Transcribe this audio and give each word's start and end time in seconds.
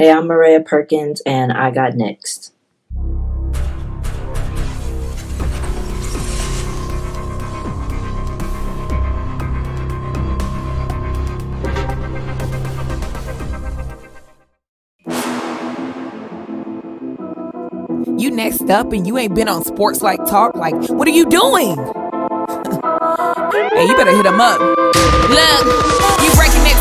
Hey, 0.00 0.12
I'm 0.12 0.28
Miraya 0.28 0.64
Perkins, 0.64 1.20
and 1.26 1.50
I 1.50 1.72
got 1.72 1.96
next. 1.96 2.52
You 18.16 18.30
next 18.30 18.70
up 18.70 18.92
and 18.92 19.04
you 19.04 19.18
ain't 19.18 19.34
been 19.34 19.48
on 19.48 19.64
Sports 19.64 20.00
Life 20.00 20.20
Talk. 20.28 20.54
Like, 20.54 20.76
what 20.90 21.08
are 21.08 21.10
you 21.10 21.26
doing? 21.26 21.74
hey, 23.74 23.84
you 23.84 23.96
better 23.96 24.14
hit 24.14 24.26
him 24.26 24.40
up. 24.40 24.60
Look, 24.60 25.66
you 26.22 26.30
breaking 26.36 26.67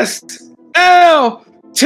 SLT 0.00 1.84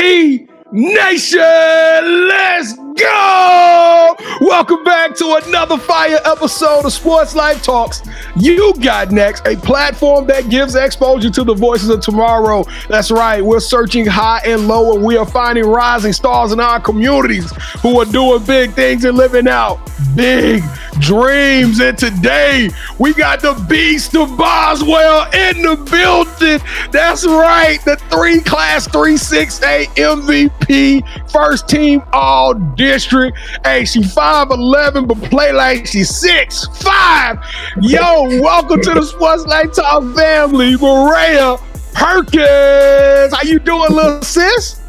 Nation, 0.70 2.28
let's 2.28 2.83
go! 2.96 4.16
Welcome 4.40 4.84
back 4.84 5.16
to 5.16 5.40
another 5.44 5.78
fire 5.78 6.18
episode 6.24 6.84
of 6.84 6.92
Sports 6.92 7.34
Life 7.34 7.62
Talks. 7.62 8.02
You 8.36 8.74
got 8.74 9.10
next, 9.10 9.46
a 9.46 9.56
platform 9.56 10.26
that 10.26 10.48
gives 10.48 10.74
exposure 10.74 11.30
to 11.30 11.44
the 11.44 11.54
voices 11.54 11.88
of 11.88 12.00
tomorrow. 12.00 12.64
That's 12.88 13.10
right, 13.10 13.44
we're 13.44 13.60
searching 13.60 14.06
high 14.06 14.42
and 14.44 14.68
low, 14.68 14.94
and 14.94 15.04
we 15.04 15.16
are 15.16 15.26
finding 15.26 15.66
rising 15.66 16.12
stars 16.12 16.52
in 16.52 16.60
our 16.60 16.80
communities 16.80 17.50
who 17.80 18.00
are 18.00 18.04
doing 18.04 18.44
big 18.44 18.72
things 18.72 19.04
and 19.04 19.16
living 19.16 19.48
out 19.48 19.78
big 20.14 20.62
dreams. 21.00 21.80
And 21.80 21.96
today 21.98 22.70
we 22.98 23.14
got 23.14 23.40
the 23.40 23.54
beast 23.68 24.14
of 24.16 24.36
Boswell 24.36 25.24
in 25.32 25.62
the 25.62 25.76
building. 25.90 26.60
That's 26.90 27.26
right, 27.26 27.78
the 27.84 27.96
three 28.10 28.40
class 28.40 28.86
368 28.88 29.88
MVP, 29.90 31.30
first 31.30 31.68
team 31.68 32.02
all 32.12 32.54
district. 32.84 33.38
Hey, 33.64 33.84
she 33.84 34.00
5'11, 34.00 35.08
but 35.08 35.18
play 35.30 35.52
like 35.52 35.86
she's 35.86 36.10
6'5. 36.22 37.42
Yo, 37.80 38.40
welcome 38.42 38.80
to 38.82 38.94
the 38.94 39.02
Sports 39.02 39.44
Life 39.46 39.72
Talk 39.72 40.02
family, 40.14 40.74
Miraya 40.74 41.58
Perkins. 41.94 43.34
How 43.34 43.42
you 43.42 43.58
doing, 43.58 43.90
little 43.90 44.22
sis? 44.22 44.80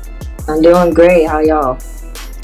I'm 0.48 0.62
doing 0.62 0.94
great. 0.94 1.26
How 1.26 1.40
y'all? 1.40 1.80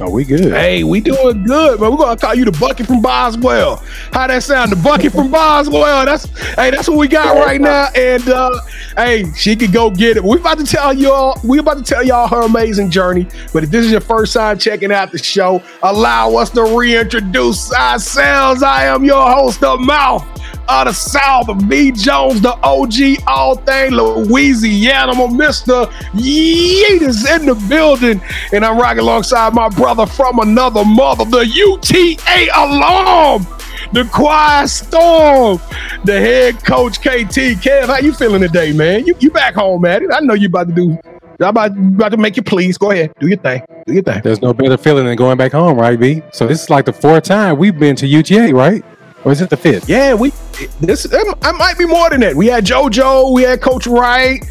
Oh, 0.03 0.09
we 0.09 0.25
good. 0.25 0.51
Hey, 0.51 0.83
we 0.83 0.99
doing 0.99 1.43
good, 1.43 1.79
man. 1.79 1.91
We're 1.91 1.97
gonna 1.97 2.17
call 2.17 2.33
you 2.33 2.43
the 2.43 2.51
bucket 2.51 2.87
from 2.87 3.03
Boswell. 3.03 3.75
How 4.11 4.25
that 4.25 4.41
sound? 4.41 4.71
The 4.71 4.75
bucket 4.77 5.11
from 5.11 5.29
Boswell. 5.29 6.05
That's 6.05 6.25
hey, 6.55 6.71
that's 6.71 6.89
what 6.89 6.97
we 6.97 7.07
got 7.07 7.35
right 7.35 7.61
now. 7.61 7.89
And 7.93 8.27
uh, 8.27 8.49
hey, 8.97 9.31
she 9.33 9.55
could 9.55 9.71
go 9.71 9.91
get 9.91 10.17
it. 10.17 10.23
We 10.23 10.37
about 10.37 10.57
to 10.57 10.63
tell 10.63 10.91
y'all, 10.91 11.39
we 11.43 11.59
about 11.59 11.77
to 11.77 11.83
tell 11.83 12.03
y'all 12.03 12.27
her 12.27 12.41
amazing 12.41 12.89
journey. 12.89 13.27
But 13.53 13.63
if 13.63 13.69
this 13.69 13.85
is 13.85 13.91
your 13.91 14.01
first 14.01 14.33
time 14.33 14.57
checking 14.57 14.91
out 14.91 15.11
the 15.11 15.19
show, 15.19 15.61
allow 15.83 16.33
us 16.35 16.49
to 16.51 16.63
reintroduce 16.63 17.71
ourselves. 17.71 18.63
I 18.63 18.85
am 18.85 19.05
your 19.05 19.29
host, 19.29 19.59
the 19.59 19.77
mouth 19.77 20.25
of 20.71 20.87
the 20.87 20.93
South, 20.93 21.47
B. 21.67 21.91
Jones, 21.91 22.41
the 22.41 22.53
OG, 22.63 23.23
all 23.27 23.55
thing 23.55 23.91
Louisiana, 23.91 25.13
Mr. 25.13 25.87
Yeet 26.13 27.01
is 27.01 27.29
in 27.29 27.45
the 27.45 27.55
building, 27.67 28.21
and 28.53 28.63
I'm 28.63 28.77
rocking 28.77 29.01
alongside 29.01 29.53
my 29.53 29.67
brother 29.69 29.90
from 30.05 30.39
another 30.39 30.85
mother, 30.85 31.25
the 31.25 31.45
UTA 31.45 32.47
alum, 32.55 33.45
the 33.91 34.09
Quiet 34.11 34.69
Storm, 34.69 35.59
the 36.05 36.19
head 36.19 36.63
coach 36.63 36.99
KT. 36.99 37.59
Kev, 37.61 37.87
how 37.87 37.97
you 37.97 38.13
feeling 38.13 38.41
today, 38.41 38.71
man? 38.71 39.05
You 39.05 39.15
you 39.19 39.29
back 39.31 39.55
home, 39.55 39.81
man? 39.81 40.11
I 40.13 40.21
know 40.21 40.33
you 40.33 40.47
about 40.47 40.67
to 40.69 40.73
do. 40.73 40.97
I'm 41.39 41.49
about, 41.49 41.71
about 41.77 42.09
to 42.09 42.17
make 42.17 42.37
you 42.37 42.43
please. 42.43 42.77
Go 42.77 42.91
ahead, 42.91 43.13
do 43.19 43.27
your 43.27 43.37
thing. 43.37 43.63
Do 43.85 43.93
your 43.93 44.03
thing. 44.03 44.21
There's 44.23 44.41
no 44.41 44.53
better 44.53 44.77
feeling 44.77 45.05
than 45.05 45.15
going 45.15 45.37
back 45.37 45.51
home, 45.51 45.77
right, 45.77 45.99
B? 45.99 46.21
So 46.31 46.47
this 46.47 46.63
is 46.63 46.69
like 46.69 46.85
the 46.85 46.93
fourth 46.93 47.23
time 47.23 47.57
we've 47.57 47.77
been 47.77 47.95
to 47.97 48.07
UTA, 48.07 48.53
right? 48.53 48.83
Or 49.23 49.31
is 49.31 49.41
it 49.41 49.49
the 49.49 49.57
fifth? 49.57 49.89
Yeah, 49.89 50.13
we 50.13 50.31
this 50.79 51.07
I 51.41 51.51
might 51.51 51.77
be 51.77 51.85
more 51.85 52.09
than 52.09 52.21
that. 52.21 52.35
We 52.35 52.47
had 52.47 52.65
JoJo, 52.65 53.33
we 53.33 53.43
had 53.43 53.61
Coach 53.61 53.87
Wright. 53.87 54.43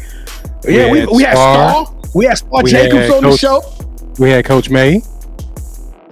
Yeah, 0.63 0.91
we, 0.91 0.99
had 0.99 1.09
we 1.09 1.23
had 1.23 1.33
Star. 1.33 1.87
We 2.13 2.25
had 2.25 2.37
Star 2.37 2.63
We 2.63 2.71
Jacobs 2.71 3.07
had 3.07 3.11
on 3.11 3.23
the 3.23 3.37
show. 3.37 3.61
We 4.19 4.29
had 4.29 4.45
Coach 4.45 4.69
May, 4.69 5.01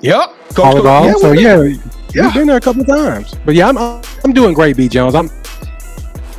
Yep. 0.02 0.30
Coach, 0.56 0.76
volleyball. 0.76 1.06
yeah, 1.06 1.14
so 1.18 1.32
yeah, 1.34 1.62
Yeah. 2.14 2.26
we've 2.26 2.34
been 2.34 2.48
there 2.48 2.58
a 2.58 2.62
couple 2.62 2.84
times. 2.86 3.36
But 3.46 3.56
yeah, 3.56 3.68
I'm 3.70 3.78
I'm 3.78 4.34
doing 4.34 4.54
great, 4.54 4.78
B 4.78 4.88
Jones. 4.88 5.16
I'm 5.16 5.30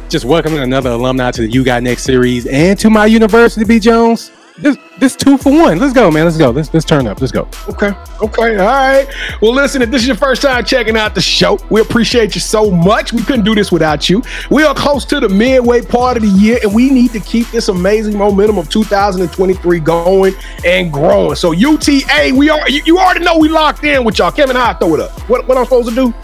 just 0.09 0.25
welcoming 0.25 0.59
another 0.60 0.91
alumni 0.91 1.31
to 1.31 1.43
the 1.43 1.48
You 1.50 1.62
Got 1.65 1.82
Next 1.82 2.03
series 2.03 2.47
and 2.47 2.78
to 2.81 2.91
my 2.91 3.06
university, 3.06 3.65
B 3.65 3.78
Jones. 3.78 4.31
This 4.60 4.76
this 4.98 5.16
two 5.16 5.38
for 5.38 5.50
one. 5.50 5.78
Let's 5.78 5.94
go, 5.94 6.10
man. 6.10 6.25
Let's 6.25 6.37
go. 6.37 6.50
Let's 6.50 6.72
let's 6.75 6.84
turn 6.84 7.06
up. 7.06 7.21
Let's 7.21 7.32
go. 7.32 7.48
Okay. 7.69 7.93
Okay. 8.21 8.56
All 8.59 8.66
right. 8.66 9.06
Well, 9.41 9.54
listen, 9.54 9.81
if 9.81 9.91
this 9.91 10.03
is 10.03 10.09
your 10.09 10.16
first 10.16 10.43
time 10.43 10.65
checking 10.65 10.97
out 10.97 11.15
the 11.15 11.21
show, 11.21 11.59
we 11.71 11.81
appreciate 11.81 12.34
you 12.34 12.41
so 12.41 12.70
much. 12.70 13.12
We 13.12 13.22
couldn't 13.22 13.44
do 13.44 13.54
this 13.54 13.72
without 13.72 14.10
you. 14.10 14.22
We 14.50 14.62
are 14.65 14.75
close 14.75 15.06
to 15.06 15.20
the 15.20 15.28
midway 15.28 15.81
part 15.81 16.19
of 16.19 16.22
the 16.22 16.28
year, 16.28 16.59
and 16.62 16.75
we 16.75 16.91
need 16.91 17.12
to 17.12 17.20
keep 17.20 17.49
this 17.49 17.69
amazing 17.69 18.19
momentum 18.19 18.59
of 18.59 18.69
2023 18.69 19.81
going 19.81 20.34
and 20.66 20.93
growing. 20.93 21.37
So, 21.37 21.53
UTA, 21.53 22.32
we 22.34 22.50
are 22.50 22.69
you, 22.69 22.82
you 22.84 22.99
already 22.99 23.25
know 23.25 23.38
we 23.38 23.49
locked 23.49 23.84
in 23.84 24.04
with 24.04 24.19
y'all. 24.19 24.31
Kevin, 24.31 24.56
I 24.56 24.75
throw 24.75 24.94
it 24.94 25.00
up? 25.00 25.19
What, 25.28 25.49
what 25.49 25.56
I'm 25.56 25.65
supposed 25.65 25.88
to 25.88 25.94
do? 25.94 26.15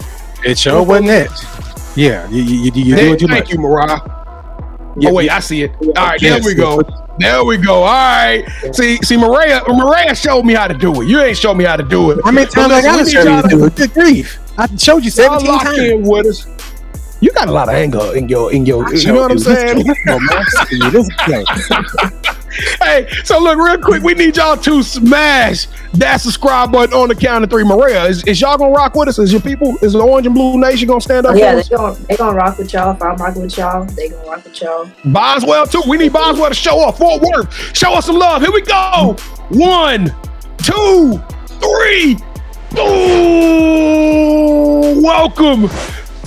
It 0.45 0.59
sure 0.59 0.83
wasn't 0.83 1.07
that. 1.07 1.93
Yeah, 1.95 2.29
you 2.29 2.43
you, 2.43 2.71
you, 2.71 2.83
you 2.83 2.95
doing 2.95 3.17
too 3.17 3.27
thank 3.27 3.45
much. 3.45 3.51
you, 3.51 3.57
Miraya. 3.57 3.99
Oh, 3.99 4.93
yeah, 4.99 5.09
oh 5.09 5.13
wait, 5.13 5.25
yeah. 5.25 5.35
I 5.35 5.39
see 5.39 5.63
it. 5.63 5.71
All 5.81 5.93
right, 5.93 6.21
there 6.21 6.37
Yes, 6.37 6.45
we 6.45 6.53
go. 6.53 6.83
There 7.19 7.43
we 7.43 7.57
go. 7.57 7.83
All 7.83 7.85
right. 7.85 8.45
See, 8.73 8.97
see, 8.97 9.17
Miraya, 9.17 9.61
Miraya 9.61 10.15
showed 10.15 10.43
me 10.43 10.53
how 10.53 10.67
to 10.67 10.73
do 10.73 11.01
it. 11.01 11.07
You 11.07 11.21
ain't 11.21 11.37
showed 11.37 11.55
me 11.55 11.63
how 11.63 11.75
to 11.75 11.83
do 11.83 12.11
it. 12.11 12.19
How 12.23 12.31
many 12.31 12.49
times 12.49 12.71
I 12.71 12.81
gotta 12.81 13.09
show 13.09 13.23
you 13.23 13.41
to 13.41 13.47
do 13.47 13.65
it? 13.65 13.75
Good 13.75 13.93
grief! 13.93 14.39
I 14.57 14.67
showed 14.75 15.03
you 15.03 15.11
Y'all 15.11 15.39
17 15.39 15.47
lock 15.47 15.63
times. 15.63 15.79
in 15.79 16.03
with 16.03 16.27
us. 16.27 16.47
You 17.19 17.31
got 17.31 17.47
a 17.47 17.51
lot 17.51 17.69
of 17.69 17.75
anger 17.75 18.15
in 18.15 18.29
your 18.29 18.53
in 18.53 18.65
your. 18.65 18.93
You 18.93 19.13
know 19.13 19.21
what 19.21 19.31
I'm 19.31 19.39
saying? 19.39 19.85
Let's 22.57 22.77
go, 22.77 22.85
man. 22.85 23.03
Let's 23.03 23.09
go. 23.09 23.17
hey, 23.17 23.23
so 23.23 23.39
look 23.39 23.57
real 23.57 23.77
quick. 23.77 24.03
We 24.03 24.13
need 24.13 24.37
y'all 24.37 24.57
to 24.57 24.83
smash 24.83 25.67
that 25.93 26.17
subscribe 26.17 26.71
button 26.71 26.93
on 26.93 27.09
the 27.09 27.15
count 27.15 27.43
of 27.43 27.49
three. 27.49 27.63
Miraya, 27.63 28.09
is, 28.09 28.23
is 28.25 28.39
y'all 28.41 28.57
gonna 28.57 28.71
rock 28.71 28.95
with 28.95 29.07
us? 29.07 29.19
Is 29.19 29.31
your 29.31 29.41
people? 29.41 29.77
Is 29.81 29.93
the 29.93 29.99
Orange 29.99 30.25
and 30.27 30.35
Blue 30.35 30.59
Nation 30.59 30.87
gonna 30.87 31.01
stand 31.01 31.25
up? 31.25 31.35
Oh, 31.35 31.37
yeah, 31.37 31.55
they're 31.55 31.77
gonna 31.77 31.95
they 32.07 32.15
gonna 32.17 32.37
rock 32.37 32.57
with 32.57 32.73
y'all. 32.73 32.95
If 32.95 33.01
I'm 33.01 33.15
rocking 33.17 33.43
with 33.43 33.57
y'all, 33.57 33.85
they 33.85 34.09
gonna 34.09 34.29
rock 34.29 34.43
with 34.43 34.61
y'all. 34.61 34.89
Boswell 35.05 35.67
too. 35.67 35.81
We 35.87 35.97
need 35.97 36.13
Boswell 36.13 36.49
to 36.49 36.55
show 36.55 36.87
up. 36.87 36.97
Fort 36.97 37.21
Worth, 37.21 37.53
show 37.75 37.93
us 37.93 38.05
some 38.05 38.17
love. 38.17 38.41
Here 38.41 38.51
we 38.51 38.61
go. 38.61 39.15
One, 39.49 40.13
two, 40.57 41.21
three. 41.59 42.17
Boom! 42.71 43.87
Welcome 45.01 45.69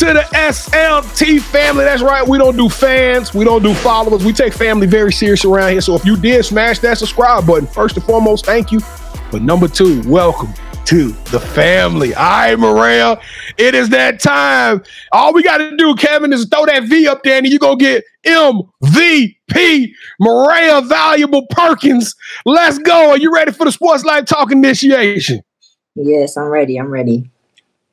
to 0.00 0.06
the 0.06 0.20
SLT 0.32 1.42
family. 1.42 1.84
That's 1.84 2.00
right. 2.00 2.26
We 2.26 2.38
don't 2.38 2.56
do 2.56 2.70
fans. 2.70 3.34
We 3.34 3.44
don't 3.44 3.62
do 3.62 3.74
followers. 3.74 4.24
We 4.24 4.32
take 4.32 4.54
family 4.54 4.86
very 4.86 5.12
serious 5.12 5.44
around 5.44 5.72
here. 5.72 5.82
So 5.82 5.94
if 5.94 6.06
you 6.06 6.16
did 6.16 6.42
smash 6.42 6.78
that 6.78 6.96
subscribe 6.96 7.46
button, 7.46 7.66
first 7.66 7.96
and 7.98 8.04
foremost, 8.06 8.46
thank 8.46 8.72
you. 8.72 8.80
But 9.30 9.42
number 9.42 9.68
two, 9.68 10.02
welcome 10.08 10.54
to 10.86 11.08
the 11.30 11.38
family. 11.38 12.14
All 12.14 12.22
right, 12.22 12.56
Miraya. 12.56 13.22
It 13.58 13.74
is 13.74 13.90
that 13.90 14.20
time. 14.20 14.82
All 15.12 15.34
we 15.34 15.42
got 15.42 15.58
to 15.58 15.76
do, 15.76 15.94
Kevin, 15.96 16.32
is 16.32 16.46
throw 16.46 16.64
that 16.64 16.84
V 16.84 17.06
up 17.06 17.22
there 17.22 17.36
and 17.36 17.46
you're 17.46 17.58
going 17.58 17.78
to 17.78 17.84
get 17.84 18.04
MVP 18.24 19.92
Miraya 20.18 20.88
Valuable 20.88 21.46
Perkins. 21.50 22.14
Let's 22.46 22.78
go. 22.78 23.10
Are 23.10 23.18
you 23.18 23.34
ready 23.34 23.52
for 23.52 23.66
the 23.66 23.72
Sports 23.72 24.04
Life 24.04 24.24
Talk 24.24 24.50
initiation? 24.50 25.42
Yes, 25.94 26.38
I'm 26.38 26.48
ready. 26.48 26.78
I'm 26.78 26.90
ready. 26.90 27.30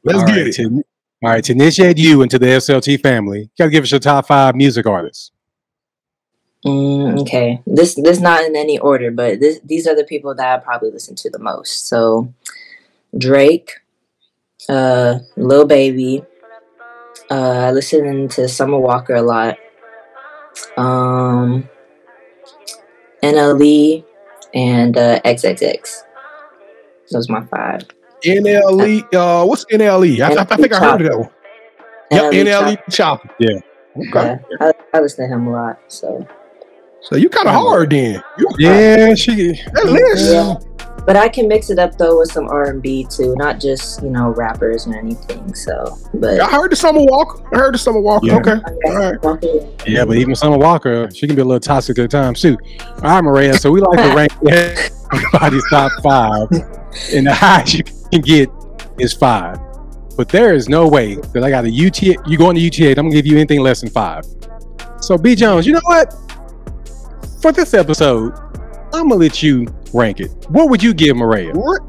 Let's 0.05 0.19
All 0.19 0.25
get 0.25 0.37
right, 0.37 0.47
it. 0.47 0.53
To, 0.53 0.83
all 1.23 1.31
right, 1.31 1.43
to 1.43 1.51
initiate 1.51 1.97
you 1.97 2.21
into 2.21 2.37
the 2.37 2.45
SLT 2.45 3.01
family, 3.01 3.41
you 3.41 3.49
gotta 3.57 3.71
give 3.71 3.83
us 3.83 3.91
your 3.91 3.99
top 3.99 4.27
five 4.27 4.55
music 4.55 4.85
artists. 4.85 5.31
Mm, 6.65 7.21
okay, 7.21 7.61
this 7.65 7.95
this 7.95 8.19
not 8.19 8.43
in 8.43 8.55
any 8.55 8.77
order, 8.79 9.09
but 9.09 9.39
this 9.39 9.59
these 9.63 9.87
are 9.87 9.95
the 9.95 10.03
people 10.03 10.35
that 10.35 10.59
I 10.59 10.63
probably 10.63 10.91
listen 10.91 11.15
to 11.15 11.29
the 11.29 11.39
most. 11.39 11.87
So, 11.87 12.33
Drake, 13.17 13.71
uh, 14.69 15.19
Lil 15.35 15.65
Baby. 15.65 16.23
Uh, 17.29 17.67
I 17.67 17.71
listen 17.71 18.27
to 18.29 18.47
Summer 18.47 18.77
Walker 18.77 19.15
a 19.15 19.21
lot. 19.21 19.57
Um, 20.77 21.67
NLE 23.23 24.05
and 24.53 24.97
uh, 24.97 25.19
XXX. 25.21 26.03
Those 27.11 27.29
are 27.29 27.33
my 27.33 27.45
five. 27.45 27.96
NLE. 28.23 29.13
Uh, 29.13 29.45
what's 29.45 29.65
NLE? 29.65 30.19
I, 30.21 30.33
I, 30.33 30.41
I 30.41 30.55
think 30.57 30.73
I 30.73 30.79
heard 30.79 31.01
of 31.01 31.07
that 31.07 31.17
one. 31.19 31.29
Yep, 32.11 32.33
NLE 32.33 32.77
Choppa. 32.85 33.29
Yeah. 33.39 33.49
Okay. 34.09 34.39
Yeah, 34.51 34.57
I, 34.61 34.71
I 34.93 34.99
listen 35.01 35.27
to 35.27 35.33
him 35.35 35.47
a 35.47 35.51
lot. 35.51 35.79
So 35.87 36.25
So 37.01 37.15
you 37.15 37.29
kind 37.29 37.47
of 37.47 37.53
hard 37.53 37.89
then. 37.89 38.21
You, 38.37 38.47
Yeah, 38.59 39.13
she. 39.15 39.53
That 39.73 39.85
list. 39.85 40.31
yeah, 40.31 40.55
but 41.05 41.15
I 41.17 41.27
can 41.29 41.47
mix 41.47 41.69
it 41.69 41.79
up 41.79 41.97
though 41.97 42.19
with 42.19 42.31
some 42.31 42.47
R 42.47 42.69
and 42.69 42.81
B 42.81 43.05
too, 43.09 43.33
not 43.37 43.59
just 43.59 44.01
you 44.03 44.09
know 44.09 44.29
rappers 44.29 44.87
or 44.87 44.95
anything. 44.95 45.53
So, 45.55 45.97
but 46.13 46.39
I 46.39 46.49
heard 46.49 46.71
the 46.71 46.75
Summer 46.75 47.01
Walker. 47.01 47.43
I 47.53 47.57
heard 47.59 47.73
the 47.73 47.77
Summer 47.79 47.99
Walker. 48.01 48.27
Yeah. 48.27 48.37
Okay. 48.37 48.51
okay, 48.51 48.75
All 48.85 48.95
right. 49.11 49.23
Walker- 49.23 49.67
Yeah, 49.87 50.05
but 50.05 50.17
even 50.17 50.35
Summer 50.35 50.57
Walker, 50.57 51.09
she 51.11 51.25
can 51.27 51.35
be 51.35 51.41
a 51.41 51.45
little 51.45 51.59
toxic 51.59 51.97
at 51.99 52.11
times 52.11 52.41
too. 52.41 52.57
All 53.03 53.21
right, 53.21 53.23
Miraya. 53.23 53.59
So 53.59 53.71
we 53.71 53.81
like 53.81 53.97
to 53.99 54.15
rank 54.15 54.33
everybody's 55.11 55.63
top 55.69 55.91
five, 56.03 56.47
and 57.13 57.25
the 57.27 57.33
highest 57.33 57.73
you 57.73 57.83
can 57.83 57.96
get 58.11 58.49
is 58.99 59.13
five. 59.13 59.59
But 60.15 60.29
there 60.29 60.53
is 60.53 60.67
no 60.67 60.87
way 60.87 61.15
that 61.15 61.43
I 61.43 61.49
got 61.49 61.65
a 61.65 61.69
UTA. 61.69 62.15
You 62.25 62.37
go 62.37 62.47
on 62.47 62.55
the 62.55 62.61
UTA, 62.61 62.91
I'm 62.91 62.95
gonna 62.95 63.11
give 63.11 63.27
you 63.27 63.37
anything 63.37 63.61
less 63.61 63.81
than 63.81 63.89
five. 63.89 64.25
So 64.99 65.17
B 65.17 65.35
Jones, 65.35 65.67
you 65.67 65.73
know 65.73 65.81
what? 65.83 66.13
For 67.41 67.51
this 67.51 67.73
episode, 67.73 68.33
I'm 68.93 69.09
gonna 69.09 69.15
let 69.15 69.43
you 69.43 69.67
rank 69.93 70.19
it. 70.19 70.31
What 70.49 70.69
would 70.69 70.81
you 70.81 70.93
give 70.93 71.15
Miraya? 71.15 71.53
What? 71.53 71.81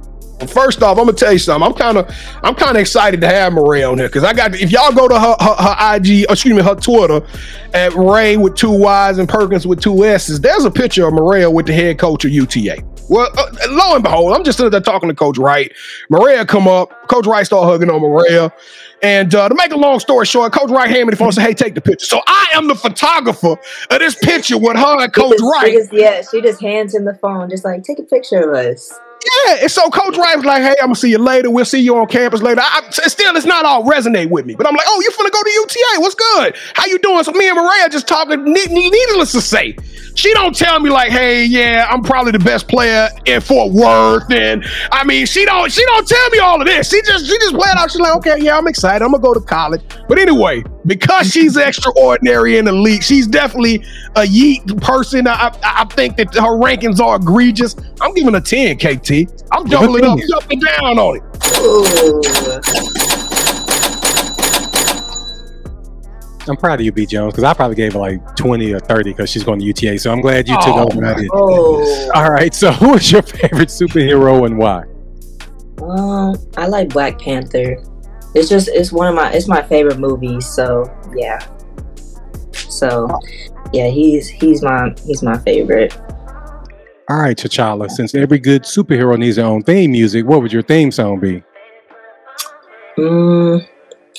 First 0.47 0.83
off, 0.83 0.99
I'm 0.99 1.07
gonna 1.07 1.17
tell 1.17 1.33
you 1.33 1.39
something. 1.39 1.67
I'm 1.69 1.75
kind 1.75 1.99
of, 1.99 2.09
I'm 2.43 2.55
kind 2.55 2.77
of 2.77 2.81
excited 2.81 3.21
to 3.23 3.27
have 3.27 3.53
Miraya 3.53 3.91
on 3.91 3.99
here 3.99 4.09
because 4.09 4.23
I 4.23 4.33
got. 4.33 4.55
If 4.55 4.71
y'all 4.71 4.93
go 4.93 5.09
to 5.09 5.19
her, 5.19 5.35
her, 5.41 5.55
her 5.55 5.97
IG, 5.97 6.27
excuse 6.31 6.55
me, 6.55 6.63
her 6.63 6.77
Twitter 6.77 7.27
at 7.75 7.93
Ray 7.95 8.37
with 8.37 8.55
two 8.55 8.71
Y's 8.71 9.19
and 9.19 9.29
Perkins 9.29 9.67
with 9.67 9.81
two 9.81 10.05
S's. 10.05 10.41
There's 10.41 10.65
a 10.65 10.71
picture 10.71 11.07
of 11.07 11.13
Miraya 11.13 11.53
with 11.53 11.67
the 11.67 11.73
head 11.73 11.99
coach 11.99 12.25
of 12.25 12.31
UTA. 12.31 12.83
Well, 13.09 13.29
uh, 13.37 13.47
lo 13.71 13.95
and 13.95 14.05
behold, 14.05 14.35
I'm 14.35 14.45
just 14.45 14.59
sitting 14.59 14.71
there 14.71 14.81
talking 14.81 15.09
to 15.09 15.15
Coach 15.15 15.39
Wright. 15.39 15.73
Miraya 16.11 16.47
come 16.47 16.69
up. 16.69 17.09
Coach 17.09 17.27
Wright 17.27 17.45
start 17.45 17.65
hugging 17.65 17.91
on 17.91 18.01
Miraya. 18.01 18.53
And 19.03 19.35
uh, 19.35 19.49
to 19.49 19.55
make 19.55 19.73
a 19.73 19.77
long 19.77 19.99
story 19.99 20.27
short, 20.27 20.53
Coach 20.53 20.71
Wright 20.71 20.89
handed 20.89 21.07
me 21.07 21.11
the 21.13 21.17
phone 21.17 21.29
and 21.29 21.35
said, 21.35 21.43
"Hey, 21.47 21.55
take 21.55 21.75
the 21.75 21.81
picture." 21.81 22.07
So 22.07 22.21
I 22.27 22.47
am 22.55 22.69
the 22.69 22.75
photographer 22.75 23.57
of 23.91 23.99
this 23.99 24.15
picture 24.15 24.59
with 24.59 24.77
her 24.77 25.03
and 25.03 25.13
Coach 25.13 25.33
just- 25.39 25.43
Wright. 25.45 25.73
Just, 25.73 25.93
yeah, 25.93 26.23
she 26.23 26.41
just 26.43 26.61
hands 26.61 26.95
him 26.95 27.05
the 27.05 27.15
phone, 27.15 27.49
just 27.51 27.65
like 27.65 27.83
take 27.83 27.99
a 27.99 28.03
picture 28.05 28.51
of 28.51 28.55
us. 28.55 28.93
Yeah, 29.47 29.57
and 29.63 29.71
so 29.71 29.91
Coach 29.91 30.17
Wright 30.17 30.37
was 30.37 30.45
like, 30.45 30.63
"Hey, 30.63 30.75
I'm 30.81 30.87
gonna 30.89 30.95
see 30.95 31.11
you 31.11 31.19
later. 31.19 31.51
We'll 31.51 31.65
see 31.65 31.81
you 31.81 31.97
on 31.97 32.07
campus 32.07 32.41
later." 32.43 32.61
I, 32.63 32.83
I- 32.87 33.09
still, 33.09 33.35
it's 33.37 33.47
not 33.47 33.65
all 33.65 33.85
resonate 33.85 34.31
with 34.31 34.47
me, 34.47 34.55
but 34.55 34.67
I'm 34.67 34.75
like, 34.75 34.87
"Oh, 34.89 35.01
you're 35.03 35.13
finna 35.13 35.33
go 35.33 35.43
to 35.43 35.51
UTA? 35.51 36.01
What's 36.01 36.15
good? 36.15 36.57
How 36.75 36.87
you 36.87 36.99
doing?" 36.99 37.23
So 37.25 37.33
me 37.33 37.49
and 37.49 37.59
Miraya 37.59 37.91
just 37.91 38.07
talking. 38.09 38.45
ne- 38.45 38.67
ne- 38.67 38.89
Needless 38.91 39.33
to 39.33 39.41
say, 39.41 39.77
she 40.15 40.33
don't 40.35 40.55
tell 40.55 40.81
me 40.81 40.89
like, 40.91 41.11
"Hey, 41.11 41.45
yeah, 41.45 41.87
I'm 41.91 42.03
probably 42.03 42.33
the 42.33 42.39
best 42.39 42.69
player 42.69 43.09
in 43.27 43.41
Fort 43.41 43.73
Worth," 43.73 44.31
and 44.33 44.65
I 44.93 45.05
mean, 45.05 45.27
she 45.27 45.45
don't 45.45 45.71
she 45.71 45.85
don't 45.87 46.07
tell 46.09 46.31
me 46.31 46.39
all 46.39 46.61
of 46.61 46.67
this. 46.67 46.89
She 46.91 47.01
just 47.03 47.27
she 47.27 47.37
just 47.39 47.55
play 47.55 47.69
it 47.71 47.77
out. 47.77 47.91
She's 47.91 48.01
like, 48.01 48.15
"Okay, 48.17 48.37
yeah, 48.41 48.57
I'm 48.57 48.67
excited. 48.67 49.05
I'm 49.05 49.11
gonna 49.13 49.23
go 49.23 49.35
to 49.35 49.41
college." 49.41 49.83
But 50.09 50.19
anyway, 50.19 50.63
because 50.89 51.31
she's 51.31 51.57
extraordinary 51.57 52.57
in 52.59 52.65
the 52.65 52.73
league, 52.73 53.03
she's 53.03 53.27
definitely 53.29 53.77
a 54.17 54.23
yeet 54.23 54.81
person. 54.83 55.27
I, 55.29 55.33
I, 55.63 55.83
I 55.83 55.85
think 55.85 56.17
that 56.17 56.35
her 56.35 56.59
rankings 56.59 56.99
are 57.01 57.17
egregious. 57.17 57.77
I'm 58.01 58.13
giving 58.15 58.35
a 58.35 58.41
10, 58.41 58.79
KT. 58.79 59.31
I'm 59.53 59.65
doubling 59.67 60.05
up, 60.05 60.19
opinion. 60.19 60.29
up 60.35 60.51
and 60.51 60.63
down 60.63 60.99
on 60.99 61.17
it. 61.17 61.23
Ooh. 61.61 63.29
I'm 66.49 66.57
proud 66.57 66.81
of 66.81 66.87
you, 66.87 66.93
B 66.93 67.05
Jones, 67.05 67.35
because 67.35 67.45
I 67.45 67.53
probably 67.53 67.77
gave 67.77 67.93
her 67.93 67.99
like 67.99 68.35
20 68.37 68.73
or 68.73 68.81
30 68.81 69.11
because 69.11 69.29
she's 69.29 69.45
going 69.45 69.59
to 69.61 69.65
UTA. 69.67 69.99
So 69.99 70.11
I'm 70.11 70.23
glad 70.23 70.49
you 70.49 70.55
took 70.57 70.69
Oh, 70.69 70.87
over. 70.91 70.97
and 70.99 71.07
I 71.07 71.15
did. 71.15 71.29
Oh, 71.31 72.11
All 72.15 72.31
right. 72.31 72.55
So 72.55 72.73
who 72.73 72.95
is 72.95 73.13
your 73.13 73.21
favorite 73.23 73.69
superhero 73.69 74.47
and 74.47 74.57
why? 74.57 74.85
um, 75.83 76.35
I 76.57 76.67
like 76.67 76.89
Black 76.89 77.21
Panther. 77.21 77.77
It's 78.35 78.49
just 78.49 78.69
it's 78.69 78.93
one 78.93 79.09
of 79.09 79.15
my 79.15 79.33
it's 79.33 79.49
my 79.49 79.63
favorite 79.63 79.99
movies. 79.99 80.47
So 80.47 80.85
yeah. 81.15 81.39
So 82.53 83.09
yeah, 83.73 83.89
he's 83.89 84.29
he's 84.29 84.63
my 84.63 84.95
he's 85.05 85.23
my 85.23 85.39
favorite. 85.39 85.97
All 87.11 87.21
right, 87.21 87.37
T'Challa. 87.37 87.91
Since 87.91 88.15
every 88.15 88.39
good 88.39 88.65
superhero 88.65 89.19
needs 89.19 89.37
their 89.37 89.47
own 89.47 89.63
theme 89.63 89.93
music, 89.93 90.27
what 90.27 90.43
would 90.43 90.53
your 90.53 90.63
theme 90.63 90.91
song 90.91 91.19
be? 91.19 91.43
Mm, 92.99 93.67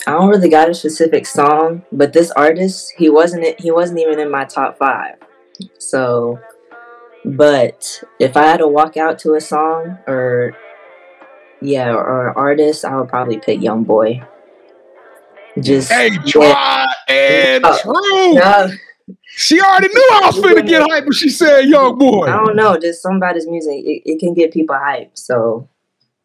I 0.08 0.12
don't 0.12 0.30
really 0.30 0.50
got 0.50 0.70
a 0.70 0.74
specific 0.74 1.28
song, 1.28 1.84
but 1.92 2.14
this 2.14 2.32
artist 2.32 2.94
he 2.98 3.10
wasn't 3.10 3.60
he 3.60 3.72
wasn't 3.72 4.00
even 4.00 4.20
in 4.20 4.32
my 4.32 4.46
top 4.46 4.78
five. 4.78 5.16
So, 5.78 6.40
but 7.26 8.04
if 8.20 8.36
I 8.36 8.44
had 8.44 8.58
to 8.58 8.68
walk 8.68 8.98
out 8.98 9.20
to 9.20 9.36
a 9.36 9.42
song 9.42 10.00
or 10.08 10.56
yeah 11.62 11.90
or, 11.94 12.38
artist, 12.38 12.86
I 12.86 12.96
would 12.98 13.10
probably 13.10 13.40
pick 13.40 13.62
Young 13.62 13.84
Boy. 13.84 14.22
Just 15.60 15.92
Hey, 15.92 16.10
yeah. 16.12 16.22
try 16.26 16.86
and 17.10 17.64
Oh. 17.66 17.80
true. 17.82 18.34
No, 18.36 18.70
She 19.26 19.60
already 19.60 19.88
knew 19.88 20.10
I 20.14 20.22
was 20.28 20.36
finna 20.38 20.66
get 20.68 20.82
hyped 20.84 21.04
when 21.04 21.12
she 21.14 21.30
said 21.30 21.62
young 21.66 21.98
boy. 21.98 22.26
I 22.28 22.38
don't 22.38 22.56
know. 22.56 22.78
Just 22.78 23.02
somebody's 23.02 23.48
music, 23.48 23.78
it, 23.86 24.02
it 24.06 24.20
can 24.20 24.34
get 24.34 24.54
people 24.54 24.76
hyped. 24.76 25.12
So 25.18 25.68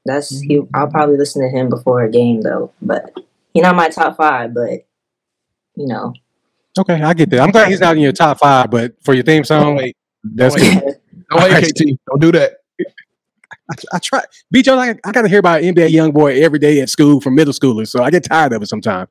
that's 0.05 0.29
he. 0.41 0.59
Mm-hmm. 0.59 0.77
I'll 0.77 0.89
probably 0.91 1.17
listen 1.17 1.43
to 1.43 1.49
him 1.49 1.69
before 1.71 2.03
a 2.05 2.11
game 2.11 2.43
though. 2.43 2.73
But 2.83 3.13
he's 3.55 3.63
not 3.63 3.75
my 3.77 3.89
top 3.89 4.17
five. 4.17 4.53
But 4.55 4.87
you 5.77 5.87
know, 5.87 6.13
Okay, 6.79 7.01
I 7.01 7.15
get 7.15 7.31
that. 7.31 7.41
I'm 7.41 7.51
glad 7.51 7.69
he's 7.69 7.81
not 7.81 7.97
in 7.97 8.03
your 8.03 8.13
top 8.13 8.39
five, 8.39 8.71
but 8.71 8.95
for 9.03 9.15
your 9.15 9.23
theme 9.25 9.45
song, 9.45 9.77
wait. 9.77 9.97
that's 10.23 10.55
Wait. 10.57 10.81
good. 10.83 11.01
Don't 11.31 11.51
hate 11.53 11.99
Don't 12.07 12.21
do 12.21 12.33
that. 12.33 12.59
I, 13.71 13.75
I 13.95 13.99
try. 13.99 14.23
B 14.51 14.63
Jones, 14.63 14.81
I, 14.81 15.09
I 15.09 15.13
got 15.13 15.23
to 15.23 15.29
hear 15.29 15.39
about 15.39 15.63
NBA 15.63 15.91
YoungBoy 15.91 16.41
every 16.43 16.59
day 16.59 16.81
at 16.81 16.91
school 16.91 17.21
from 17.21 17.35
middle 17.35 17.53
schoolers, 17.55 17.89
so 17.89 18.03
I 18.03 18.11
get 18.11 18.25
tired 18.25 18.53
of 18.53 18.63
it 18.63 18.67
sometimes. 18.67 19.09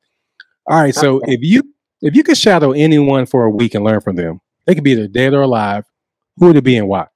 All 0.68 0.80
right, 0.82 0.94
so 0.94 1.18
Okay. 1.18 1.34
if 1.34 1.40
you 1.44 1.64
if 2.02 2.16
you 2.16 2.24
could 2.24 2.38
shadow 2.38 2.72
anyone 2.72 3.26
for 3.26 3.46
a 3.46 3.50
week 3.50 3.74
and 3.76 3.84
learn 3.84 4.02
from 4.02 4.16
them, 4.16 4.42
they 4.66 4.76
could 4.76 4.84
be 4.84 4.92
either 4.92 5.08
dead 5.08 5.34
or 5.34 5.42
alive. 5.42 5.86
Who 6.38 6.48
would 6.48 6.56
it 6.58 6.64
be 6.64 6.78
and 6.78 6.88
why? 6.88 7.08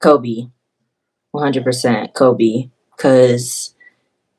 Kobe, 0.00 0.48
one 1.32 1.42
hundred 1.42 1.64
percent 1.64 2.14
Kobe, 2.14 2.70
because 2.96 3.74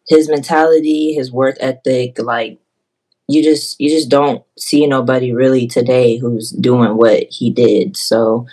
his 0.07 0.29
mentality, 0.29 1.13
his 1.13 1.31
work 1.31 1.57
ethic, 1.59 2.19
like 2.19 2.59
you 3.27 3.43
just 3.43 3.79
you 3.79 3.89
just 3.89 4.09
don't 4.09 4.43
see 4.57 4.87
nobody 4.87 5.33
really 5.33 5.67
today 5.67 6.17
who's 6.17 6.51
doing 6.51 6.97
what 6.97 7.23
he 7.29 7.49
did. 7.49 7.97
So 7.97 8.45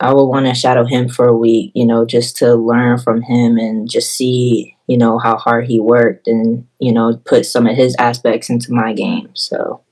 I 0.00 0.14
would 0.14 0.24
want 0.24 0.46
to 0.46 0.54
shadow 0.54 0.86
him 0.86 1.08
for 1.08 1.28
a 1.28 1.36
week, 1.36 1.72
you 1.74 1.84
know, 1.84 2.06
just 2.06 2.36
to 2.38 2.54
learn 2.54 2.98
from 2.98 3.20
him 3.20 3.58
and 3.58 3.88
just 3.88 4.12
see, 4.12 4.74
you 4.86 4.96
know, 4.96 5.18
how 5.18 5.36
hard 5.36 5.66
he 5.66 5.78
worked 5.78 6.26
and 6.26 6.66
you 6.78 6.92
know 6.92 7.20
put 7.26 7.44
some 7.44 7.66
of 7.66 7.76
his 7.76 7.94
aspects 7.98 8.48
into 8.48 8.72
my 8.72 8.94
game. 8.94 9.28
So 9.34 9.82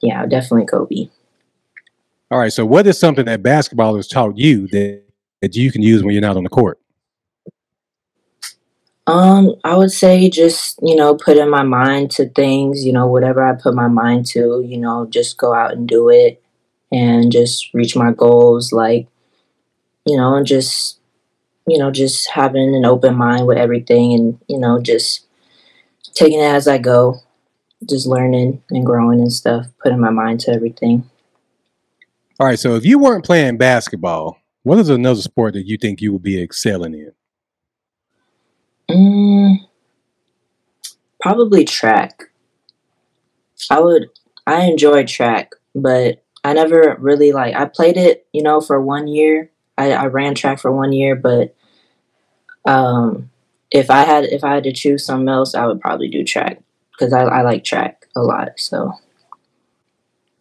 yeah, 0.00 0.26
definitely 0.26 0.66
Kobe. 0.66 1.08
All 2.30 2.38
right, 2.38 2.52
so 2.52 2.66
what 2.66 2.86
is 2.86 2.98
something 2.98 3.24
that 3.26 3.42
basketball 3.42 3.96
has 3.96 4.08
taught 4.08 4.36
you 4.36 4.66
that, 4.68 5.02
that 5.40 5.54
you 5.54 5.70
can 5.70 5.80
use 5.82 6.02
when 6.02 6.12
you're 6.12 6.20
not 6.20 6.36
on 6.36 6.42
the 6.42 6.50
court? 6.50 6.78
Um, 9.06 9.54
I 9.62 9.76
would 9.76 9.92
say 9.92 10.28
just, 10.28 10.80
you 10.82 10.96
know, 10.96 11.14
putting 11.14 11.48
my 11.48 11.62
mind 11.62 12.10
to 12.12 12.28
things, 12.28 12.84
you 12.84 12.92
know, 12.92 13.06
whatever 13.06 13.44
I 13.44 13.54
put 13.54 13.76
my 13.76 13.86
mind 13.86 14.26
to, 14.26 14.64
you 14.66 14.76
know, 14.76 15.06
just 15.08 15.38
go 15.38 15.54
out 15.54 15.72
and 15.72 15.86
do 15.88 16.08
it 16.08 16.42
and 16.92 17.32
just 17.32 17.72
reach 17.74 17.96
my 17.96 18.12
goals 18.12 18.72
like, 18.72 19.06
you 20.04 20.16
know, 20.16 20.36
and 20.36 20.46
just 20.46 20.96
you 21.66 21.78
know, 21.78 21.90
just 21.90 22.30
having 22.30 22.74
an 22.74 22.84
open 22.84 23.16
mind 23.16 23.46
with 23.46 23.58
everything 23.58 24.12
and, 24.14 24.38
you 24.48 24.58
know, 24.58 24.80
just 24.80 25.26
taking 26.14 26.40
it 26.40 26.44
as 26.44 26.68
I 26.68 26.78
go, 26.78 27.16
just 27.88 28.06
learning 28.06 28.62
and 28.70 28.86
growing 28.86 29.20
and 29.20 29.32
stuff, 29.32 29.66
putting 29.82 30.00
my 30.00 30.10
mind 30.10 30.40
to 30.40 30.52
everything. 30.52 31.08
All 32.38 32.46
right, 32.46 32.58
so 32.58 32.76
if 32.76 32.84
you 32.84 32.98
weren't 32.98 33.24
playing 33.24 33.56
basketball, 33.56 34.38
what 34.62 34.78
is 34.78 34.88
another 34.88 35.22
sport 35.22 35.54
that 35.54 35.66
you 35.66 35.76
think 35.76 36.00
you 36.00 36.12
would 36.12 36.22
be 36.22 36.40
excelling 36.40 36.94
in? 36.94 37.12
Mm, 38.88 39.56
probably 41.20 41.64
track. 41.64 42.24
I 43.70 43.80
would. 43.80 44.08
I 44.46 44.66
enjoy 44.66 45.04
track, 45.04 45.52
but 45.74 46.22
I 46.46 46.52
never 46.52 46.96
really 47.00 47.32
like. 47.32 47.56
I 47.56 47.64
played 47.64 47.96
it, 47.96 48.24
you 48.32 48.40
know, 48.40 48.60
for 48.60 48.80
one 48.80 49.08
year. 49.08 49.50
I, 49.76 49.90
I 49.90 50.06
ran 50.06 50.36
track 50.36 50.60
for 50.60 50.70
one 50.70 50.92
year, 50.92 51.16
but 51.16 51.56
um, 52.64 53.30
if 53.72 53.90
I 53.90 54.04
had 54.04 54.22
if 54.26 54.44
I 54.44 54.54
had 54.54 54.62
to 54.62 54.72
choose 54.72 55.04
something 55.04 55.28
else, 55.28 55.56
I 55.56 55.66
would 55.66 55.80
probably 55.80 56.08
do 56.08 56.22
track 56.22 56.62
because 56.92 57.12
I, 57.12 57.22
I 57.22 57.42
like 57.42 57.64
track 57.64 58.06
a 58.14 58.20
lot. 58.20 58.50
So 58.58 58.92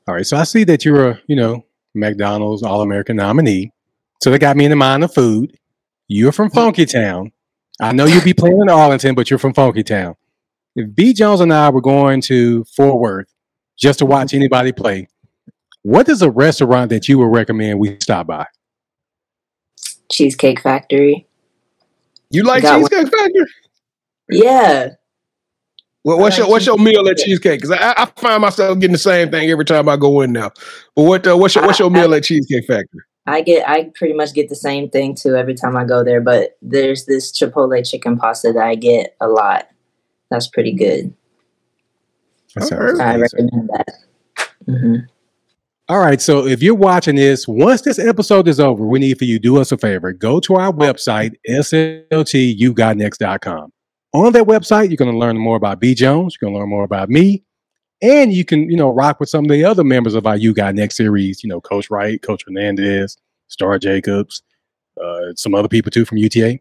All 0.08 0.14
right, 0.14 0.28
so 0.28 0.38
I 0.38 0.44
see 0.44 0.64
that 0.66 0.86
you're 0.86 1.10
a, 1.10 1.22
you 1.26 1.36
know, 1.36 1.66
McDonald's 1.96 2.62
All 2.62 2.82
American 2.82 3.16
nominee. 3.16 3.72
So 4.22 4.30
that 4.30 4.38
got 4.38 4.58
me 4.58 4.66
in 4.66 4.70
the 4.70 4.76
mind 4.76 5.04
of 5.04 5.12
food. 5.12 5.58
You're 6.08 6.32
from 6.32 6.52
Funky 6.52 6.86
Town. 6.86 7.32
I 7.82 7.94
know 7.94 8.06
you'll 8.06 8.24
be 8.24 8.36
playing 8.36 8.62
in 8.62 8.70
Arlington, 8.70 9.16
but 9.16 9.32
you're 9.32 9.40
from 9.40 9.56
Funky 9.56 9.82
Town. 9.82 10.18
If 10.76 10.94
B 10.94 11.14
Jones 11.14 11.42
and 11.42 11.52
I 11.52 11.72
were 11.72 11.82
going 11.82 12.22
to 12.22 12.64
Fort 12.66 13.00
Worth 13.00 13.34
just 13.76 13.98
to 14.00 14.06
watch 14.06 14.36
anybody 14.36 14.72
play, 14.72 15.08
what 15.86 16.10
is 16.10 16.24
a 16.24 16.32
restaurant 16.32 16.90
that 16.90 17.08
you 17.08 17.20
would 17.20 17.28
recommend 17.28 17.78
we 17.78 17.96
stop 18.02 18.26
by? 18.26 18.48
Cheesecake 20.12 20.60
Factory. 20.60 21.28
You 22.32 22.42
like 22.42 22.64
Got 22.64 22.82
one. 22.82 22.90
Cheesecake 22.90 23.14
Factory? 23.16 23.46
Yeah. 24.32 24.90
What, 26.02 26.18
what's 26.18 26.38
I 26.38 26.40
your 26.40 26.50
what's 26.50 26.66
your 26.66 26.80
meal 26.80 27.08
at 27.08 27.18
cheesecake. 27.18 27.62
Cheesecake? 27.62 27.62
Because 27.62 27.72
I, 27.80 27.94
I 28.02 28.06
find 28.20 28.42
myself 28.42 28.80
getting 28.80 28.94
the 28.94 28.98
same 28.98 29.30
thing 29.30 29.52
every 29.52 29.64
time 29.64 29.88
I 29.88 29.96
go 29.96 30.22
in 30.22 30.34
now. 30.34 30.50
But 30.96 31.04
what 31.04 31.28
uh, 31.28 31.38
what's 31.38 31.54
your 31.54 31.64
what's 31.68 31.78
your 31.78 31.92
I- 31.92 31.94
meal 31.94 32.16
at 32.16 32.24
Cheesecake 32.24 32.66
Factory? 32.66 33.02
I 33.28 33.42
get 33.42 33.70
I 33.70 33.92
pretty 33.94 34.16
much 34.16 34.34
get 34.34 34.50
the 34.50 34.56
same 34.56 34.90
thing 34.90 35.14
too 35.14 35.36
every 35.36 35.54
time 35.54 35.78
I 35.78 35.86
go 35.86 36.04
there, 36.04 36.20
but 36.22 36.58
there's 36.64 37.06
this 37.06 37.32
chipotle 37.32 37.88
chicken 37.88 38.18
pasta 38.18 38.52
that 38.54 38.66
I 38.66 38.74
get 38.74 39.16
a 39.22 39.28
lot. 39.28 39.68
That's 40.32 40.48
pretty 40.48 40.74
good. 40.74 41.14
That 42.56 42.64
sounds 42.64 43.00
Alright. 43.00 43.02
I 43.02 43.20
recommend 43.20 43.70
that. 43.70 44.46
hmm 44.66 44.96
All 45.88 46.00
right. 46.00 46.20
So 46.20 46.48
if 46.48 46.64
you're 46.64 46.74
watching 46.74 47.16
this, 47.16 47.48
once 47.48 47.82
this 47.82 48.00
episode 48.00 48.48
is 48.48 48.60
over, 48.60 48.88
we 48.88 48.98
need 48.98 49.20
for 49.20 49.26
you 49.26 49.38
to 49.38 49.42
do 49.42 49.58
us 49.58 49.72
a 49.72 49.78
favor. 49.78 50.12
Go 50.14 50.40
to 50.40 50.56
our 50.56 50.74
website, 50.74 51.36
sltugotnext.com. 51.48 53.72
On 54.14 54.34
that 54.34 54.46
website, 54.46 54.90
you're 54.90 54.98
going 54.98 55.12
to 55.12 55.18
learn 55.18 55.38
more 55.38 55.58
about 55.58 55.80
B. 55.80 55.94
Jones. 55.94 56.36
You're 56.36 56.48
going 56.48 56.56
to 56.56 56.60
learn 56.62 56.70
more 56.70 56.86
about 56.86 57.10
me. 57.10 57.44
And 58.02 58.34
you 58.34 58.44
can, 58.44 58.68
you 58.70 58.78
know, 58.78 58.90
rock 58.90 59.20
with 59.20 59.30
some 59.30 59.46
of 59.46 59.52
the 59.52 59.64
other 59.64 59.84
members 59.84 60.16
of 60.16 60.26
our 60.26 60.36
You 60.36 60.56
Got 60.56 60.74
Next 60.74 60.98
series, 60.98 61.44
you 61.44 61.50
know, 61.50 61.62
Coach 61.62 61.92
Wright, 61.92 62.20
Coach 62.22 62.44
Hernandez, 62.48 63.16
Star 63.48 63.78
Jacobs, 63.78 64.42
uh, 65.04 65.34
some 65.36 65.54
other 65.54 65.68
people 65.68 65.92
too 65.92 66.06
from 66.06 66.18
UTA. 66.18 66.60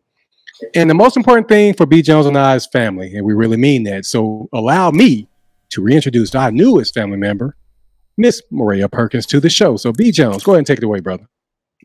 And 0.74 0.90
the 0.90 0.94
most 0.94 1.16
important 1.16 1.48
thing 1.48 1.72
for 1.74 1.86
B. 1.86 2.02
Jones 2.02 2.26
and 2.26 2.36
I 2.36 2.56
is 2.56 2.66
family. 2.66 3.14
And 3.14 3.24
we 3.24 3.32
really 3.32 3.56
mean 3.56 3.84
that. 3.84 4.04
So 4.04 4.50
allow 4.52 4.90
me 4.90 5.28
to 5.70 5.80
reintroduce 5.82 6.34
our 6.34 6.52
newest 6.52 6.92
family 6.92 7.16
member, 7.16 7.56
Miss 8.16 8.42
Miraya 8.52 8.90
Perkins 8.90 9.26
to 9.26 9.40
the 9.40 9.50
show. 9.50 9.76
So 9.76 9.92
B 9.92 10.10
Jones, 10.10 10.42
go 10.42 10.52
ahead 10.52 10.58
and 10.58 10.66
take 10.66 10.78
it 10.78 10.84
away, 10.84 11.00
brother. 11.00 11.26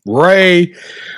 Ray, 0.06 0.74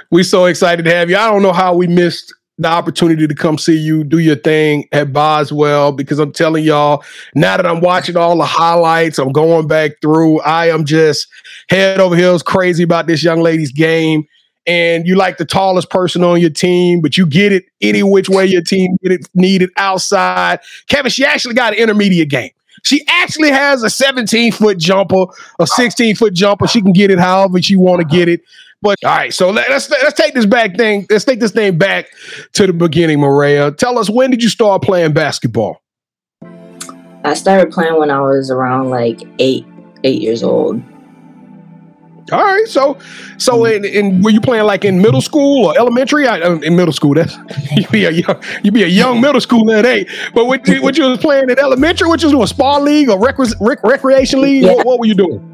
we 0.10 0.24
so 0.24 0.46
excited 0.46 0.86
to 0.86 0.92
have 0.94 1.10
you. 1.10 1.18
I 1.18 1.30
don't 1.30 1.44
know 1.44 1.54
how 1.54 1.76
we 1.76 1.88
missed 1.88 2.34
the 2.58 2.68
opportunity 2.68 3.26
to 3.28 3.34
come 3.34 3.58
see 3.58 3.78
you 3.78 4.04
do 4.04 4.20
your 4.20 4.36
thing 4.36 4.88
at 4.92 5.12
Boswell 5.12 5.92
because 5.92 6.20
I'm 6.20 6.32
telling 6.32 6.64
y'all, 6.64 7.04
now 7.34 7.58
that 7.58 7.66
I'm 7.66 7.82
watching 7.82 8.18
all 8.18 8.38
the 8.38 8.46
highlights, 8.46 9.18
I'm 9.18 9.32
going 9.32 9.68
back 9.68 9.94
through. 10.02 10.42
I 10.42 10.68
am 10.70 10.86
just 10.86 11.28
head 11.70 12.00
over 12.00 12.16
heels 12.16 12.44
crazy 12.44 12.84
about 12.84 13.08
this 13.08 13.24
young 13.24 13.42
lady's 13.42 13.72
game. 13.72 14.26
And 14.68 15.08
you 15.08 15.16
like 15.16 15.38
the 15.38 15.46
tallest 15.46 15.90
person 15.90 16.24
on 16.24 16.40
your 16.40 16.52
team, 16.52 17.02
but 17.02 17.18
you 17.18 17.26
get 17.26 17.52
it 17.52 17.66
any 17.82 18.04
which 18.04 18.30
way 18.30 18.46
your 18.46 18.62
team 18.62 18.96
get 19.02 19.12
it 19.12 19.28
needed 19.34 19.72
outside. 19.78 20.60
Kevin, 20.88 21.10
she 21.10 21.26
actually 21.26 21.56
got 21.56 21.74
an 21.74 21.80
intermediate 21.80 22.30
game. 22.30 22.52
She 22.84 23.04
actually 23.08 23.52
has 23.52 23.84
a 23.84 23.90
17 23.90 24.52
foot 24.52 24.78
jumper, 24.78 25.26
a 25.60 25.68
16 25.68 26.16
foot 26.16 26.34
jumper. 26.34 26.68
She 26.68 26.82
can 26.82 26.94
get 26.94 27.12
it 27.12 27.20
however 27.20 27.62
she 27.62 27.76
want 27.76 28.02
to 28.02 28.06
get 28.06 28.28
it. 28.28 28.42
But 28.82 28.98
all 29.06 29.16
right, 29.16 29.34
so 29.34 29.52
let, 29.52 29.70
us 29.70 29.90
let's 29.92 30.14
take 30.14 30.34
this 30.34 30.48
back 30.48 30.76
thing. 30.76 31.06
Let's 31.10 31.24
take 31.24 31.40
this 31.40 31.52
thing 31.52 31.78
back 31.78 32.08
to 32.54 32.66
the 32.66 32.74
beginning, 32.74 33.20
Miraya. 33.20 33.76
Tell 33.78 34.00
us 34.00 34.10
when 34.10 34.32
did 34.32 34.42
you 34.42 34.50
start 34.50 34.82
playing 34.82 35.14
basketball? 35.14 35.82
I 37.24 37.36
started 37.36 37.72
playing 37.72 38.00
when 38.00 38.10
I 38.10 38.22
was 38.22 38.50
around 38.50 38.90
like 38.90 39.22
eight 39.38 39.66
eight 40.04 40.22
years 40.22 40.42
old. 40.42 40.82
All 42.32 42.44
right, 42.44 42.68
so 42.68 42.98
so 43.38 43.66
in, 43.66 43.84
in 43.84 44.22
were 44.22 44.30
you 44.30 44.40
playing 44.40 44.66
like 44.66 44.86
in 44.86 45.02
middle 45.02 45.22
school 45.22 45.66
or 45.66 45.78
elementary? 45.78 46.28
I, 46.28 46.40
uh, 46.40 46.56
in 46.60 46.76
middle 46.76 46.94
school, 46.94 47.14
that's 47.16 47.36
you 47.76 47.88
be 47.88 48.06
a 48.06 48.12
young 48.12 48.42
you 48.64 48.72
be 48.72 48.84
a 48.84 48.88
young 48.88 49.20
middle 49.22 49.42
schooler 49.42 49.80
at 49.80 49.86
eight. 49.86 50.08
But 50.34 50.46
what, 50.46 50.66
you- 50.68 50.82
what 50.82 50.98
you 50.98 51.06
was 51.06 51.18
playing 51.20 51.50
in 51.50 51.58
elementary? 51.60 52.08
What 52.08 52.22
you 52.22 52.28
was 52.28 52.34
doing? 52.34 52.48
Spa 52.48 52.78
league 52.78 53.10
or 53.10 53.18
recre- 53.20 53.54
rec- 53.60 53.84
recreation 53.84 54.42
league? 54.42 54.64
Yeah. 54.64 54.74
What, 54.76 54.86
what 54.86 55.00
were 55.00 55.06
you 55.08 55.16
doing? 55.16 55.48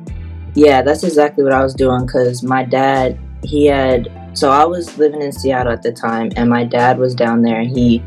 Yeah, 0.56 0.82
that's 0.82 1.04
exactly 1.04 1.44
what 1.44 1.54
I 1.54 1.64
was 1.64 1.74
doing 1.74 2.06
because 2.06 2.44
my 2.44 2.64
dad, 2.64 3.18
he 3.44 3.66
had, 3.68 4.10
so 4.34 4.50
I 4.52 4.66
was 4.66 4.98
living 4.98 5.22
in 5.22 5.32
Seattle 5.32 5.72
at 5.72 5.84
the 5.84 5.92
time, 5.92 6.32
and 6.36 6.50
my 6.50 6.64
dad 6.64 6.98
was 6.98 7.14
down 7.14 7.44
there. 7.44 7.60
And 7.60 7.70
he, 7.70 8.04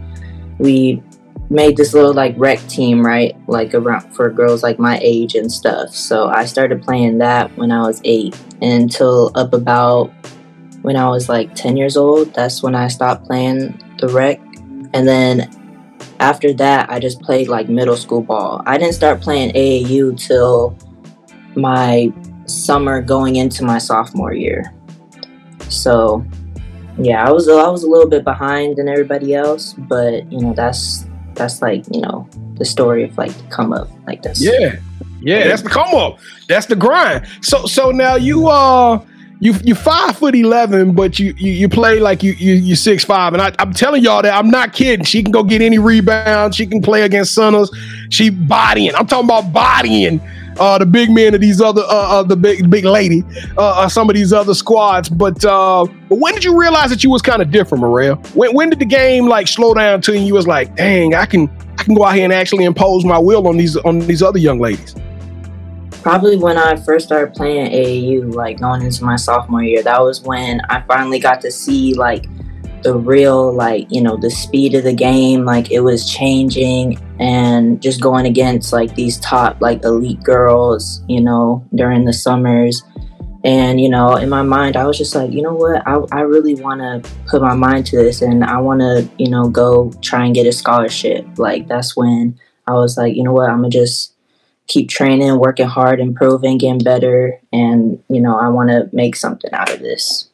we 0.59 1.01
made 1.51 1.77
this 1.77 1.93
little 1.93 2.15
like 2.15 2.35
rec 2.39 2.61
team, 2.69 3.05
right? 3.05 3.37
Like 3.49 3.75
around 3.75 4.15
for 4.15 4.31
girls 4.31 4.63
like 4.63 4.79
my 4.79 4.99
age 5.03 5.35
and 5.35 5.51
stuff. 5.51 5.91
So 5.91 6.29
I 6.29 6.45
started 6.45 6.83
playing 6.83 7.19
that 7.19 7.55
when 7.57 7.73
I 7.73 7.83
was 7.83 8.01
eight 8.05 8.41
until 8.63 9.33
up 9.35 9.53
about 9.53 10.13
when 10.83 10.97
I 10.97 11.09
was 11.09 11.29
like 11.29 11.55
10 11.57 11.77
years 11.77 11.97
old. 11.97 12.33
That's 12.35 12.63
when 12.63 12.77
I 12.77 12.87
stopped 12.87 13.27
playing 13.27 13.83
the 13.99 14.09
rec. 14.09 14.41
And 14.95 15.07
then 15.07 15.51
after 16.21 16.53
that, 16.55 16.89
I 16.89 17.01
just 17.01 17.21
played 17.21 17.49
like 17.49 17.69
middle 17.69 17.97
school 17.97 18.23
ball. 18.23 18.63
I 18.65 18.79
didn't 18.79 18.95
start 18.95 19.21
playing 19.21 19.53
AAU 19.53 20.19
till 20.25 20.79
my 21.57 22.13
summer 22.47 23.03
going 23.03 23.37
into 23.37 23.65
my 23.65 23.79
sophomore 23.79 24.33
year. 24.33 24.73
So, 25.69 26.25
yeah, 26.99 27.27
I 27.27 27.33
was 27.33 27.49
I 27.49 27.69
was 27.69 27.83
a 27.85 27.89
little 27.89 28.09
bit 28.09 28.25
behind 28.25 28.77
than 28.77 28.89
everybody 28.89 29.35
else, 29.35 29.75
but 29.75 30.31
you 30.33 30.41
know 30.41 30.53
that's 30.53 31.07
that's 31.41 31.63
like 31.63 31.85
you 31.91 32.03
know 32.03 32.29
the 32.55 32.65
story 32.65 33.03
of 33.05 33.17
like 33.17 33.33
the 33.33 33.43
come 33.45 33.73
up 33.73 33.89
like 34.07 34.23
this. 34.23 34.43
Yeah, 34.43 34.77
yeah, 35.21 35.49
that's 35.49 35.63
the 35.63 35.71
come 35.71 35.95
up. 35.95 36.19
That's 36.49 36.67
the 36.67 36.77
grind. 36.77 37.27
So 37.41 37.65
so 37.67 37.91
now 37.91 38.17
you 38.17 38.49
uh 38.49 39.03
you 39.41 39.55
you 39.65 39.75
five 39.75 40.19
foot 40.19 40.35
eleven, 40.35 40.93
but 40.93 41.19
you 41.19 41.35
you, 41.39 41.51
you 41.53 41.69
play 41.69 41.99
like 41.99 42.23
you 42.23 42.33
you 42.33 42.55
you 42.55 42.77
six 42.77 43.05
five, 43.05 43.33
and 43.33 43.41
I, 43.41 43.53
I'm 43.59 43.73
telling 43.73 44.03
y'all 44.03 44.21
that 44.21 44.35
I'm 44.35 44.51
not 44.51 44.75
kidding. 44.75 45.05
She 45.07 45.23
can 45.23 45.33
go 45.33 45.43
get 45.43 45.63
any 45.63 45.79
rebound. 45.79 46.55
She 46.55 46.67
can 46.67 46.83
play 46.83 47.03
against 47.03 47.33
Sunners. 47.35 47.71
She 48.11 48.29
bodying. 48.29 48.95
I'm 48.95 49.07
talking 49.07 49.25
about 49.25 49.51
bodying. 49.51 50.21
Uh, 50.59 50.79
the 50.79 50.87
big 50.87 51.11
men 51.11 51.35
of 51.35 51.41
these 51.41 51.61
other, 51.61 51.83
uh, 51.83 52.21
uh 52.21 52.23
the 52.23 52.37
big 52.37 52.69
big 52.69 52.85
lady, 52.85 53.25
uh, 53.57 53.83
uh, 53.83 53.89
some 53.89 54.11
of 54.11 54.17
these 54.17 54.33
other 54.33 54.55
squads. 54.55 55.09
But 55.09 55.45
uh, 55.45 55.87
but 56.09 56.19
when 56.19 56.35
did 56.35 56.45
you 56.45 56.59
realize 56.59 56.91
that 56.91 57.03
you 57.05 57.11
was 57.11 57.23
kind 57.23 57.41
of 57.41 57.51
different, 57.51 57.85
Miraya? 57.85 58.19
When 58.35 58.55
when 58.55 58.71
did 58.71 58.79
the 58.79 58.85
game 58.85 59.27
like 59.27 59.49
slow 59.49 59.75
down 59.75 60.01
to? 60.03 60.19
You 60.19 60.35
was 60.35 60.47
like, 60.47 60.75
dang, 60.77 61.15
I 61.15 61.27
can 61.27 61.49
I 61.79 61.83
can 61.85 61.95
go 61.95 62.05
out 62.05 62.15
here 62.15 62.25
and 62.25 62.33
actually 62.33 62.65
impose 62.65 63.05
my 63.05 63.19
will 63.19 63.47
on 63.49 63.57
these 63.57 63.77
on 63.77 64.01
these 64.01 64.23
other 64.23 64.39
young 64.39 64.59
ladies. 64.59 64.95
Probably 66.03 66.37
when 66.37 66.57
I 66.57 66.77
first 66.77 67.07
started 67.07 67.35
playing 67.35 67.71
AAU, 67.73 68.35
like 68.35 68.61
going 68.61 68.83
into 68.83 69.05
my 69.05 69.17
sophomore 69.17 69.63
year, 69.63 69.83
that 69.83 70.01
was 70.01 70.23
when 70.23 70.61
I 70.71 70.81
finally 70.83 71.19
got 71.19 71.41
to 71.43 71.51
see 71.51 71.95
like 71.95 72.27
the 72.83 72.95
real, 72.95 73.53
like, 73.53 73.87
you 73.91 74.01
know, 74.01 74.17
the 74.17 74.31
speed 74.31 74.75
of 74.75 74.85
the 74.85 74.93
game. 74.93 75.45
Like 75.45 75.71
it 75.71 75.81
was 75.81 76.11
changing 76.11 76.99
and 77.19 77.81
just 77.81 78.01
going 78.01 78.27
against 78.27 78.73
like 78.73 78.95
these 78.95 79.19
top, 79.19 79.61
like 79.61 79.85
elite 79.85 80.23
girls, 80.23 81.03
you 81.09 81.21
know, 81.21 81.67
during 81.75 82.05
the 82.05 82.13
summers. 82.13 82.83
And, 83.43 83.81
you 83.81 83.89
know, 83.89 84.17
in 84.17 84.29
my 84.29 84.43
mind, 84.43 84.77
I 84.77 84.87
was 84.87 84.99
just 84.99 85.15
like, 85.15 85.33
you 85.33 85.41
know 85.41 85.55
what? 85.55 85.87
I, 85.87 86.01
I 86.13 86.21
really 86.21 86.57
want 86.57 86.81
to 86.81 87.11
put 87.27 87.41
my 87.41 87.55
mind 87.55 87.87
to 87.87 87.97
this 87.97 88.21
and 88.21 88.45
I 88.45 88.59
want 88.59 88.81
to, 88.81 89.09
you 89.19 89.31
know, 89.31 89.49
go 89.49 89.93
try 90.03 90.27
and 90.27 90.35
get 90.35 90.47
a 90.47 90.53
scholarship. 90.53 91.27
Like 91.39 91.67
that's 91.67 91.97
when 91.97 92.39
I 92.67 92.75
was 92.75 92.97
like, 92.97 93.17
you 93.17 93.23
know 93.23 93.33
what? 93.33 93.51
I'm 93.51 93.63
to 93.63 93.71
just 93.71 94.15
keep 94.71 94.89
training, 94.89 95.39
working 95.39 95.67
hard, 95.67 96.01
improving, 96.01 96.57
getting 96.57 96.79
better, 96.79 97.41
and 97.53 98.03
you 98.09 98.21
know, 98.21 98.39
I 98.39 98.49
want 98.49 98.71
to 98.71 98.89
make 98.93 99.17
something 99.17 99.53
out 99.53 99.71
of 99.71 99.81
this. 99.81 100.30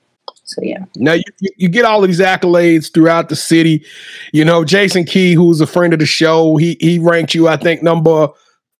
So 0.46 0.62
yeah, 0.62 0.84
Now 0.96 1.14
you, 1.14 1.22
you- 1.56 1.68
get 1.68 1.84
all 1.84 2.02
of 2.02 2.08
these 2.08 2.20
accolades 2.20 2.92
throughout 2.92 3.28
the 3.28 3.36
city. 3.36 3.84
You 4.32 4.44
know, 4.44 4.64
Jason 4.64 5.04
Key, 5.04 5.34
who's 5.34 5.60
a 5.60 5.66
friend 5.66 5.92
of 5.92 5.98
the 5.98 6.06
show, 6.06 6.56
he 6.56 6.76
he 6.80 6.98
ranked 7.00 7.34
you, 7.34 7.48
I 7.48 7.56
think, 7.56 7.82
number 7.82 8.28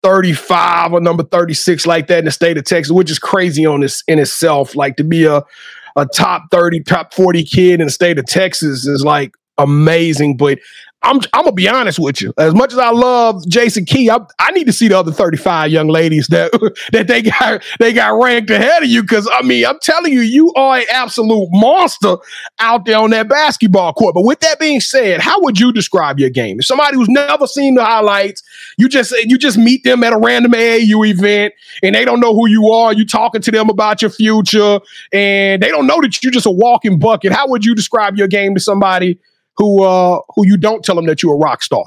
35 0.05 0.93
or 0.93 1.01
number 1.01 1.25
36, 1.25 1.85
like 1.87 2.07
that 2.07 2.21
in 2.21 2.25
the 2.27 2.31
state 2.31 2.57
of 2.57 2.65
Texas, 2.65 2.93
which 2.93 3.11
is 3.11 3.19
crazy 3.19 3.67
on 3.67 3.81
this 3.81 4.05
in 4.07 4.21
itself. 4.21 4.77
Like 4.77 4.97
to 4.97 5.05
be 5.05 5.25
a 5.25 5.43
a 5.97 6.07
top 6.07 6.45
30, 6.53 6.81
top 6.85 7.13
40 7.15 7.43
kid 7.43 7.81
in 7.81 7.87
the 7.87 7.93
state 7.93 8.19
of 8.19 8.27
Texas 8.27 8.87
is 8.87 9.03
like 9.03 9.33
amazing. 9.59 10.37
But 10.37 10.59
I'm 11.03 11.21
I'm 11.33 11.45
gonna 11.45 11.53
be 11.53 11.69
honest 11.69 11.99
with 11.99 12.21
you. 12.21 12.33
As 12.39 12.55
much 12.55 12.73
as 12.73 12.79
I 12.79 12.91
love 12.91 13.47
Jason 13.47 13.85
Key, 13.85 14.11
I, 14.11 14.19
I 14.41 14.51
need 14.53 14.67
to 14.67 14.73
see 14.73 14.89
the 14.89 14.99
other 14.99 15.13
35 15.13 15.71
young 15.71 15.89
ladies 15.89 16.27
that 16.29 16.51
that 16.93 17.07
they 17.07 17.23
got 17.23 17.63
they 17.79 17.93
got 17.93 18.21
ranked 18.21 18.51
ahead 18.51 18.83
of 18.83 18.89
you. 18.89 19.05
Cause 19.05 19.29
I 19.33 19.43
mean, 19.43 19.67
I'm 19.67 19.79
telling 19.81 20.13
you, 20.13 20.21
you 20.21 20.53
are 20.55 20.79
an 20.79 20.87
absolute 20.91 21.49
monster 21.53 22.17
out 22.59 22.87
there 22.87 22.99
on 22.99 23.11
that 23.11 23.29
basketball 23.29 23.93
court. 23.93 24.15
But 24.15 24.23
with 24.25 24.41
that 24.41 24.59
being 24.59 24.81
said, 24.81 25.21
how 25.21 25.41
would 25.43 25.61
you 25.61 25.73
describe 25.73 26.19
your 26.19 26.31
game? 26.31 26.59
If 26.59 26.67
somebody 26.67 26.97
who's 26.97 27.09
never 27.09 27.47
seen 27.47 27.75
the 27.75 27.85
highlights, 27.85 28.43
you 28.79 28.89
just 28.89 29.13
you 29.13 29.39
just 29.39 29.59
meet 29.59 29.85
them 29.85 30.03
at 30.03 30.13
a 30.13 30.19
random 30.19 30.53
AAU 30.53 31.09
event 31.09 31.55
and 31.83 31.95
they 31.95 32.05
don't 32.05 32.21
know 32.21 32.35
who 32.35 32.49
you 32.49 32.71
are, 32.71 32.93
you 32.93 33.07
talking 33.07 33.43
to 33.43 33.51
them 33.51 33.69
about 33.69 34.03
your 34.03 34.11
future, 34.11 34.81
and 35.13 35.63
they 35.63 35.69
don't 35.69 35.87
know 35.87 36.01
that 36.01 36.21
you're 36.23 36.33
just 36.33 36.47
a 36.47 36.51
walking 36.51 36.99
bucket. 36.99 37.33
How 37.33 37.47
would 37.49 37.65
you 37.65 37.75
describe 37.75 38.17
your 38.17 38.29
game 38.29 38.55
to 38.55 38.61
somebody 38.61 39.21
who 39.57 39.83
uh 39.83 40.21
who 40.35 40.47
you 40.47 40.57
don't 40.57 40.85
tell 40.85 40.97
them 40.97 41.07
that 41.07 41.23
you're 41.23 41.35
a 41.35 41.39
rock 41.39 41.63
star? 41.63 41.85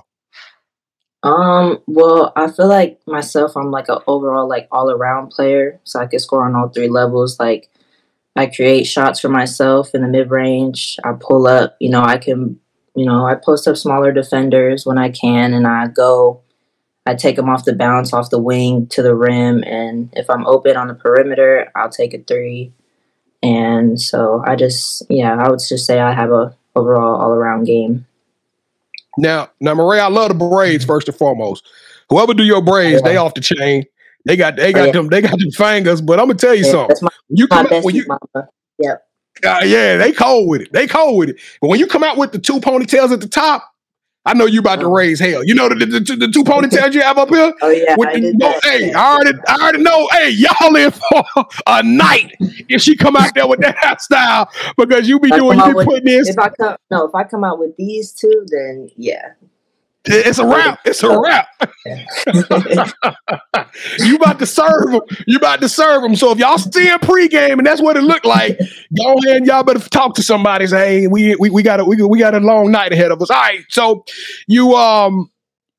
um, 1.23 1.79
well, 1.85 2.31
I 2.35 2.49
feel 2.49 2.67
like 2.67 2.99
myself, 3.05 3.57
I'm 3.57 3.71
like 3.71 3.89
an 3.89 3.97
overall 4.07 4.47
like 4.47 4.67
all 4.71 4.89
around 4.89 5.29
player, 5.29 5.79
so 5.83 5.99
I 5.99 6.07
can 6.07 6.19
score 6.19 6.45
on 6.45 6.55
all 6.55 6.69
three 6.69 6.87
levels. 6.87 7.39
Like 7.39 7.69
I 8.35 8.45
create 8.45 8.85
shots 8.85 9.19
for 9.19 9.29
myself 9.29 9.93
in 9.93 10.01
the 10.01 10.07
mid 10.07 10.31
range. 10.31 10.97
I 11.03 11.13
pull 11.19 11.47
up, 11.47 11.75
you 11.79 11.89
know, 11.89 12.01
I 12.01 12.17
can, 12.17 12.57
you 12.95 13.05
know, 13.05 13.25
I 13.25 13.35
post 13.35 13.67
up 13.67 13.75
smaller 13.75 14.13
defenders 14.13 14.85
when 14.85 14.97
I 14.97 15.09
can, 15.09 15.53
and 15.53 15.67
I 15.67 15.87
go. 15.87 16.41
I 17.05 17.15
take 17.15 17.37
them 17.37 17.49
off 17.49 17.65
the 17.65 17.73
bounce, 17.73 18.13
off 18.13 18.29
the 18.29 18.37
wing 18.39 18.85
to 18.87 19.01
the 19.01 19.15
rim, 19.15 19.63
and 19.63 20.13
if 20.15 20.29
I'm 20.29 20.45
open 20.45 20.77
on 20.77 20.87
the 20.87 20.93
perimeter, 20.93 21.71
I'll 21.75 21.89
take 21.89 22.13
a 22.13 22.19
three. 22.19 22.71
And 23.41 23.99
so 23.99 24.43
I 24.45 24.55
just, 24.55 25.03
yeah, 25.09 25.35
I 25.35 25.49
would 25.49 25.59
just 25.59 25.87
say 25.87 25.99
I 25.99 26.13
have 26.13 26.31
a 26.31 26.55
overall 26.75 27.21
all 27.21 27.31
around 27.31 27.65
game. 27.65 28.05
Now, 29.17 29.49
now, 29.59 29.73
Miraya, 29.73 30.01
I 30.01 30.07
love 30.07 30.29
the 30.29 30.35
braids 30.35 30.85
first 30.85 31.07
and 31.07 31.17
foremost. 31.17 31.67
Whoever 32.09 32.33
do 32.33 32.43
your 32.43 32.61
braids, 32.61 33.01
yeah. 33.03 33.09
they 33.09 33.17
off 33.17 33.33
the 33.33 33.41
chain. 33.41 33.83
They 34.25 34.35
got 34.35 34.55
they 34.55 34.73
got 34.73 34.81
oh, 34.81 34.85
yeah. 34.85 34.91
them 34.91 35.07
they 35.07 35.21
got 35.21 35.39
them 35.39 35.51
fingers. 35.51 36.01
But 36.01 36.19
I'm 36.19 36.27
gonna 36.27 36.37
tell 36.37 36.55
you 36.55 36.65
yeah, 36.65 36.71
something. 36.71 36.97
My, 37.01 37.09
you 37.29 37.47
come 37.47 37.67
out, 37.71 37.83
when 37.83 37.95
you. 37.95 38.05
Yep. 38.79 39.05
Uh, 39.45 39.61
yeah, 39.63 39.97
they 39.97 40.11
cold 40.11 40.49
with 40.49 40.61
it. 40.61 40.73
They 40.73 40.87
cold 40.87 41.17
with 41.17 41.29
it. 41.29 41.39
But 41.61 41.69
when 41.69 41.79
you 41.79 41.87
come 41.87 42.03
out 42.03 42.17
with 42.17 42.31
the 42.31 42.39
two 42.39 42.59
ponytails 42.59 43.11
at 43.11 43.21
the 43.21 43.27
top, 43.27 43.73
I 44.25 44.33
know 44.33 44.45
you 44.45 44.59
about 44.59 44.79
to 44.81 44.85
oh. 44.85 44.91
raise 44.91 45.19
hell. 45.19 45.43
You 45.43 45.55
know 45.55 45.69
the, 45.69 45.75
the, 45.75 45.99
the, 45.99 46.15
the 46.15 46.27
two 46.27 46.43
ponytails 46.43 46.93
you 46.93 47.01
have 47.01 47.17
up 47.17 47.29
here. 47.29 47.53
Oh 47.61 47.69
yeah, 47.69 47.95
with 47.97 48.09
I 48.09 48.19
the, 48.19 48.59
hey, 48.63 48.93
I 48.93 49.15
already, 49.15 49.37
I 49.47 49.55
already 49.55 49.83
know. 49.83 50.07
Hey, 50.11 50.29
y'all 50.29 50.75
in 50.75 50.91
for 50.91 51.45
a 51.67 51.83
night 51.83 52.35
if 52.69 52.81
she 52.81 52.95
come 52.95 53.15
out 53.15 53.33
there 53.35 53.47
with 53.47 53.59
that 53.59 53.75
hairstyle 53.77 54.47
because 54.77 55.07
you 55.07 55.19
be 55.19 55.29
doing, 55.29 55.59
you 55.59 55.77
be 55.77 55.85
putting 55.85 56.05
this. 56.05 56.29
If 56.29 56.39
I 56.39 56.49
come, 56.49 56.77
no, 56.89 57.05
if 57.05 57.13
I 57.13 57.23
come 57.25 57.43
out 57.43 57.59
with 57.59 57.75
these 57.77 58.11
two, 58.13 58.45
then 58.47 58.89
yeah, 58.95 59.33
it's 60.09 60.39
a 60.39 60.45
wrap. 60.45 60.79
It's 60.85 61.03
a 61.03 61.19
wrap. 61.19 61.47
you 63.99 64.15
about 64.15 64.39
to 64.39 64.45
serve 64.45 64.91
them. 64.91 65.01
You 65.27 65.37
about 65.37 65.61
to 65.61 65.69
serve 65.69 66.01
them. 66.01 66.15
So 66.15 66.31
if 66.31 66.39
y'all 66.39 66.57
see 66.57 66.89
a 66.89 66.99
pregame 66.99 67.59
and 67.59 67.65
that's 67.65 67.81
what 67.81 67.97
it 67.97 68.01
looked 68.01 68.25
like, 68.25 68.57
go 68.97 69.15
ahead. 69.25 69.45
y'all 69.45 69.63
better 69.63 69.79
talk 69.79 70.15
to 70.15 70.23
somebody. 70.23 70.67
Say, 70.67 71.01
hey, 71.01 71.07
we 71.07 71.35
we, 71.35 71.49
we 71.49 71.63
got 71.63 71.79
a 71.79 71.85
we, 71.85 72.01
we 72.01 72.19
got 72.19 72.33
a 72.33 72.39
long 72.39 72.71
night 72.71 72.91
ahead 72.91 73.11
of 73.11 73.21
us. 73.21 73.29
All 73.29 73.39
right. 73.39 73.63
So 73.69 74.03
you 74.47 74.75
um 74.75 75.29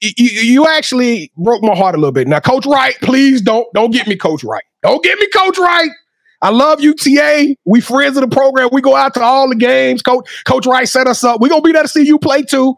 you, 0.01 0.13
you 0.17 0.67
actually 0.67 1.31
broke 1.37 1.63
my 1.63 1.75
heart 1.75 1.95
a 1.95 1.99
little 1.99 2.13
bit. 2.13 2.27
Now, 2.27 2.41
Coach 2.41 2.67
Wright, 2.67 2.95
please 3.03 3.43
don't 3.43 3.67
don't 3.75 3.91
get 3.91 4.07
me 4.07 4.17
Coach 4.17 4.45
Wright. 4.45 4.65
Don't 4.83 5.03
get 5.03 5.19
me 5.19 5.29
Coach 5.29 5.59
Wright. 5.59 5.91
I 6.43 6.51
love 6.51 6.81
UTA. 6.81 7.57
We 7.67 7.83
friends 7.83 8.17
of 8.17 8.29
the 8.29 8.35
program. 8.35 8.71
We 8.73 8.81
go 8.81 8.97
out 8.97 9.13
to 9.15 9.23
all 9.23 9.49
the 9.49 9.57
games. 9.57 10.03
Coach 10.03 10.43
Coach 10.45 10.67
Wright 10.67 10.89
set 10.89 11.07
us 11.07 11.23
up. 11.23 11.41
We're 11.41 11.49
gonna 11.49 11.63
be 11.63 11.73
there 11.73 11.83
to 11.83 11.89
see 11.89 12.05
you 12.05 12.19
play 12.19 12.43
too. 12.43 12.77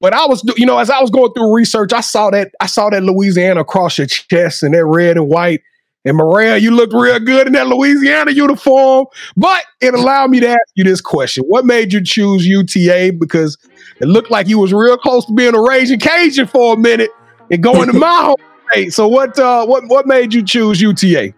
But 0.00 0.12
I 0.12 0.26
was, 0.26 0.44
you 0.56 0.66
know, 0.66 0.78
as 0.78 0.90
I 0.90 1.00
was 1.00 1.10
going 1.10 1.32
through 1.32 1.54
research, 1.54 1.92
I 1.92 2.00
saw 2.00 2.30
that 2.30 2.52
I 2.60 2.66
saw 2.66 2.90
that 2.90 3.02
Louisiana 3.02 3.60
across 3.60 3.98
your 3.98 4.06
chest 4.06 4.62
and 4.62 4.74
that 4.74 4.84
red 4.84 5.16
and 5.16 5.28
white. 5.28 5.62
And 6.04 6.16
Miraya, 6.18 6.60
you 6.60 6.70
looked 6.70 6.92
real 6.92 7.18
good 7.18 7.48
in 7.48 7.54
that 7.54 7.66
Louisiana 7.66 8.30
uniform. 8.30 9.06
But 9.36 9.64
it 9.80 9.92
allowed 9.92 10.30
me 10.30 10.38
to 10.40 10.48
ask 10.48 10.60
you 10.74 10.84
this 10.84 11.00
question: 11.00 11.44
What 11.48 11.64
made 11.64 11.92
you 11.92 12.02
choose 12.02 12.46
UTA? 12.46 13.14
Because 13.18 13.58
it 14.00 14.06
looked 14.06 14.30
like 14.30 14.46
you 14.46 14.58
was 14.58 14.72
real 14.72 14.96
close 14.98 15.24
to 15.26 15.32
being 15.32 15.54
a 15.54 15.60
raging 15.60 15.98
Cajun 15.98 16.46
for 16.46 16.74
a 16.74 16.76
minute 16.76 17.10
and 17.50 17.62
going 17.62 17.90
to 17.90 17.92
my 17.98 18.22
home 18.22 18.36
state. 18.70 18.92
So 18.92 19.08
what? 19.08 19.38
Uh, 19.38 19.66
what? 19.66 19.88
What 19.88 20.06
made 20.06 20.32
you 20.32 20.44
choose 20.44 20.80
UTA? 20.80 21.32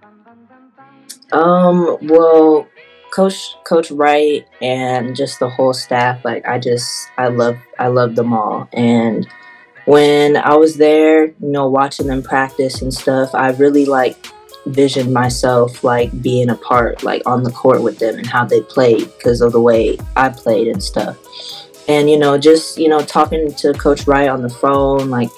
Um. 1.32 1.96
Well, 2.02 2.66
coach 3.10 3.56
coach 3.64 3.90
wright 3.90 4.46
and 4.60 5.16
just 5.16 5.40
the 5.40 5.48
whole 5.48 5.72
staff 5.72 6.24
like 6.24 6.46
i 6.46 6.58
just 6.58 7.08
i 7.16 7.28
love 7.28 7.56
i 7.78 7.86
love 7.86 8.14
them 8.14 8.32
all. 8.32 8.68
And 8.72 9.26
when 9.86 10.36
i 10.36 10.54
was 10.54 10.76
there 10.76 11.26
you 11.26 11.34
know 11.40 11.68
watching 11.68 12.06
them 12.06 12.22
practice 12.22 12.82
and 12.82 12.92
stuff 12.92 13.34
i 13.34 13.50
really 13.52 13.86
like 13.86 14.16
visioned 14.66 15.14
myself 15.14 15.82
like 15.82 16.20
being 16.20 16.50
a 16.50 16.54
part 16.56 17.02
like 17.02 17.22
on 17.24 17.42
the 17.42 17.50
court 17.52 17.82
with 17.82 17.98
them 17.98 18.18
and 18.18 18.26
how 18.26 18.44
they 18.44 18.60
played 18.60 19.10
because 19.16 19.40
of 19.40 19.52
the 19.52 19.60
way 19.60 19.96
i 20.16 20.28
played 20.28 20.68
and 20.68 20.82
stuff. 20.82 21.16
And 21.88 22.10
you 22.10 22.18
know 22.18 22.36
just 22.36 22.76
you 22.76 22.88
know 22.88 23.00
talking 23.00 23.52
to 23.54 23.72
coach 23.72 24.06
wright 24.06 24.28
on 24.28 24.42
the 24.42 24.50
phone 24.50 25.08
like 25.08 25.30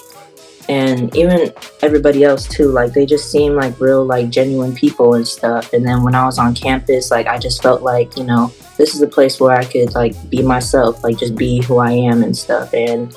and 0.69 1.15
even 1.15 1.53
everybody 1.81 2.23
else 2.23 2.47
too 2.47 2.71
like 2.71 2.93
they 2.93 3.05
just 3.05 3.31
seem 3.31 3.55
like 3.55 3.79
real 3.79 4.05
like 4.05 4.29
genuine 4.29 4.73
people 4.73 5.15
and 5.15 5.27
stuff. 5.27 5.73
And 5.73 5.85
then 5.85 6.03
when 6.03 6.15
i 6.15 6.25
was 6.25 6.37
on 6.37 6.53
campus 6.55 7.11
like 7.11 7.27
i 7.27 7.37
just 7.37 7.61
felt 7.61 7.81
like 7.81 8.17
you 8.17 8.23
know 8.23 8.51
this 8.77 8.95
is 8.95 9.01
a 9.01 9.07
place 9.07 9.39
where 9.39 9.55
i 9.55 9.63
could 9.63 9.93
like 9.95 10.15
be 10.29 10.41
myself 10.41 11.03
like 11.03 11.17
just 11.17 11.35
be 11.35 11.61
who 11.63 11.77
i 11.77 11.91
am 11.91 12.23
and 12.23 12.35
stuff. 12.35 12.73
And 12.73 13.15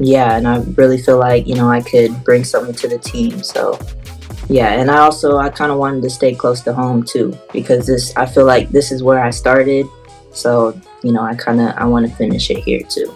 yeah 0.00 0.36
and 0.36 0.48
i 0.48 0.58
really 0.74 1.00
feel 1.00 1.18
like 1.18 1.46
you 1.46 1.54
know 1.54 1.70
i 1.70 1.80
could 1.80 2.12
bring 2.24 2.42
something 2.42 2.74
to 2.74 2.88
the 2.88 2.98
team 2.98 3.40
so 3.44 3.78
yeah. 4.48 4.72
And 4.74 4.90
i 4.90 4.98
also 4.98 5.38
i 5.38 5.48
kind 5.48 5.72
of 5.72 5.78
wanted 5.78 6.02
to 6.02 6.10
stay 6.10 6.34
close 6.34 6.60
to 6.62 6.74
home 6.74 7.02
too 7.02 7.36
because 7.52 7.86
this 7.86 8.14
i 8.16 8.26
feel 8.26 8.44
like 8.44 8.70
this 8.70 8.92
is 8.92 9.02
where 9.02 9.24
i 9.24 9.30
started. 9.30 9.86
So 10.32 10.78
you 11.02 11.12
know 11.12 11.22
i 11.22 11.34
kind 11.34 11.60
of 11.60 11.68
i 11.76 11.84
want 11.84 12.08
to 12.08 12.14
finish 12.16 12.50
it 12.50 12.58
here 12.58 12.82
too 12.82 13.14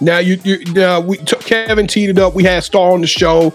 now 0.00 0.18
you, 0.18 0.38
you 0.44 0.58
we 1.00 1.16
t- 1.18 1.36
Kevin 1.40 1.86
teed 1.86 2.10
it 2.10 2.18
up. 2.18 2.34
We 2.34 2.44
had 2.44 2.64
Star 2.64 2.92
on 2.92 3.00
the 3.00 3.06
show, 3.06 3.52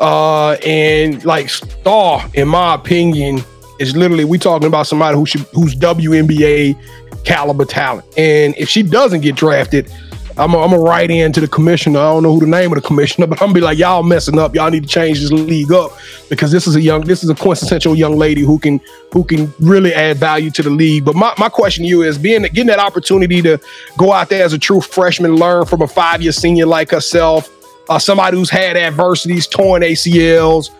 uh, 0.00 0.52
and 0.64 1.24
like 1.24 1.48
Star, 1.48 2.28
in 2.34 2.48
my 2.48 2.74
opinion, 2.74 3.40
is 3.78 3.96
literally 3.96 4.24
we 4.24 4.38
talking 4.38 4.66
about 4.66 4.86
somebody 4.86 5.16
who 5.16 5.26
should 5.26 5.42
who's 5.52 5.74
WNBA 5.74 6.78
caliber 7.24 7.64
talent. 7.64 8.06
And 8.16 8.54
if 8.56 8.68
she 8.68 8.82
doesn't 8.82 9.20
get 9.20 9.36
drafted, 9.36 9.92
I'm 10.38 10.52
a, 10.52 10.58
I'm 10.58 10.72
a 10.72 10.78
write 10.78 11.10
in 11.10 11.32
to 11.32 11.40
the 11.40 11.48
commissioner. 11.48 11.98
I 11.98 12.12
don't 12.12 12.22
know 12.22 12.34
who 12.34 12.40
the 12.40 12.46
name 12.46 12.70
of 12.72 12.80
the 12.80 12.86
commissioner, 12.86 13.26
but 13.28 13.40
I'm 13.40 13.48
gonna 13.48 13.54
be 13.54 13.60
like, 13.60 13.78
y'all 13.78 14.02
messing 14.02 14.38
up. 14.38 14.54
Y'all 14.54 14.70
need 14.70 14.82
to 14.82 14.88
change 14.88 15.20
this 15.20 15.30
league 15.30 15.72
up 15.72 15.92
because 16.28 16.52
this 16.52 16.66
is 16.66 16.76
a 16.76 16.80
young, 16.80 17.02
this 17.02 17.24
is 17.24 17.30
a 17.30 17.34
quintessential 17.34 17.94
young 17.94 18.16
lady 18.16 18.42
who 18.42 18.58
can 18.58 18.80
who 19.12 19.24
can 19.24 19.52
really 19.60 19.94
add 19.94 20.18
value 20.18 20.50
to 20.50 20.62
the 20.62 20.70
league. 20.70 21.04
But 21.04 21.14
my, 21.14 21.32
my 21.38 21.48
question 21.48 21.84
to 21.84 21.88
you 21.88 22.02
is 22.02 22.18
being 22.18 22.42
getting 22.42 22.66
that 22.66 22.78
opportunity 22.78 23.40
to 23.42 23.58
go 23.96 24.12
out 24.12 24.28
there 24.28 24.44
as 24.44 24.52
a 24.52 24.58
true 24.58 24.80
freshman, 24.80 25.36
learn 25.36 25.64
from 25.64 25.82
a 25.82 25.88
five 25.88 26.22
year 26.22 26.32
senior 26.32 26.66
like 26.66 26.90
herself, 26.90 27.50
uh, 27.88 27.98
somebody 27.98 28.36
who's 28.36 28.50
had 28.50 28.76
adversities, 28.76 29.46
torn 29.46 29.82
ACLs, 29.82 30.70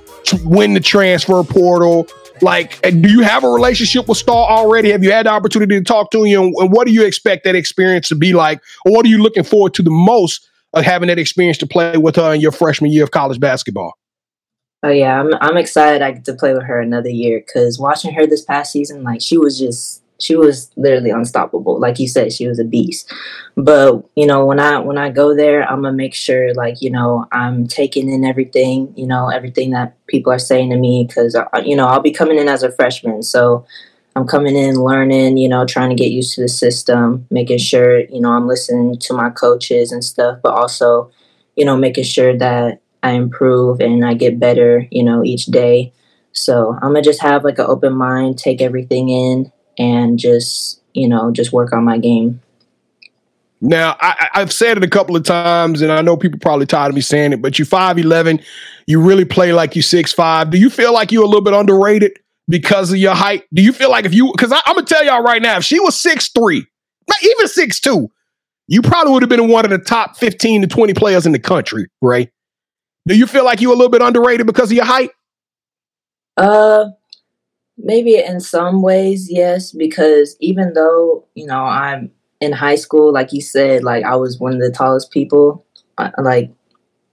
win 0.45 0.75
the 0.75 0.81
transfer 0.81 1.43
portal, 1.43 2.07
like, 2.43 2.79
eh, 2.85 2.91
do 2.91 3.11
you 3.11 3.21
have 3.21 3.45
a 3.45 3.49
relationship 3.49 4.09
with 4.09 4.19
Star 4.19 4.49
already? 4.49 4.91
Have 4.91 5.03
you 5.03 5.13
had 5.13 5.27
the 5.27 5.31
opportunity 5.31 5.79
to 5.79 5.85
talk 5.85 6.11
to 6.13 6.23
him? 6.25 6.53
And 6.57 6.73
what 6.73 6.87
do 6.87 6.93
you 6.93 7.05
expect 7.05 7.45
that 7.45 7.55
experience 7.55 8.09
to 8.09 8.15
be 8.15 8.33
like? 8.33 8.61
Or 8.85 8.93
what 8.93 9.07
are 9.07 9.09
you 9.09 9.23
looking 9.23 9.45
forward 9.45 9.75
to 9.75 9.83
the 9.83 9.91
most 9.91 10.49
of 10.75 10.85
having 10.85 11.09
that 11.09 11.19
experience 11.19 11.59
to 11.59 11.67
play 11.67 11.97
with 11.97 12.17
her 12.17 12.35
in 12.35 12.41
your 12.41 12.53
freshman 12.53 12.93
year 12.93 13.05
of 13.05 13.11
college 13.11 13.41
basketball? 13.41 13.95
Oh 14.83 14.91
yeah, 14.91 15.19
I'm 15.19 15.35
I'm 15.41 15.57
excited 15.57 16.03
I 16.03 16.13
get 16.13 16.25
to 16.27 16.35
play 16.35 16.53
with 16.53 16.65
her 16.65 16.81
another 16.81 17.09
year 17.09 17.43
because 17.45 17.79
watching 17.79 18.15
her 18.15 18.27
this 18.27 18.45
past 18.45 18.73
season, 18.73 19.03
like 19.03 19.21
she 19.21 19.39
was 19.39 19.59
just 19.59 20.03
she 20.19 20.37
was 20.37 20.71
literally 20.77 21.11
unstoppable. 21.11 21.79
Like 21.79 21.99
you 21.99 22.09
said, 22.09 22.33
she 22.33 22.49
was 22.49 22.59
a 22.59 22.65
beast. 22.65 23.13
But 23.57 24.03
you 24.17 24.27
know, 24.27 24.45
when 24.45 24.59
I 24.59 24.79
when 24.79 24.99
I 24.99 25.11
go 25.11 25.35
there, 25.35 25.63
I'm 25.63 25.83
gonna 25.83 25.97
make 25.97 26.15
sure 26.15 26.55
like 26.55 26.81
you 26.81 26.91
know 26.91 27.27
I'm 27.33 27.67
taking 27.67 28.11
in 28.11 28.25
everything. 28.25 28.93
You 28.97 29.07
know, 29.07 29.29
everything 29.29 29.71
that 29.71 29.95
people 30.07 30.33
are 30.33 30.39
saying 30.39 30.71
to 30.71 30.77
me 30.77 31.05
because 31.07 31.35
uh, 31.35 31.47
you 31.65 31.77
know 31.77 31.87
I'll 31.87 32.01
be 32.01 32.13
coming 32.13 32.39
in 32.39 32.49
as 32.49 32.63
a 32.63 32.73
freshman, 32.73 33.23
so 33.23 33.67
I'm 34.15 34.27
coming 34.27 34.57
in 34.57 34.77
learning. 34.77 35.37
You 35.37 35.49
know, 35.49 35.67
trying 35.67 35.91
to 35.91 35.97
get 35.97 36.11
used 36.11 36.35
to 36.35 36.43
the 36.43 36.49
system, 36.49 37.27
making 37.31 37.59
sure 37.59 38.01
you 38.01 38.21
know 38.21 38.31
I'm 38.33 38.47
listening 38.47 38.99
to 38.99 39.15
my 39.15 39.31
coaches 39.31 39.93
and 39.93 40.03
stuff, 40.05 40.39
but 40.43 40.55
also 40.55 41.11
you 41.57 41.65
know 41.65 41.77
making 41.77 42.05
sure 42.05 42.37
that 42.39 42.81
I 43.03 43.13
improve 43.13 43.81
and 43.81 44.05
I 44.05 44.15
get 44.15 44.41
better. 44.41 44.87
You 44.91 45.05
know, 45.05 45.25
each 45.25 45.47
day. 45.47 45.93
So 46.33 46.75
I'm 46.83 46.93
gonna 46.93 47.03
just 47.03 47.23
have 47.23 47.45
like 47.45 47.59
an 47.59 47.65
open 47.67 47.95
mind, 47.95 48.39
take 48.39 48.61
everything 48.61 49.09
in, 49.09 49.51
and 49.79 50.19
just 50.19 50.81
you 50.95 51.09
know 51.09 51.31
just 51.31 51.53
work 51.53 51.73
on 51.73 51.85
my 51.85 51.99
game. 51.99 52.41
Now 53.61 53.97
I, 54.01 54.29
have 54.35 54.53
said 54.53 54.77
it 54.77 54.85
a 54.85 54.89
couple 54.89 55.17
of 55.17 55.25
times, 55.25 55.81
and 55.81 55.91
I 55.91 56.03
know 56.03 56.17
people 56.17 56.39
probably 56.39 56.67
tired 56.67 56.91
of 56.91 56.95
me 56.95 57.01
saying 57.01 57.33
it, 57.33 57.43
but 57.43 57.59
you 57.59 57.65
five 57.65 57.99
eleven, 57.99 58.41
you 58.87 59.01
really 59.01 59.25
play 59.25 59.53
like 59.53 59.75
you 59.75 59.83
six 59.83 60.13
five. 60.13 60.51
Do 60.51 60.59
you 60.59 60.69
feel 60.69 60.93
like 60.93 61.11
you're 61.11 61.25
a 61.25 61.27
little 61.27 61.41
bit 61.41 61.55
underrated 61.55 62.19
because 62.49 62.93
of 62.93 62.99
your 62.99 63.15
height? 63.15 63.45
Do 63.55 63.63
you 63.63 63.73
feel 63.73 63.91
like 63.91 64.05
if 64.05 64.13
you 64.13 64.31
because 64.33 64.53
I'm 64.53 64.75
gonna 64.75 64.87
tell 64.87 65.05
y'all 65.05 65.23
right 65.23 65.41
now, 65.41 65.57
if 65.57 65.65
she 65.65 65.81
was 65.81 66.01
six 66.01 66.29
three, 66.29 66.67
not 67.09 67.23
even 67.23 67.49
six 67.49 67.81
two, 67.81 68.11
you 68.69 68.83
probably 68.83 69.15
would 69.15 69.23
have 69.23 69.31
been 69.31 69.49
one 69.49 69.65
of 69.65 69.71
the 69.71 69.79
top 69.79 70.17
fifteen 70.17 70.61
to 70.61 70.67
twenty 70.67 70.93
players 70.93 71.25
in 71.25 71.33
the 71.33 71.39
country, 71.39 71.87
right? 72.03 72.31
Do 73.07 73.17
you 73.17 73.27
feel 73.27 73.45
like 73.45 73.61
you're 73.61 73.73
a 73.73 73.77
little 73.77 73.91
bit 73.91 74.03
underrated 74.03 74.47
because 74.47 74.71
of 74.71 74.77
your 74.77 74.85
height? 74.85 75.11
Uh, 76.37 76.91
Maybe 77.79 78.17
in 78.17 78.41
some 78.41 78.81
ways, 78.81 79.31
yes, 79.31 79.71
because 79.71 80.37
even 80.41 80.73
though, 80.73 81.27
you 81.35 81.47
know, 81.47 81.63
I'm 81.63 82.11
in 82.41 82.53
high 82.53 82.77
school, 82.77 83.13
like 83.13 83.33
you 83.33 83.43
said, 83.43 83.85
like 83.85 84.05
I 84.05 84.17
was 84.17 84.39
one 84.39 84.55
of 84.55 84.61
the 84.61 84.71
tallest 84.71 85.11
people, 85.11 85.65
uh, 85.99 86.11
like 86.23 86.51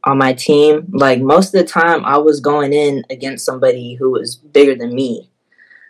on 0.05 0.17
my 0.17 0.33
team, 0.33 0.87
like 0.91 1.21
most 1.21 1.53
of 1.53 1.61
the 1.61 1.67
time 1.67 2.05
I 2.05 2.17
was 2.17 2.39
going 2.39 2.73
in 2.73 3.03
against 3.09 3.45
somebody 3.45 3.95
who 3.95 4.11
was 4.11 4.35
bigger 4.35 4.75
than 4.75 4.95
me. 4.95 5.29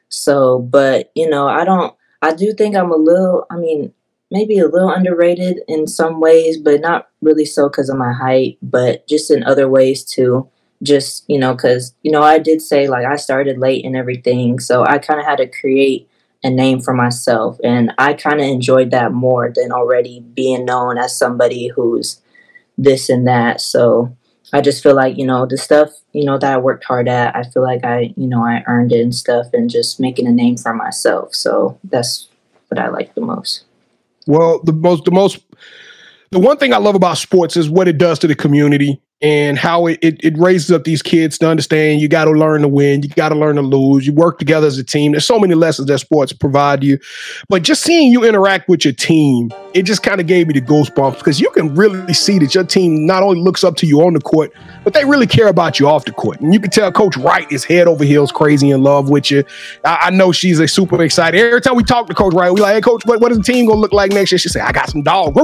So, 0.10 0.60
but, 0.60 1.12
you 1.16 1.30
know, 1.30 1.48
I 1.48 1.66
don't, 1.66 1.96
I 2.22 2.34
do 2.34 2.54
think 2.54 2.76
I'm 2.76 2.92
a 2.92 2.96
little, 2.96 3.46
I 3.50 3.58
mean, 3.58 3.94
maybe 4.32 4.58
a 4.58 4.68
little 4.68 4.90
underrated 4.90 5.62
in 5.68 5.88
some 5.88 6.20
ways, 6.20 6.58
but 6.58 6.82
not 6.82 7.10
really 7.22 7.46
so 7.46 7.70
because 7.70 7.90
of 7.90 7.98
my 7.98 8.12
height, 8.12 8.58
but 8.62 9.08
just 9.08 9.30
in 9.30 9.44
other 9.44 9.70
ways 9.70 10.04
too 10.04 10.50
just 10.84 11.24
you 11.28 11.40
know 11.40 11.54
because 11.54 11.94
you 12.04 12.12
know 12.12 12.22
i 12.22 12.38
did 12.38 12.62
say 12.62 12.88
like 12.88 13.06
i 13.06 13.16
started 13.16 13.58
late 13.58 13.86
and 13.86 13.96
everything 13.96 14.60
so 14.60 14.84
i 14.86 14.98
kind 14.98 15.20
of 15.20 15.26
had 15.26 15.38
to 15.38 15.48
create 15.48 16.08
a 16.44 16.50
name 16.50 16.80
for 16.80 16.94
myself 16.94 17.58
and 17.64 17.94
i 17.98 18.14
kind 18.14 18.40
of 18.40 18.46
enjoyed 18.46 18.92
that 18.92 19.14
more 19.14 19.52
than 19.56 19.72
already 19.72 20.20
being 20.20 20.66
known 20.66 20.98
as 20.98 21.18
somebody 21.18 21.68
who's 21.70 22.22
this 22.78 23.10
and 23.10 23.28
that 23.28 23.62
so 23.62 24.16
I 24.54 24.62
just 24.62 24.84
feel 24.84 24.94
like, 24.94 25.18
you 25.18 25.26
know, 25.26 25.48
the 25.48 25.58
stuff, 25.58 25.90
you 26.12 26.26
know, 26.26 26.38
that 26.38 26.54
I 26.54 26.58
worked 26.58 26.84
hard 26.84 27.08
at, 27.08 27.36
I 27.36 27.42
feel 27.42 27.64
like 27.64 27.84
I, 27.84 28.14
you 28.16 28.28
know, 28.28 28.44
I 28.44 28.64
earned 28.68 28.92
it 28.92 29.02
and 29.02 29.14
stuff 29.14 29.48
and 29.52 29.68
just 29.68 30.00
making 30.00 30.28
a 30.28 30.32
name 30.32 30.58
for 30.58 30.76
myself. 30.76 31.34
So 31.34 31.80
that's 31.84 32.30
what 32.68 32.80
I 32.80 32.90
like 32.90 33.16
the 33.16 33.22
most. 33.22 33.64
Well, 34.28 34.62
the 34.64 34.72
most, 34.72 35.06
the 35.06 35.12
most, 35.12 35.40
the 36.30 36.40
one 36.40 36.58
thing 36.58 36.72
I 36.72 36.78
love 36.78 36.94
about 36.94 37.18
sports 37.18 37.58
is 37.58 37.68
what 37.68 37.88
it 37.88 37.98
does 37.98 38.20
to 38.20 38.28
the 38.28 38.36
community 38.36 39.02
and 39.24 39.58
how 39.58 39.88
it, 39.88 39.98
it, 40.02 40.22
it, 40.22 40.38
raises 40.38 40.70
up 40.70 40.84
these 40.84 41.02
kids 41.02 41.38
to 41.38 41.48
understand 41.48 42.02
you 42.02 42.10
got 42.10 42.26
to 42.26 42.32
learn 42.32 42.62
to 42.62 42.68
win, 42.68 43.02
you 43.02 43.08
got 43.08 43.30
to 43.30 43.36
learn 43.36 43.56
to 43.56 43.62
lose, 43.62 44.06
you 44.06 44.12
work 44.12 44.38
together 44.38 44.68
as 44.68 44.78
a 44.78 44.84
team. 44.84 45.14
There's 45.14 45.26
so 45.26 45.40
many 45.40 45.56
lessons 45.56 45.88
that 45.88 46.00
sports 46.00 46.34
provide 46.34 46.84
you, 46.84 47.00
but 47.48 47.64
just 47.64 47.84
seeing 47.84 48.12
you 48.12 48.26
interact 48.26 48.68
with 48.68 48.84
your 48.84 48.94
team, 48.94 49.50
it 49.74 49.84
just 49.84 50.04
kind 50.04 50.20
of 50.20 50.28
gave 50.28 50.48
me 50.48 50.54
the 50.54 50.62
goosebumps 50.62 51.20
because 51.20 51.40
you 51.40 51.50
can 51.52 51.74
really 51.74 52.14
see 52.14 52.38
that 52.40 52.54
your 52.54 52.66
team 52.66 53.06
not 53.06 53.24
only 53.24 53.40
looks 53.40 53.64
up 53.64 53.78
to 53.78 53.86
you 53.86 54.02
on 54.02 54.14
the 54.14 54.20
court, 54.20 54.52
but 54.84 54.94
they 54.94 55.06
really 55.06 55.26
care 55.26 55.48
about 55.48 55.80
you 55.80 55.88
off 55.88 56.04
the 56.04 56.12
court. 56.12 56.42
And 56.42 56.54
you 56.54 56.60
can 56.60 56.70
tell 56.70 56.92
Coach 56.92 57.16
Wright 57.16 57.50
is 57.50 57.64
head 57.64 57.88
over 57.88 58.04
heels 58.04 58.32
crazy 58.32 58.72
in 58.72 58.84
love 58.84 59.10
with 59.10 59.32
you. 59.32 59.46
I, 59.86 60.00
I 60.02 60.10
know 60.10 60.34
she's 60.34 60.60
a 60.60 60.68
super 60.68 61.02
excited. 61.02 61.40
Every 61.40 61.62
time 61.62 61.76
we 61.76 61.84
talk 61.84 62.08
to 62.08 62.14
Coach 62.14 62.34
Wright, 62.34 62.52
we 62.52 62.60
like, 62.60 62.76
hey 62.76 62.82
Coach, 62.82 63.06
what, 63.06 63.22
what 63.22 63.32
is 63.32 63.38
the 63.38 63.44
team 63.44 63.68
gonna 63.68 63.80
look 63.80 63.94
like 63.94 64.12
next 64.12 64.34
year? 64.34 64.40
She 64.40 64.50
say, 64.50 64.60
I 64.60 64.74
got 64.74 64.90
some 64.90 65.02
dogs. 65.02 65.38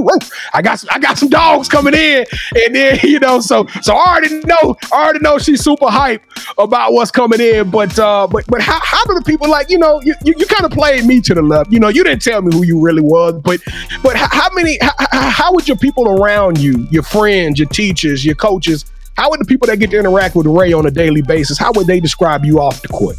I 0.54 0.62
got 0.62 0.80
some, 0.80 0.90
I 0.92 1.00
got 1.00 1.18
some 1.18 1.30
dogs 1.30 1.70
coming 1.70 1.94
in, 1.94 2.26
and 2.66 2.76
then 2.76 3.00
you 3.04 3.20
know, 3.20 3.40
so 3.40 3.69
so 3.82 3.96
I 3.96 4.06
already 4.12 4.40
know, 4.46 4.76
I 4.92 5.04
already 5.04 5.20
know 5.20 5.38
she's 5.38 5.64
super 5.64 5.90
hype 5.90 6.24
about 6.58 6.94
what's 6.94 7.12
coming 7.12 7.40
in. 7.40 7.70
But 7.70 7.98
uh, 7.98 8.28
but 8.28 8.46
but 8.48 8.62
how, 8.62 8.80
how 8.82 9.04
do 9.06 9.16
the 9.16 9.24
people 9.26 9.50
like 9.50 9.70
you 9.70 9.78
know 9.78 10.02
you, 10.02 10.16
you, 10.24 10.34
you 10.38 10.46
kind 10.46 10.66
of 10.66 10.72
played 10.72 11.06
me 11.06 11.22
to 11.22 11.34
the 11.34 11.42
left. 11.42 11.72
You 11.72 11.80
know, 11.80 11.90
you 11.90 12.04
didn't 12.04 12.22
tell 12.22 12.42
me 12.42 12.56
who 12.56 12.64
you 12.64 12.80
really 12.80 13.02
was, 13.02 13.42
but 13.44 13.62
but 14.04 14.16
how, 14.16 14.28
how 14.32 14.50
many 14.54 14.78
how, 14.82 14.94
how 15.30 15.54
would 15.54 15.68
your 15.68 15.78
people 15.78 16.08
around 16.08 16.58
you, 16.60 16.88
your 16.92 17.04
friends, 17.04 17.60
your 17.60 17.70
teachers, 17.70 18.26
your 18.26 18.36
coaches, 18.36 18.86
how 19.20 19.30
would 19.30 19.42
the 19.42 19.46
people 19.46 19.68
that 19.68 19.78
get 19.78 19.92
to 19.92 20.00
interact 20.00 20.36
with 20.36 20.46
Ray 20.48 20.72
on 20.72 20.86
a 20.86 20.92
daily 20.92 21.22
basis, 21.22 21.58
how 21.58 21.72
would 21.74 21.88
they 21.88 22.00
describe 22.00 22.46
you 22.46 22.60
off 22.60 22.82
the 22.82 22.88
court? 22.88 23.18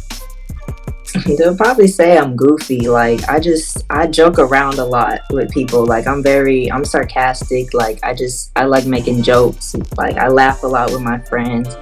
They'll 1.37 1.57
probably 1.57 1.87
say 1.87 2.17
I'm 2.17 2.35
goofy. 2.35 2.87
Like 2.87 3.27
I 3.27 3.39
just 3.39 3.83
I 3.89 4.07
joke 4.07 4.39
around 4.39 4.79
a 4.79 4.85
lot 4.85 5.21
with 5.31 5.51
people. 5.51 5.85
Like 5.85 6.07
I'm 6.07 6.23
very 6.23 6.71
I'm 6.71 6.85
sarcastic. 6.85 7.73
Like 7.73 7.99
I 8.03 8.13
just 8.13 8.51
I 8.55 8.65
like 8.65 8.85
making 8.85 9.23
jokes. 9.23 9.75
Like 9.97 10.17
I 10.17 10.27
laugh 10.27 10.63
a 10.63 10.67
lot 10.67 10.91
with 10.91 11.01
my 11.01 11.19
friends. 11.19 11.75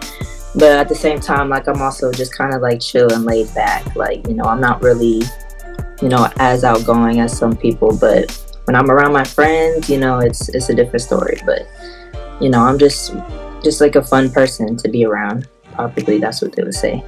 But 0.55 0.71
at 0.79 0.89
the 0.89 0.95
same 0.95 1.19
time, 1.19 1.49
like 1.49 1.67
I'm 1.67 1.81
also 1.81 2.11
just 2.11 2.35
kind 2.35 2.53
of 2.53 2.61
like 2.61 2.79
chill 2.79 3.13
and 3.13 3.23
laid 3.23 3.53
back. 3.53 3.95
Like, 3.95 4.27
you 4.27 4.33
know, 4.33 4.45
I'm 4.45 4.59
not 4.59 4.81
really, 4.81 5.21
you 6.01 6.09
know, 6.09 6.27
as 6.37 6.63
outgoing 6.63 7.19
as 7.19 7.37
some 7.37 7.55
people, 7.55 7.95
but 7.95 8.35
when 8.65 8.75
I'm 8.75 8.89
around 8.89 9.13
my 9.13 9.23
friends, 9.23 9.89
you 9.89 9.99
know, 9.99 10.19
it's 10.19 10.49
it's 10.49 10.69
a 10.69 10.75
different 10.75 11.01
story. 11.01 11.39
But, 11.45 11.67
you 12.41 12.49
know, 12.49 12.61
I'm 12.61 12.79
just 12.79 13.13
just 13.63 13.79
like 13.79 13.95
a 13.95 14.03
fun 14.03 14.31
person 14.31 14.75
to 14.77 14.89
be 14.89 15.05
around. 15.05 15.47
Probably 15.73 16.17
that's 16.17 16.41
what 16.41 16.55
they 16.55 16.63
would 16.63 16.73
say. 16.73 17.03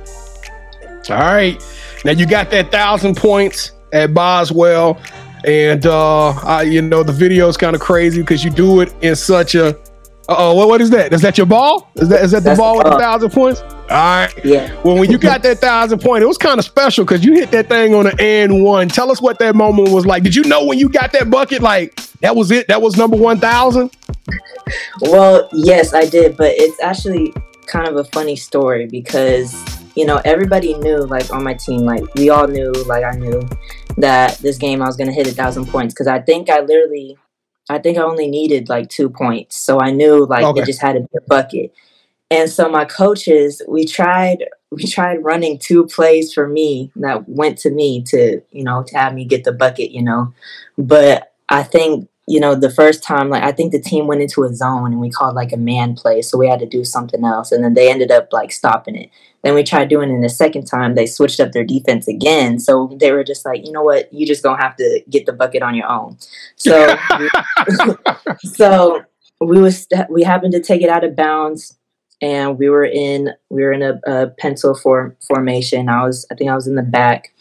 All 1.10 1.18
right. 1.18 1.62
Now 2.04 2.12
you 2.12 2.26
got 2.26 2.50
that 2.52 2.72
thousand 2.72 3.16
points 3.16 3.72
at 3.94 4.14
Boswell, 4.14 5.00
and 5.46 5.86
uh, 5.86 6.30
I, 6.30 6.64
you 6.64 6.82
know 6.82 7.04
the 7.04 7.12
video 7.12 7.48
is 7.48 7.58
kind 7.58 7.76
of 7.76 7.82
crazy 7.82 8.22
because 8.22 8.44
you 8.44 8.50
do 8.50 8.82
it 8.82 8.94
in 9.02 9.16
such 9.16 9.56
a. 9.56 9.78
Oh, 10.30 10.56
what, 10.56 10.70
what 10.70 10.82
is 10.82 10.90
that? 10.92 11.12
Is 11.14 11.22
that 11.22 11.38
your 11.38 11.48
ball? 11.48 11.92
Is 11.96 12.10
that 12.10 12.24
is 12.24 12.32
that 12.32 12.44
the 12.44 12.56
ball 12.56 12.78
the 12.78 12.86
with 12.86 12.94
a 12.94 13.00
thousand 13.00 13.32
points? 13.32 13.62
All 13.62 13.78
right. 13.90 14.34
Yeah. 14.46 14.74
Well, 14.84 14.98
when 14.98 15.12
you 15.12 15.18
got 15.18 15.44
that 15.44 15.58
thousand 15.62 16.00
point, 16.00 16.24
it 16.24 16.28
was 16.28 16.38
kind 16.38 16.58
of 16.58 16.66
special 16.66 17.04
because 17.04 17.26
you 17.26 17.34
hit 17.34 17.52
that 17.52 17.68
thing 17.68 17.94
on 17.94 18.08
an 18.08 18.14
and 18.20 18.64
one. 18.64 18.88
Tell 18.88 19.12
us 19.12 19.22
what 19.22 19.40
that 19.40 19.56
moment 19.56 19.90
was 19.90 20.06
like. 20.06 20.24
Did 20.24 20.36
you 20.36 20.44
know 20.44 20.66
when 20.66 20.80
you 20.80 20.90
got 20.90 21.12
that 21.12 21.30
bucket, 21.30 21.62
like 21.62 21.96
that 22.22 22.36
was 22.36 22.52
it? 22.52 22.68
That 22.68 22.82
was 22.82 22.96
number 22.98 23.18
one 23.18 23.40
thousand. 23.40 23.92
Well, 25.02 25.50
yes, 25.52 25.94
I 25.94 26.06
did, 26.06 26.38
but 26.38 26.54
it's 26.56 26.82
actually 26.82 27.34
kind 27.66 27.88
of 27.88 27.98
a 27.98 28.04
funny 28.06 28.36
story 28.36 28.88
because 28.88 29.81
you 29.96 30.06
know, 30.06 30.22
everybody 30.26 30.74
knew, 30.76 30.98
like 30.98 31.32
on 31.32 31.44
my 31.44 31.54
team, 31.54 31.82
like 31.82 32.04
we 32.16 32.30
all 32.30 32.48
knew, 32.48 32.72
like 32.86 33.04
I 33.04 33.12
knew 33.12 33.48
that 33.98 34.38
this 34.40 34.58
game 34.58 34.82
I 34.82 34.86
was 34.86 34.98
gonna 34.98 35.12
hit 35.12 35.28
a 35.28 35.32
thousand 35.32 35.68
points 35.68 35.94
because 35.94 36.08
I 36.08 36.20
think 36.20 36.50
I 36.50 36.62
literally, 36.62 37.18
I 37.70 37.80
think 37.80 37.98
I 37.98 38.02
only 38.02 38.28
needed 38.28 38.70
like 38.70 38.90
two 38.90 39.10
points, 39.10 39.58
so 39.58 39.80
I 39.80 39.92
knew 39.92 40.26
like 40.26 40.44
okay. 40.44 40.62
it 40.62 40.66
just 40.66 40.82
had 40.82 40.94
to 40.94 41.02
be 41.02 41.18
a 41.18 41.22
bucket. 41.28 41.74
And 42.32 42.50
so 42.50 42.70
my 42.70 42.86
coaches, 42.86 43.62
we 43.68 43.86
tried, 43.86 44.46
we 44.72 44.86
tried 44.86 45.18
running 45.18 45.60
two 45.60 45.86
plays 45.86 46.34
for 46.34 46.48
me 46.48 46.90
that 46.96 47.28
went 47.28 47.58
to 47.60 47.70
me 47.70 48.02
to, 48.04 48.42
you 48.52 48.64
know, 48.64 48.84
to 48.88 48.98
have 48.98 49.14
me 49.14 49.26
get 49.26 49.44
the 49.44 49.52
bucket, 49.52 49.92
you 49.92 50.02
know, 50.02 50.34
but 50.78 51.34
I 51.50 51.64
think 51.64 52.08
you 52.32 52.40
know, 52.40 52.56
the 52.56 52.70
first 52.70 53.04
time, 53.04 53.30
like 53.30 53.44
I 53.44 53.52
think 53.52 53.74
the 53.74 53.82
team 53.82 54.08
went 54.08 54.22
into 54.22 54.46
a 54.46 54.56
zone 54.56 54.94
and 54.94 55.02
we 55.02 55.10
called 55.10 55.36
like 55.36 55.52
a 55.52 55.58
man 55.58 55.96
play, 55.96 56.22
so 56.22 56.38
we 56.38 56.48
had 56.48 56.60
to 56.60 56.66
do 56.66 56.86
something 56.86 57.26
else, 57.26 57.52
and 57.52 57.62
then 57.62 57.74
they 57.74 57.92
ended 57.92 58.10
up 58.10 58.30
like 58.32 58.54
stopping 58.54 58.96
it. 58.96 59.10
Then 59.44 59.54
we 59.54 59.64
tried 59.64 59.90
doing 59.90 60.10
it 60.10 60.22
the 60.22 60.30
second 60.30 60.64
time. 60.64 60.96
They 60.96 61.08
switched 61.08 61.42
up 61.42 61.52
their 61.52 61.66
defense 61.66 62.08
again, 62.08 62.58
so 62.58 62.96
they 63.02 63.12
were 63.12 63.26
just 63.26 63.46
like, 63.46 63.66
you 63.66 63.74
know 63.74 63.82
what, 63.84 64.14
you 64.14 64.26
just 64.26 64.44
gonna 64.44 64.62
have 64.64 64.78
to 64.78 65.04
get 65.10 65.26
the 65.26 65.34
bucket 65.34 65.62
on 65.62 65.76
your 65.76 65.92
own. 65.92 66.18
So, 66.56 66.96
so 68.44 69.02
we 69.42 69.60
was 69.60 69.86
we 70.10 70.24
happened 70.24 70.54
to 70.54 70.62
take 70.62 70.82
it 70.82 70.90
out 70.90 71.04
of 71.04 71.18
bounds, 71.18 71.78
and 72.22 72.58
we 72.58 72.70
were 72.70 72.86
in 72.86 73.32
we 73.50 73.62
were 73.62 73.74
in 73.74 73.82
a, 73.82 74.00
a 74.08 74.28
pencil 74.28 74.74
form 74.74 75.18
formation. 75.28 75.90
I 75.90 76.06
was 76.06 76.26
I 76.32 76.36
think 76.36 76.50
I 76.50 76.56
was 76.56 76.68
in 76.68 76.76
the 76.76 76.82
back, 76.82 77.34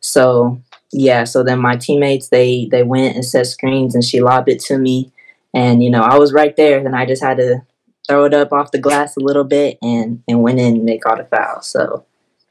so 0.00 0.58
yeah, 0.92 1.24
so 1.24 1.42
then 1.42 1.60
my 1.60 1.76
teammates 1.76 2.28
they 2.28 2.66
they 2.70 2.82
went 2.82 3.14
and 3.14 3.24
set 3.24 3.46
screens 3.46 3.94
and 3.94 4.04
she 4.04 4.20
lobbed 4.20 4.48
it 4.48 4.60
to 4.60 4.78
me 4.78 5.12
and 5.54 5.82
you 5.82 5.90
know, 5.90 6.02
I 6.02 6.18
was 6.18 6.32
right 6.32 6.54
there 6.56 6.84
and 6.84 6.94
I 6.94 7.06
just 7.06 7.22
had 7.22 7.38
to 7.38 7.62
throw 8.06 8.24
it 8.24 8.34
up 8.34 8.52
off 8.52 8.70
the 8.70 8.78
glass 8.78 9.16
a 9.16 9.20
little 9.20 9.44
bit 9.44 9.78
and 9.82 10.22
and 10.28 10.42
went 10.42 10.60
in 10.60 10.76
and 10.76 10.88
they 10.88 10.98
caught 10.98 11.20
a 11.20 11.24
foul. 11.24 11.62
So 11.62 12.04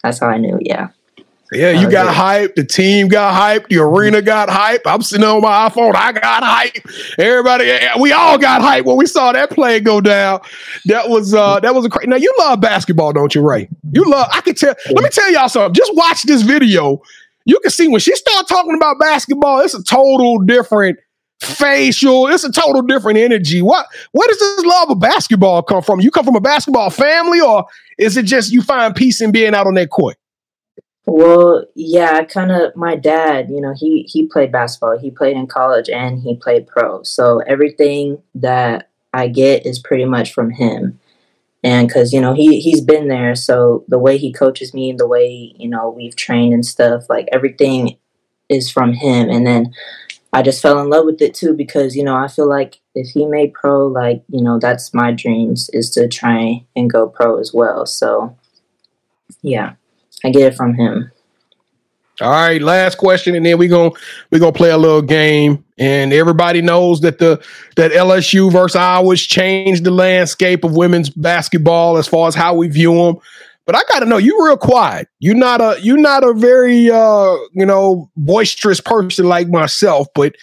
that's 0.04 0.19
how 0.19 0.28
I 0.28 0.38
knew, 0.38 0.60
yeah. 0.62 0.89
Yeah, 1.54 1.71
you 1.71 1.89
got 1.89 2.13
hyped. 2.13 2.56
The 2.56 2.65
team 2.65 3.08
got 3.08 3.34
hyped. 3.34 3.69
The 3.69 3.78
arena 3.78 4.21
got 4.21 4.50
hyped. 4.50 4.82
I'm 4.86 5.02
sitting 5.02 5.26
on 5.26 5.41
my 5.41 5.69
iPhone. 5.69 5.95
I 5.95 6.12
got 6.12 6.43
hyped. 6.43 7.17
Everybody, 7.17 7.71
we 8.02 8.12
all 8.12 8.38
got 8.38 8.62
hyped 8.62 8.84
when 8.84 8.97
we 8.97 9.06
saw 9.06 9.32
that 9.32 9.50
play 9.52 9.80
go 9.80 10.02
down. 10.02 10.41
That 10.88 11.08
was 11.08 11.34
uh 11.34 11.62
that 11.62 11.73
was 11.73 11.86
a 11.86 11.89
crazy. 11.89 12.10
Now 12.10 12.17
you 12.17 12.34
love 12.38 12.60
basketball, 12.60 13.13
don't 13.13 13.34
you, 13.34 13.47
Ray? 13.47 13.69
You 13.93 14.04
love. 14.04 14.28
I 14.34 14.41
can 14.41 14.56
tell. 14.56 14.76
Let 14.91 15.04
me 15.04 15.10
tell 15.10 15.32
y'all 15.32 15.47
something. 15.47 15.73
Just 15.73 15.95
watch 15.95 16.23
this 16.23 16.41
video 16.41 17.02
you 17.47 17.57
can 17.62 17.71
see 17.71 17.88
when 17.88 18.01
she 18.01 18.13
start 18.13 18.45
talking 18.47 18.75
about 18.75 18.99
basketball, 18.99 19.62
it's 19.62 19.73
a 19.73 19.81
total 19.81 20.39
different 20.39 20.99
facial. 21.39 22.27
It's 22.27 22.43
a 22.43 22.51
total 22.51 22.81
different 22.81 23.17
energy. 23.17 23.62
What 23.62 23.88
where 24.12 24.27
does 24.27 24.38
this 24.38 24.65
love 24.65 24.91
of 24.91 24.99
basketball 24.99 25.63
come 25.63 25.81
from? 25.81 26.01
You 26.01 26.12
come 26.12 26.25
from 26.25 26.36
a 26.36 26.41
basketball 26.41 26.89
family, 26.89 27.39
or 27.39 27.65
is 27.97 28.17
it 28.17 28.23
just 28.23 28.51
you 28.51 28.62
find 28.62 28.93
peace 28.93 29.21
in 29.21 29.31
being 29.31 29.55
out 29.55 29.65
on 29.65 29.75
that 29.75 29.89
court? 29.89 30.17
Well, 31.05 31.65
yeah, 31.73 32.17
I 32.17 32.25
kind 32.25 32.51
of. 32.51 32.75
My 32.75 32.97
dad, 32.97 33.49
you 33.49 33.62
know, 33.62 33.73
he 33.73 34.05
he 34.10 34.27
played 34.27 34.51
basketball. 34.51 34.99
He 34.99 35.10
played 35.10 35.38
in 35.38 35.47
college 35.47 35.89
and 35.89 36.19
he 36.19 36.36
played 36.36 36.67
pro. 36.67 37.01
So 37.03 37.39
everything 37.47 38.21
that 38.36 38.89
I 39.13 39.29
get 39.29 39.65
is 39.65 39.79
pretty 39.79 40.05
much 40.05 40.33
from 40.33 40.51
him 40.51 40.99
and 41.63 41.88
because 41.88 42.13
you 42.13 42.22
know 42.22 42.34
he 42.34 42.60
he's 42.60 42.82
been 42.82 43.08
there. 43.08 43.36
So 43.36 43.84
the 43.88 44.00
way 44.00 44.17
he 44.17 44.32
coaches 44.32 44.74
me 44.74 44.93
the 44.93 45.08
way 45.08 45.54
you 45.58 45.70
know 45.70 45.89
we've 45.89 46.15
trained 46.15 46.54
and 46.54 46.65
stuff 46.65 47.10
like 47.10 47.28
everything 47.32 47.98
is 48.50 48.70
from 48.72 48.93
him. 48.93 49.30
And 49.30 49.46
then 49.46 49.74
i 50.34 50.41
just 50.41 50.62
fell 50.62 50.80
in 50.80 50.89
love 50.89 51.06
with 51.06 51.22
it 51.22 51.34
too 51.34 51.54
because 51.54 51.96
you 51.96 52.04
know 52.04 52.15
i 52.15 52.28
feel 52.28 52.50
like 52.50 52.82
if 52.96 53.08
he 53.08 53.26
made 53.26 53.54
pro 53.54 53.88
like 53.88 54.22
you 54.28 54.41
know 54.41 54.60
that's 54.60 54.93
my 54.93 55.10
dreams 55.12 55.70
is 55.72 55.89
to 55.89 56.06
try 56.08 56.62
and 56.76 56.89
go 56.89 57.08
pro 57.08 57.39
as 57.39 57.54
well. 57.54 57.86
So 57.86 58.36
yeah 59.41 59.74
i 60.24 60.30
get 60.30 60.54
it 60.54 60.56
from 60.56 60.74
him 60.74 61.12
all 62.21 62.32
right, 62.32 62.62
last 62.62 62.97
question, 62.97 63.36
and 63.36 63.45
then 63.45 63.58
we're 63.58 63.69
gonna 63.69 63.91
we're 64.32 64.39
gonna 64.39 64.51
play 64.51 64.71
a 64.71 64.77
little 64.77 65.01
game. 65.01 65.63
And 65.77 66.12
everybody 66.12 66.62
knows 66.62 67.01
that 67.01 67.19
the 67.19 67.43
that 67.75 67.91
LSU 67.91 68.51
versus 68.51 68.75
Iowa's 68.75 69.21
changed 69.21 69.84
the 69.84 69.91
landscape 69.91 70.63
of 70.63 70.75
women's 70.75 71.12
basketball 71.12 71.97
as 71.97 72.08
far 72.08 72.27
as 72.27 72.34
how 72.34 72.56
we 72.56 72.67
view 72.67 72.95
them. 72.95 73.17
But 73.67 73.75
I 73.75 73.82
gotta 73.89 74.06
know, 74.06 74.17
you 74.17 74.43
real 74.43 74.58
quiet. 74.58 75.10
You're 75.19 75.36
not 75.36 75.62
a 75.62 75.77
you're 75.82 75.97
not 75.97 76.23
a 76.23 76.34
very 76.34 76.89
uh, 76.89 77.36
you 77.53 77.65
know, 77.65 78.10
boisterous 78.15 78.82
person 78.82 79.27
like 79.27 79.49
myself, 79.49 80.08
but 80.15 80.36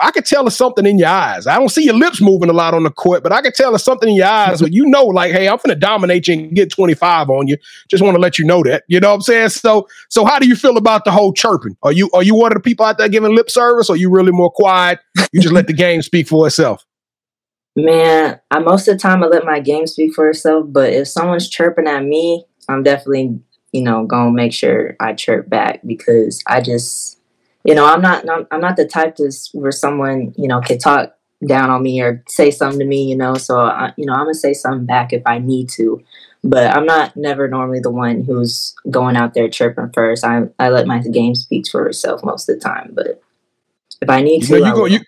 I 0.00 0.10
could 0.10 0.26
tell 0.26 0.44
there's 0.44 0.56
something 0.56 0.84
in 0.84 0.98
your 0.98 1.08
eyes. 1.08 1.46
I 1.46 1.58
don't 1.58 1.70
see 1.70 1.84
your 1.84 1.94
lips 1.94 2.20
moving 2.20 2.50
a 2.50 2.52
lot 2.52 2.74
on 2.74 2.82
the 2.82 2.90
court, 2.90 3.22
but 3.22 3.32
I 3.32 3.40
could 3.40 3.54
tell 3.54 3.70
there's 3.70 3.82
something 3.82 4.08
in 4.08 4.16
your 4.16 4.26
eyes 4.26 4.60
where 4.60 4.70
you 4.70 4.84
know, 4.86 5.04
like, 5.04 5.32
hey, 5.32 5.48
I'm 5.48 5.58
gonna 5.64 5.74
dominate 5.74 6.28
you 6.28 6.34
and 6.34 6.54
get 6.54 6.70
25 6.70 7.30
on 7.30 7.48
you. 7.48 7.56
Just 7.88 8.02
want 8.02 8.14
to 8.14 8.20
let 8.20 8.38
you 8.38 8.44
know 8.44 8.62
that. 8.64 8.84
You 8.88 9.00
know 9.00 9.08
what 9.08 9.14
I'm 9.16 9.20
saying? 9.22 9.48
So, 9.50 9.88
so 10.10 10.24
how 10.24 10.38
do 10.38 10.46
you 10.46 10.56
feel 10.56 10.76
about 10.76 11.04
the 11.04 11.10
whole 11.10 11.32
chirping? 11.32 11.76
Are 11.82 11.92
you 11.92 12.10
are 12.12 12.22
you 12.22 12.34
one 12.34 12.52
of 12.52 12.56
the 12.56 12.62
people 12.62 12.84
out 12.84 12.98
there 12.98 13.08
giving 13.08 13.34
lip 13.34 13.50
service, 13.50 13.88
or 13.88 13.96
you 13.96 14.10
really 14.10 14.32
more 14.32 14.50
quiet? 14.50 15.00
You 15.32 15.40
just 15.40 15.54
let 15.54 15.66
the 15.66 15.72
game 15.72 16.02
speak 16.02 16.28
for 16.28 16.46
itself. 16.46 16.86
Man, 17.76 18.40
I 18.50 18.58
most 18.58 18.88
of 18.88 18.94
the 18.94 18.98
time 18.98 19.22
I 19.22 19.26
let 19.26 19.44
my 19.44 19.60
game 19.60 19.86
speak 19.86 20.14
for 20.14 20.28
itself, 20.28 20.66
but 20.68 20.92
if 20.92 21.08
someone's 21.08 21.48
chirping 21.48 21.86
at 21.86 22.04
me, 22.04 22.44
I'm 22.68 22.82
definitely, 22.82 23.40
you 23.72 23.82
know, 23.82 24.04
gonna 24.06 24.32
make 24.32 24.52
sure 24.52 24.96
I 25.00 25.14
chirp 25.14 25.48
back 25.48 25.80
because 25.86 26.42
I 26.46 26.60
just 26.60 27.17
you 27.64 27.74
know, 27.74 27.84
I'm 27.86 28.00
not 28.00 28.24
I'm 28.50 28.60
not 28.60 28.76
the 28.76 28.86
type 28.86 29.16
to 29.16 29.30
where 29.52 29.72
someone 29.72 30.32
you 30.36 30.48
know 30.48 30.60
can 30.60 30.78
talk 30.78 31.14
down 31.46 31.70
on 31.70 31.82
me 31.82 32.00
or 32.00 32.22
say 32.28 32.50
something 32.50 32.80
to 32.80 32.84
me, 32.86 33.04
you 33.04 33.16
know. 33.16 33.34
So 33.34 33.60
I, 33.60 33.92
you 33.96 34.06
know, 34.06 34.12
I'm 34.12 34.24
gonna 34.24 34.34
say 34.34 34.54
something 34.54 34.86
back 34.86 35.12
if 35.12 35.22
I 35.26 35.38
need 35.38 35.68
to, 35.70 36.02
but 36.42 36.74
I'm 36.74 36.86
not 36.86 37.16
never 37.16 37.48
normally 37.48 37.80
the 37.80 37.90
one 37.90 38.22
who's 38.24 38.74
going 38.90 39.16
out 39.16 39.34
there 39.34 39.48
chirping 39.48 39.90
first. 39.92 40.24
I 40.24 40.42
I 40.58 40.70
let 40.70 40.86
my 40.86 40.98
game 41.00 41.34
speak 41.34 41.68
for 41.68 41.86
itself 41.86 42.24
most 42.24 42.48
of 42.48 42.58
the 42.58 42.60
time, 42.60 42.90
but 42.92 43.22
if 44.00 44.08
I 44.08 44.22
need 44.22 44.42
to, 44.44 44.58
You, 44.58 44.64
I 44.64 44.72
go, 44.72 44.82
will. 44.82 44.88
you, 44.88 45.00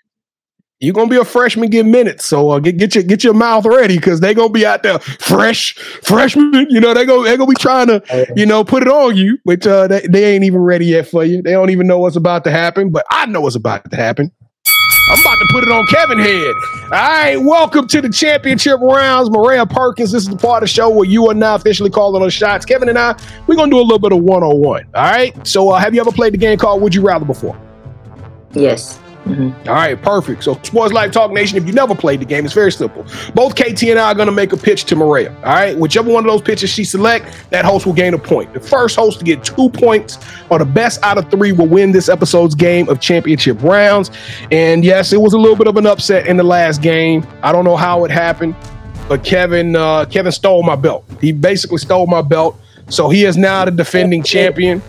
you're 0.81 0.93
gonna 0.93 1.07
be 1.09 1.17
a 1.17 1.23
freshman 1.23 1.69
get 1.69 1.85
minutes, 1.85 2.25
so 2.25 2.49
uh, 2.49 2.59
get 2.59 2.77
get 2.77 2.95
your 2.95 3.03
get 3.03 3.23
your 3.23 3.35
mouth 3.35 3.65
ready 3.65 3.97
because 3.97 4.19
they 4.19 4.33
gonna 4.33 4.49
be 4.49 4.65
out 4.65 4.81
there 4.81 4.97
fresh 4.99 5.75
freshmen. 6.01 6.67
You 6.71 6.81
know 6.81 6.95
they 6.95 7.05
go 7.05 7.23
they 7.23 7.37
gonna 7.37 7.49
be 7.49 7.55
trying 7.55 7.87
to 7.87 8.33
you 8.35 8.47
know 8.47 8.63
put 8.63 8.81
it 8.81 8.89
on 8.89 9.15
you, 9.15 9.37
which 9.43 9.67
uh, 9.67 9.87
they, 9.87 10.01
they 10.09 10.33
ain't 10.33 10.43
even 10.43 10.59
ready 10.59 10.87
yet 10.87 11.07
for 11.07 11.23
you. 11.23 11.43
They 11.43 11.51
don't 11.51 11.69
even 11.69 11.85
know 11.85 11.99
what's 11.99 12.15
about 12.15 12.43
to 12.45 12.51
happen, 12.51 12.89
but 12.89 13.05
I 13.11 13.27
know 13.27 13.41
what's 13.41 13.55
about 13.55 13.89
to 13.91 13.95
happen. 13.95 14.31
I'm 15.11 15.19
about 15.19 15.35
to 15.35 15.47
put 15.51 15.63
it 15.63 15.71
on 15.71 15.85
Kevin 15.87 16.17
head. 16.17 16.55
All 16.85 16.89
right, 16.89 17.35
welcome 17.35 17.87
to 17.87 18.01
the 18.01 18.09
championship 18.09 18.79
rounds. 18.79 19.29
Miraya 19.29 19.69
Perkins, 19.69 20.11
this 20.11 20.23
is 20.23 20.29
the 20.29 20.37
part 20.37 20.63
of 20.63 20.69
the 20.69 20.73
show 20.73 20.89
where 20.89 21.07
you 21.07 21.27
are 21.29 21.33
now 21.35 21.55
officially 21.55 21.89
calling 21.91 22.21
those 22.21 22.33
shots. 22.33 22.65
Kevin 22.65 22.89
and 22.89 22.97
I, 22.97 23.15
we're 23.45 23.55
gonna 23.55 23.69
do 23.69 23.79
a 23.79 23.81
little 23.81 23.99
bit 23.99 24.13
of 24.13 24.23
one 24.23 24.41
on 24.41 24.57
one. 24.57 24.85
All 24.95 25.03
right. 25.03 25.45
So, 25.45 25.69
uh, 25.69 25.79
have 25.79 25.93
you 25.93 26.01
ever 26.01 26.11
played 26.11 26.33
the 26.33 26.37
game 26.37 26.57
called 26.57 26.81
Would 26.81 26.95
You 26.95 27.01
Rather 27.01 27.25
before? 27.25 27.59
yes. 28.53 29.00
Hmm 29.23 29.51
All 29.67 29.75
right, 29.75 30.01
perfect. 30.01 30.43
So, 30.43 30.59
Sports 30.63 30.93
Life 30.93 31.11
Talk 31.11 31.31
Nation, 31.31 31.57
if 31.57 31.67
you 31.67 31.73
never 31.73 31.93
played 31.93 32.21
the 32.21 32.25
game, 32.25 32.43
it's 32.43 32.55
very 32.55 32.71
simple. 32.71 33.05
Both 33.35 33.55
KT 33.55 33.83
and 33.83 33.99
I 33.99 34.11
are 34.11 34.15
going 34.15 34.27
to 34.27 34.31
make 34.31 34.51
a 34.51 34.57
pitch 34.57 34.85
to 34.85 34.95
Miraya. 34.95 35.35
All 35.37 35.53
right, 35.53 35.77
whichever 35.77 36.11
one 36.11 36.25
of 36.25 36.31
those 36.31 36.41
pitches 36.41 36.71
she 36.71 36.83
select, 36.83 37.45
that 37.51 37.63
host 37.63 37.85
will 37.85 37.93
gain 37.93 38.15
a 38.15 38.17
point. 38.17 38.51
The 38.53 38.59
first 38.59 38.95
host 38.95 39.19
to 39.19 39.25
get 39.25 39.43
two 39.43 39.69
points 39.69 40.17
or 40.49 40.57
the 40.57 40.65
best 40.65 41.03
out 41.03 41.19
of 41.19 41.29
three 41.29 41.51
will 41.51 41.67
win 41.67 41.91
this 41.91 42.09
episode's 42.09 42.55
game 42.55 42.89
of 42.89 42.99
championship 42.99 43.61
rounds. 43.61 44.09
And 44.51 44.83
yes, 44.83 45.13
it 45.13 45.21
was 45.21 45.33
a 45.33 45.37
little 45.37 45.55
bit 45.55 45.67
of 45.67 45.77
an 45.77 45.85
upset 45.85 46.25
in 46.25 46.37
the 46.37 46.43
last 46.43 46.81
game. 46.81 47.25
I 47.43 47.51
don't 47.51 47.63
know 47.63 47.77
how 47.77 48.03
it 48.05 48.11
happened, 48.11 48.55
but 49.07 49.23
Kevin 49.23 49.75
uh, 49.75 50.05
Kevin 50.05 50.31
stole 50.31 50.63
my 50.63 50.75
belt. 50.75 51.05
He 51.21 51.31
basically 51.31 51.77
stole 51.77 52.07
my 52.07 52.23
belt. 52.23 52.59
So 52.89 53.09
he 53.09 53.23
is 53.25 53.37
now 53.37 53.65
the 53.65 53.71
defending 53.71 54.23
champion. 54.23 54.81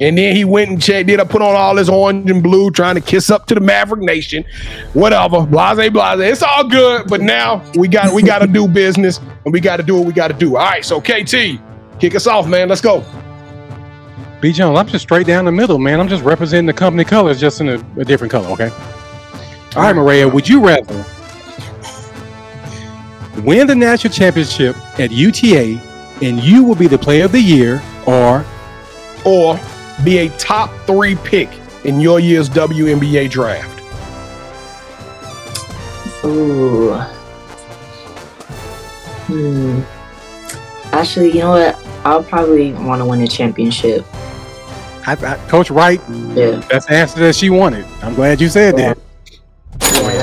And 0.00 0.18
then 0.18 0.34
he 0.34 0.44
went 0.44 0.70
and 0.70 0.82
checked, 0.82 1.06
did 1.06 1.20
I 1.20 1.24
put 1.24 1.40
on 1.40 1.54
all 1.54 1.76
his 1.76 1.88
orange 1.88 2.28
and 2.28 2.42
blue, 2.42 2.70
trying 2.70 2.96
to 2.96 3.00
kiss 3.00 3.30
up 3.30 3.46
to 3.46 3.54
the 3.54 3.60
Maverick 3.60 4.02
Nation. 4.02 4.44
Whatever. 4.92 5.46
Blase, 5.46 5.90
blase. 5.90 6.20
It's 6.20 6.42
all 6.42 6.64
good. 6.68 7.08
But 7.08 7.20
now 7.20 7.62
we 7.76 7.86
got 7.86 8.12
we 8.12 8.22
gotta 8.22 8.46
do 8.46 8.66
business 8.66 9.20
and 9.44 9.52
we 9.52 9.60
gotta 9.60 9.82
do 9.82 9.94
what 9.96 10.06
we 10.06 10.12
gotta 10.12 10.34
do. 10.34 10.56
All 10.56 10.64
right, 10.64 10.84
so 10.84 11.00
KT, 11.00 11.60
kick 12.00 12.14
us 12.14 12.26
off, 12.26 12.48
man. 12.48 12.68
Let's 12.68 12.80
go. 12.80 13.04
B 14.40 14.52
Jones, 14.52 14.78
I'm 14.78 14.86
just 14.88 15.04
straight 15.04 15.26
down 15.26 15.44
the 15.44 15.52
middle, 15.52 15.78
man. 15.78 16.00
I'm 16.00 16.08
just 16.08 16.24
representing 16.24 16.66
the 16.66 16.72
company 16.72 17.04
colors, 17.04 17.40
just 17.40 17.60
in 17.60 17.68
a, 17.68 17.84
a 17.96 18.04
different 18.04 18.30
color. 18.32 18.48
Okay. 18.48 18.70
All 19.76 19.82
right, 19.82 19.94
Miraya. 19.94 20.32
Would 20.32 20.48
you 20.48 20.64
rather 20.64 21.04
win 23.42 23.66
the 23.66 23.74
national 23.74 24.12
championship 24.12 24.76
at 24.98 25.10
UTA 25.10 25.80
and 26.22 26.42
you 26.42 26.64
will 26.64 26.74
be 26.74 26.86
the 26.86 26.98
player 26.98 27.24
of 27.24 27.32
the 27.32 27.40
year, 27.40 27.82
or 28.06 28.44
Or 29.24 29.58
be 30.02 30.18
a 30.18 30.28
top 30.38 30.70
three 30.86 31.14
pick 31.16 31.48
in 31.84 32.00
your 32.00 32.18
year's 32.18 32.48
WNBA 32.48 33.30
draft. 33.30 33.80
Ooh. 36.24 36.94
Hmm. 39.26 39.80
Actually, 40.94 41.32
you 41.32 41.40
know 41.40 41.50
what? 41.50 41.78
I'll 42.04 42.22
probably 42.22 42.72
want 42.72 43.00
to 43.00 43.06
win 43.06 43.20
a 43.22 43.26
championship. 43.26 44.04
I, 45.06 45.12
I, 45.12 45.36
Coach 45.48 45.70
Wright? 45.70 46.00
Yeah. 46.08 46.62
That's 46.70 46.86
the 46.86 46.94
answer 46.94 47.20
that 47.20 47.34
she 47.34 47.50
wanted. 47.50 47.84
I'm 48.02 48.14
glad 48.14 48.40
you 48.40 48.48
said 48.48 48.76
that. 48.76 48.98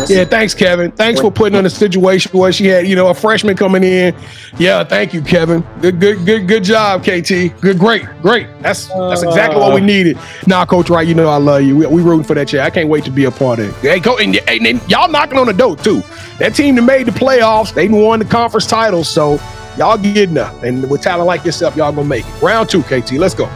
Yeah, 0.09 0.19
Yeah, 0.19 0.25
thanks, 0.25 0.53
Kevin. 0.53 0.91
Thanks 0.91 1.19
for 1.21 1.31
putting 1.31 1.55
on 1.55 1.61
in 1.61 1.65
a 1.65 1.69
situation 1.69 2.31
where 2.37 2.51
she 2.51 2.67
had, 2.67 2.87
you 2.87 2.95
know, 2.95 3.07
a 3.07 3.13
freshman 3.13 3.55
coming 3.55 3.83
in. 3.83 4.15
Yeah, 4.57 4.83
thank 4.83 5.13
you, 5.13 5.21
Kevin. 5.21 5.65
Good, 5.81 5.99
good, 5.99 6.25
good, 6.25 6.47
good 6.47 6.63
job, 6.63 7.03
KT. 7.03 7.59
Good, 7.61 7.79
great, 7.79 8.03
great. 8.21 8.47
That's 8.61 8.87
that's 8.87 9.23
exactly 9.23 9.59
what 9.59 9.73
we 9.73 9.81
uh. 9.81 9.85
needed. 9.85 10.17
Now, 10.47 10.65
Coach 10.65 10.89
Wright, 10.89 11.07
you 11.07 11.13
know 11.15 11.29
I 11.29 11.37
love 11.37 11.63
you. 11.63 11.75
We, 11.77 11.85
we 11.87 12.01
rooting 12.01 12.25
for 12.25 12.33
that 12.35 12.47
chair. 12.47 12.61
I 12.61 12.69
can't 12.69 12.89
wait 12.89 13.03
to 13.05 13.11
be 13.11 13.25
a 13.25 13.31
part 13.31 13.59
of 13.59 13.69
it. 13.69 13.75
Hey, 13.81 13.99
Co- 13.99 14.17
and, 14.17 14.35
and, 14.47 14.67
and 14.67 14.89
y'all 14.89 15.09
knocking 15.09 15.37
on 15.37 15.47
the 15.47 15.53
door 15.53 15.75
too. 15.75 16.03
That 16.39 16.55
team 16.55 16.75
that 16.75 16.83
made 16.83 17.05
the 17.07 17.11
playoffs, 17.11 17.73
they 17.73 17.87
won 17.87 18.19
the 18.19 18.25
conference 18.25 18.65
titles, 18.65 19.07
so 19.09 19.39
y'all 19.77 19.97
getting 19.97 20.37
up. 20.37 20.63
And 20.63 20.89
with 20.89 21.01
talent 21.01 21.27
like 21.27 21.45
yourself, 21.45 21.75
y'all 21.75 21.91
gonna 21.91 22.07
make 22.07 22.25
it. 22.25 22.41
Round 22.41 22.69
two, 22.69 22.83
KT. 22.83 23.13
Let's 23.13 23.35
go. 23.35 23.49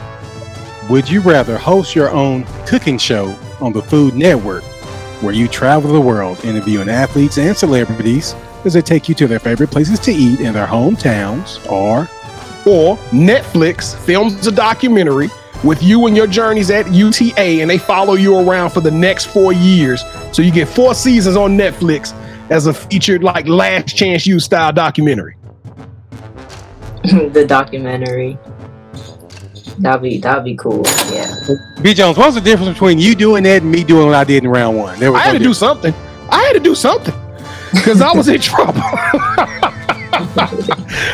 Would 0.90 1.10
you 1.10 1.22
rather 1.22 1.58
host 1.58 1.96
your 1.96 2.12
own 2.12 2.44
cooking 2.68 3.00
show 3.00 3.36
on 3.60 3.74
the 3.74 3.82
Food 3.82 4.14
Network, 4.14 4.64
where 5.22 5.34
you 5.34 5.48
travel 5.48 5.92
the 5.92 6.02
world 6.02 6.44
interviewing 6.44 6.90
athletes 6.90 7.38
and 7.38 7.56
celebrities 7.56 8.36
as 8.66 8.74
they 8.74 8.82
take 8.82 9.08
you 9.08 9.16
to 9.16 9.28
their 9.28 9.40
favorite 9.40 9.72
places 9.72 10.00
to 10.00 10.12
eat 10.12 10.40
in 10.40 10.54
their 10.54 10.68
hometowns, 10.68 11.60
or 11.72 12.10
or 12.66 12.98
Netflix 13.12 13.96
films 14.06 14.48
a 14.48 14.52
documentary 14.52 15.30
with 15.64 15.82
you 15.82 16.08
and 16.08 16.16
your 16.16 16.28
journeys 16.28 16.70
at 16.70 16.92
UTA 16.92 17.62
and 17.62 17.70
they 17.70 17.78
follow 17.78 18.14
you 18.14 18.38
around 18.38 18.72
for 18.72 18.82
the 18.82 18.92
next 18.92 19.26
four 19.26 19.54
years. 19.54 20.04
So 20.32 20.42
you 20.42 20.52
get 20.52 20.68
four 20.68 20.94
seasons 20.94 21.36
on 21.36 21.58
Netflix 21.58 22.14
as 22.50 22.68
a 22.68 22.74
featured 22.74 23.24
like 23.24 23.48
last 23.48 23.96
chance 23.96 24.26
you 24.28 24.40
style 24.40 24.74
documentary. 24.74 25.38
the 27.04 27.46
documentary. 27.48 28.38
That'd 29.80 30.02
be 30.02 30.18
that'd 30.20 30.44
be 30.44 30.56
cool. 30.56 30.84
Yeah. 31.12 31.34
B. 31.82 31.94
Jones? 31.94 32.18
What's 32.18 32.36
the 32.36 32.42
difference 32.42 32.74
between 32.74 32.98
you 33.00 33.14
doing 33.16 33.44
that 33.44 33.62
and 33.62 33.72
me 33.72 33.84
doing 33.84 34.06
what 34.08 34.16
I 34.16 34.24
did 34.24 34.44
in 34.44 34.50
round 34.50 34.78
one? 34.78 34.98
There 35.00 35.12
was 35.12 35.22
I 35.22 35.26
had 35.26 35.34
no 35.34 35.40
to 35.40 35.44
do 35.46 35.54
something. 35.54 35.94
I 36.30 36.42
had 36.44 36.54
to 36.54 36.60
do 36.60 36.74
something 36.76 37.14
because 37.74 38.02
I 38.02 38.12
was 38.14 38.28
in 38.28 38.40
trouble. 38.40 38.82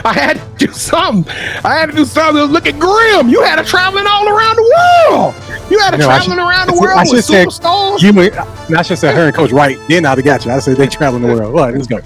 I 0.04 0.14
had 0.16 0.34
to 0.60 0.68
do 0.68 0.72
something. 0.74 1.32
I 1.64 1.76
had 1.76 1.88
to 1.88 1.96
do 1.96 2.06
something. 2.06 2.38
It 2.38 2.42
was 2.42 2.52
looking 2.52 2.78
grim. 2.80 3.30
You 3.30 3.42
had 3.44 3.60
it 3.60 3.66
traveling 3.66 4.06
all 4.08 4.28
around 4.28 4.56
the 4.56 4.64
world. 5.10 5.36
You 5.72 5.80
had 5.80 5.94
it 5.94 5.98
No, 5.98 6.06
traveling 6.06 6.38
should- 6.38 6.48
around 6.48 6.68
the 6.68 6.74
I 6.74 6.76
should- 6.76 6.82
world 6.82 6.98
I 7.00 7.02
with 7.02 7.10
should 7.10 7.24
say 7.26 7.46
superstars. 7.46 8.02
You, 8.02 8.20
and 8.68 8.78
I 8.78 8.82
should 8.84 8.98
say 9.00 9.14
her 9.14 9.26
and 9.28 9.36
Coach 9.36 9.52
Wright. 9.52 9.78
Then 9.90 10.06
I'd 10.06 10.18
have 10.18 10.26
got 10.26 10.46
you. 10.46 10.52
I 10.52 10.60
said 10.60 10.78
they 10.78 10.88
traveling 10.88 11.24
the 11.24 11.30
world. 11.30 11.56
All 11.56 11.66
right, 11.66 11.74
let's 11.74 11.88
go. 11.88 12.00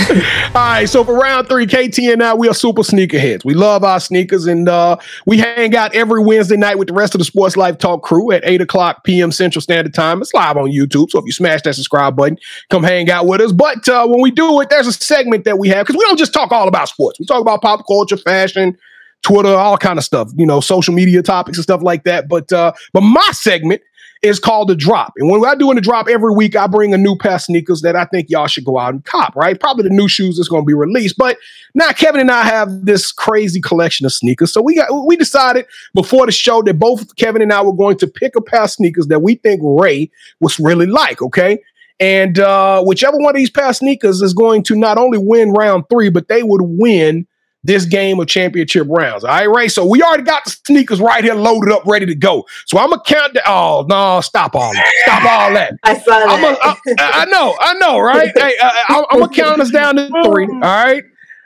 All 0.54 0.54
right, 0.54 0.88
so 0.88 1.04
for 1.04 1.14
round 1.14 1.48
three, 1.48 1.66
KT 1.66 1.98
and 1.98 2.22
I, 2.22 2.34
we 2.34 2.48
are 2.48 2.54
super 2.54 2.82
sneakerheads. 2.82 3.44
We 3.44 3.54
love 3.54 3.84
our 3.84 4.00
sneakers, 4.00 4.46
and 4.46 4.68
uh, 4.68 4.96
we 5.26 5.38
hang 5.38 5.74
out 5.76 5.94
every 5.94 6.22
Wednesday 6.22 6.56
night 6.56 6.78
with 6.78 6.88
the 6.88 6.94
rest 6.94 7.14
of 7.14 7.18
the 7.18 7.24
Sports 7.24 7.56
Life 7.56 7.78
Talk 7.78 8.02
crew 8.02 8.32
at 8.32 8.42
8 8.44 8.62
o'clock 8.62 9.04
p.m. 9.04 9.30
Central 9.30 9.60
Standard 9.60 9.94
Time. 9.94 10.20
It's 10.20 10.32
live 10.32 10.56
on 10.56 10.70
YouTube, 10.70 11.10
so 11.10 11.18
if 11.18 11.26
you 11.26 11.32
smash 11.32 11.62
that 11.62 11.74
subscribe 11.74 12.16
button, 12.16 12.38
come 12.70 12.82
hang 12.82 13.10
out 13.10 13.26
with 13.26 13.40
us. 13.40 13.52
But 13.52 13.88
uh, 13.88 14.06
when 14.06 14.20
we 14.20 14.30
do 14.30 14.60
it, 14.60 14.70
there's 14.70 14.86
a 14.86 14.92
segment 14.92 15.44
that 15.44 15.58
we 15.58 15.68
have, 15.68 15.86
because 15.86 15.98
we 15.98 16.04
don't 16.06 16.18
just 16.18 16.32
talk 16.32 16.50
all 16.50 16.68
about 16.68 16.88
sports. 16.88 17.18
We 17.20 17.26
talk 17.26 17.40
about 17.40 17.62
pop 17.62 17.86
culture, 17.86 18.16
fashion, 18.16 18.76
Twitter, 19.22 19.54
all 19.54 19.76
kind 19.76 19.98
of 19.98 20.04
stuff, 20.04 20.30
you 20.36 20.46
know, 20.46 20.60
social 20.60 20.94
media 20.94 21.22
topics 21.22 21.58
and 21.58 21.62
stuff 21.62 21.82
like 21.82 22.04
that. 22.04 22.28
But 22.28 22.52
uh, 22.52 22.72
but 22.92 23.02
my 23.02 23.28
segment 23.32 23.82
is 24.22 24.38
called 24.38 24.68
the 24.68 24.74
drop. 24.74 25.14
And 25.16 25.30
when 25.30 25.44
I 25.44 25.54
do 25.54 25.70
in 25.70 25.76
the 25.76 25.80
drop 25.80 26.06
every 26.06 26.34
week, 26.34 26.54
I 26.54 26.66
bring 26.66 26.92
a 26.92 26.98
new 26.98 27.16
pair 27.16 27.36
of 27.36 27.40
sneakers 27.40 27.80
that 27.80 27.96
I 27.96 28.04
think 28.04 28.28
y'all 28.28 28.46
should 28.46 28.66
go 28.66 28.78
out 28.78 28.92
and 28.92 29.04
cop, 29.04 29.34
right? 29.34 29.58
Probably 29.58 29.84
the 29.84 29.94
new 29.94 30.08
shoes 30.08 30.36
that's 30.36 30.48
going 30.48 30.62
to 30.62 30.66
be 30.66 30.74
released. 30.74 31.16
But 31.16 31.38
now 31.74 31.90
Kevin 31.92 32.20
and 32.20 32.30
I 32.30 32.42
have 32.42 32.84
this 32.84 33.12
crazy 33.12 33.60
collection 33.60 34.04
of 34.04 34.12
sneakers. 34.12 34.52
So 34.52 34.60
we 34.60 34.74
got 34.74 34.88
we 35.06 35.16
decided 35.16 35.66
before 35.94 36.26
the 36.26 36.32
show 36.32 36.62
that 36.62 36.78
both 36.78 37.16
Kevin 37.16 37.40
and 37.40 37.52
I 37.52 37.62
were 37.62 37.74
going 37.74 37.96
to 37.98 38.06
pick 38.06 38.36
a 38.36 38.42
pair 38.42 38.64
of 38.64 38.70
sneakers 38.70 39.06
that 39.06 39.22
we 39.22 39.36
think 39.36 39.62
Ray 39.64 40.10
was 40.40 40.60
really 40.60 40.86
like, 40.86 41.22
okay? 41.22 41.58
And 41.98 42.38
uh, 42.38 42.82
whichever 42.82 43.18
one 43.18 43.30
of 43.30 43.36
these 43.36 43.50
pair 43.50 43.68
of 43.68 43.76
sneakers 43.76 44.22
is 44.22 44.32
going 44.32 44.62
to 44.64 44.74
not 44.74 44.98
only 44.98 45.18
win 45.18 45.52
round 45.52 45.84
three, 45.90 46.10
but 46.10 46.28
they 46.28 46.42
would 46.42 46.62
win 46.62 47.26
this 47.62 47.84
game 47.84 48.18
of 48.20 48.26
championship 48.26 48.86
rounds. 48.88 49.24
All 49.24 49.30
right, 49.30 49.48
Ray. 49.48 49.68
So 49.68 49.84
we 49.84 50.02
already 50.02 50.22
got 50.22 50.44
the 50.44 50.56
sneakers 50.66 51.00
right 51.00 51.22
here 51.22 51.34
loaded 51.34 51.72
up, 51.72 51.82
ready 51.86 52.06
to 52.06 52.14
go. 52.14 52.46
So 52.66 52.78
I'm 52.78 52.90
gonna 52.90 53.02
count 53.06 53.34
the 53.34 53.42
oh 53.46 53.86
no, 53.88 54.20
stop 54.20 54.54
all 54.54 54.72
that. 54.72 54.92
Stop 55.02 55.24
all 55.24 55.52
that. 55.54 55.74
I 55.82 55.98
saw 55.98 56.18
I'm 56.18 56.44
a, 56.44 56.56
that. 56.56 56.96
I, 56.98 57.22
I 57.22 57.24
know, 57.26 57.56
I 57.60 57.74
know, 57.74 57.98
right? 57.98 58.32
hey, 58.36 58.54
I, 58.60 59.04
I'm 59.10 59.20
gonna 59.20 59.32
count 59.32 59.60
us 59.60 59.70
down 59.70 59.96
to 59.96 60.08
three. 60.24 60.46
All 60.46 60.60
right, 60.60 61.04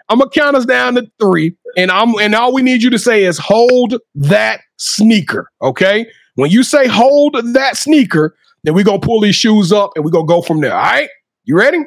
I'm 0.09 0.19
gonna 0.19 0.31
count 0.31 0.57
us 0.57 0.65
down 0.65 0.95
to 0.95 1.11
three, 1.21 1.57
and 1.77 1.91
I'm 1.91 2.15
and 2.21 2.35
all 2.35 2.53
we 2.53 2.63
need 2.63 2.83
you 2.83 2.91
to 2.91 2.99
say 2.99 3.25
is 3.25 3.39
hold 3.39 3.95
that 4.15 4.61
sneaker. 4.77 5.51
Okay, 5.63 6.07
when 6.37 6.51
you 6.51 6.63
say 6.63 6.87
hold 6.87 7.37
that 7.55 7.77
sneaker, 7.77 8.37
then 8.63 8.75
we're 8.75 8.85
gonna 8.85 9.01
pull 9.01 9.21
these 9.21 9.37
shoes 9.37 9.73
up 9.73 9.91
and 9.97 10.05
we're 10.05 10.13
gonna 10.13 10.27
go 10.27 10.43
from 10.43 10.61
there. 10.61 10.75
All 10.75 10.83
right, 10.83 11.09
you 11.45 11.59
ready? 11.59 11.79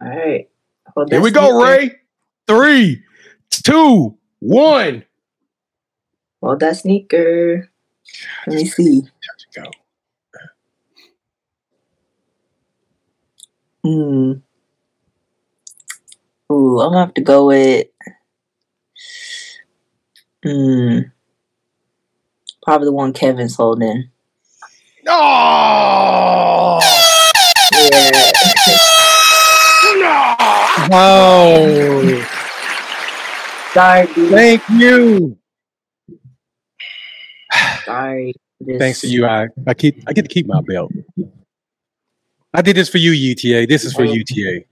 All 0.00 0.08
right. 0.08 0.48
Here 0.96 1.06
that 1.08 1.20
we 1.20 1.32
go. 1.32 1.60
Ray. 1.60 1.96
Three, 2.46 3.02
two, 3.62 4.16
one. 4.40 5.04
Hold 6.42 6.60
that 6.60 6.76
sneaker. 6.76 7.70
Let 8.46 8.56
me 8.56 8.66
see. 8.66 9.02
Go. 9.54 9.70
Hmm. 13.82 14.32
Ooh, 16.52 16.80
I'm 16.80 16.92
gonna 16.92 17.06
have 17.06 17.14
to 17.14 17.20
go 17.22 17.46
with. 17.46 17.86
Hmm. 20.44 20.98
Probably 22.62 22.86
the 22.86 22.92
one 22.92 23.12
Kevin's 23.12 23.56
holding. 23.56 24.10
Oh, 25.06 26.80
Yeah. 27.72 28.30
Oh, 30.90 32.33
Sorry, 33.74 34.06
B. 34.14 34.28
thank 34.30 34.62
you. 34.70 35.36
Sorry. 37.84 38.32
Just- 38.66 38.78
Thanks 38.78 39.00
to 39.00 39.08
you, 39.08 39.26
I 39.26 39.48
I 39.66 39.74
keep 39.74 40.02
I 40.06 40.12
get 40.12 40.22
to 40.22 40.28
keep 40.28 40.46
my 40.46 40.60
belt. 40.62 40.92
I 42.54 42.62
did 42.62 42.76
this 42.76 42.88
for 42.88 42.98
you, 42.98 43.10
UTA. 43.10 43.66
This 43.66 43.84
is 43.84 43.92
for 43.92 44.04
UTA. 44.04 44.64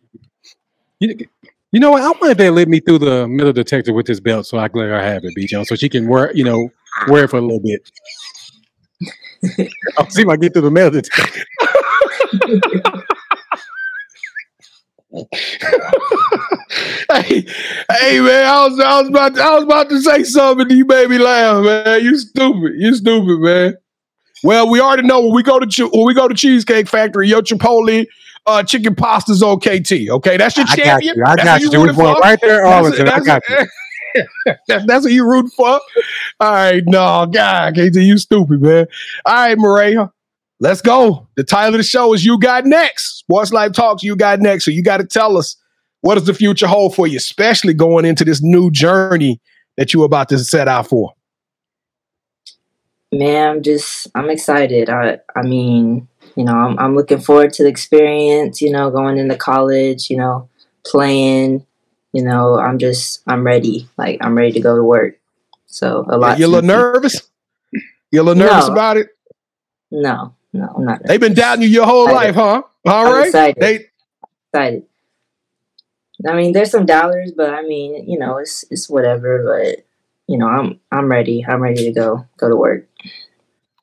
You, 1.01 1.17
you 1.73 1.81
know 1.81 1.91
what? 1.91 2.03
I 2.03 2.11
want 2.11 2.39
they 2.39 2.49
let 2.49 2.69
me 2.69 2.79
through 2.79 3.01
the 3.01 3.27
metal 3.27 3.53
detector 3.53 3.93
with 3.93 4.07
this 4.07 4.21
belt, 4.21 4.47
so 4.47 4.59
I 4.59 4.69
can 4.69 4.81
let 4.81 4.89
her 4.89 5.03
have 5.03 5.25
it, 5.25 5.35
B. 5.35 5.47
Jones, 5.47 5.69
so 5.69 5.75
she 5.75 5.89
can 5.89 6.07
wear 6.07 6.33
you 6.33 6.45
know 6.45 6.71
wear 7.09 7.25
it 7.25 7.31
for 7.31 7.39
a 7.39 7.43
little 7.43 7.61
bit. 7.61 7.91
I'll 9.99 10.07
oh, 10.07 10.09
see 10.09 10.23
if 10.23 10.29
I 10.29 10.37
get 10.37 10.53
through 10.53 10.63
the 10.63 10.71
metal 10.71 10.93
detector. 10.93 11.45
hey, 17.13 17.45
hey, 17.91 18.21
man, 18.21 18.47
I 18.47 18.67
was, 18.67 18.81
I 18.81 19.01
was 19.01 19.09
about, 19.09 19.35
to, 19.35 19.43
I 19.43 19.55
was 19.57 19.65
about 19.65 19.89
to 19.91 20.01
say 20.01 20.23
something, 20.23 20.69
and 20.69 20.79
you 20.79 20.87
made 20.87 21.11
me 21.11 21.19
laugh, 21.19 21.65
man. 21.65 22.03
You 22.03 22.17
stupid, 22.17 22.73
you 22.77 22.95
stupid, 22.95 23.41
man. 23.41 23.75
Well, 24.43 24.69
we 24.71 24.81
already 24.81 25.03
know 25.03 25.21
when 25.21 25.35
we 25.35 25.43
go 25.43 25.59
to 25.59 25.67
Ch- 25.67 25.91
when 25.93 26.07
we 26.07 26.15
go 26.15 26.29
to 26.29 26.35
Cheesecake 26.35 26.89
Factory, 26.89 27.29
your 27.29 27.43
Chipotle 27.43 28.07
uh, 28.47 28.63
chicken 28.63 28.95
pasta's 28.95 29.43
on 29.43 29.61
KT. 29.61 29.93
Okay, 30.11 30.37
that's 30.37 30.57
your 30.57 30.67
I 30.69 30.77
got 30.77 31.05
you. 31.05 31.13
I 31.25 31.37
That's 31.37 31.45
got 31.45 31.61
you. 31.61 31.71
We're 31.81 31.93
going 31.93 32.15
for? 32.15 32.21
right 32.21 32.41
there, 32.41 32.63
That's- 32.65 32.75
Arlington. 32.75 33.09
I 33.09 33.21
got 33.21 33.43
you. 33.49 33.67
that's, 34.67 34.87
that's 34.87 35.05
what 35.05 35.13
you 35.13 35.27
rooting 35.27 35.51
for. 35.51 35.67
All 35.69 35.81
right, 36.41 36.83
no, 36.87 37.27
God, 37.27 37.75
KT, 37.75 37.97
you 37.97 38.19
stupid, 38.19 38.61
man. 38.63 38.87
All 39.25 39.35
right, 39.35 39.57
Miraya, 39.57 40.11
let's 40.61 40.81
go. 40.83 41.29
The 41.37 41.45
title 41.45 41.75
of 41.75 41.79
the 41.79 41.85
show 41.85 42.13
is 42.15 42.25
"You 42.25 42.39
Got 42.39 42.65
Next." 42.67 43.19
Sports 43.19 43.53
Life 43.53 43.73
Talks. 43.73 44.03
You 44.03 44.17
got 44.17 44.41
next, 44.41 44.65
so 44.65 44.71
you 44.71 44.83
got 44.83 44.99
to 44.99 45.05
tell 45.05 45.37
us 45.39 45.57
what 46.03 46.17
does 46.17 46.27
the 46.27 46.35
future 46.35 46.67
hold 46.67 46.95
for 46.95 47.07
you, 47.07 47.17
especially 47.17 47.75
going 47.75 48.05
into 48.05 48.25
this 48.25 48.43
new 48.43 48.71
journey 48.71 49.41
that 49.77 49.95
you're 49.95 50.05
about 50.05 50.29
to 50.29 50.39
set 50.39 50.69
out 50.69 50.89
for. 50.89 51.13
Man, 53.11 53.49
I'm 53.49 53.63
just 53.63 54.09
I'm 54.15 54.31
excited. 54.31 54.89
I 54.89 55.19
I 55.37 55.43
mean, 55.43 56.09
you 56.37 56.45
know, 56.45 56.55
I'm 56.55 56.79
I'm 56.79 56.97
looking 56.97 57.21
forward 57.21 57.53
to 57.55 57.63
the 57.63 57.69
experience, 57.69 58.61
you 58.61 58.71
know, 58.71 58.91
going 58.91 59.19
into 59.19 59.37
college, 59.37 60.09
you 60.09 60.17
know, 60.17 60.49
playing, 60.85 61.67
you 62.13 62.23
know, 62.23 62.59
I'm 62.59 62.79
just 62.79 63.23
I'm 63.27 63.45
ready. 63.45 63.89
Like 63.99 64.19
I'm 64.23 64.37
ready 64.37 64.53
to 64.53 64.61
go 64.61 64.77
to 64.77 64.85
work. 64.85 65.19
So 65.67 66.05
a 66.09 66.17
lot 66.17 66.39
You're 66.39 66.49
a 66.49 66.51
little 66.51 66.67
nervous. 66.67 67.21
You're 68.11 68.23
a 68.23 68.25
little 68.25 68.43
nervous 68.43 68.67
No. 68.67 68.73
about 68.73 68.97
it. 68.97 69.09
No, 69.91 70.35
no, 70.55 70.73
I'm 70.75 70.85
not 70.85 71.03
They've 71.05 71.21
been 71.21 71.35
doubting 71.35 71.63
you 71.63 71.69
your 71.69 71.87
whole 71.87 72.07
life, 72.07 72.35
huh? 72.35 72.63
All 72.87 73.07
I'm 73.07 73.13
right. 73.13 73.27
excited. 73.27 73.61
They 73.61 73.87
excited. 74.53 74.85
I 76.27 76.35
mean, 76.35 76.53
there's 76.53 76.71
some 76.71 76.87
dollars, 76.87 77.33
but 77.37 77.51
I 77.51 77.63
mean, 77.63 78.09
you 78.09 78.19
know, 78.19 78.39
it's 78.39 78.65
it's 78.71 78.89
whatever, 78.89 79.43
but 79.45 79.85
you 80.27 80.39
know, 80.39 80.47
I'm 80.47 80.81
I'm 80.91 81.11
ready. 81.11 81.45
I'm 81.47 81.61
ready 81.61 81.85
to 81.85 81.93
go 81.93 82.27
go 82.37 82.49
to 82.49 82.57
work. 82.57 82.89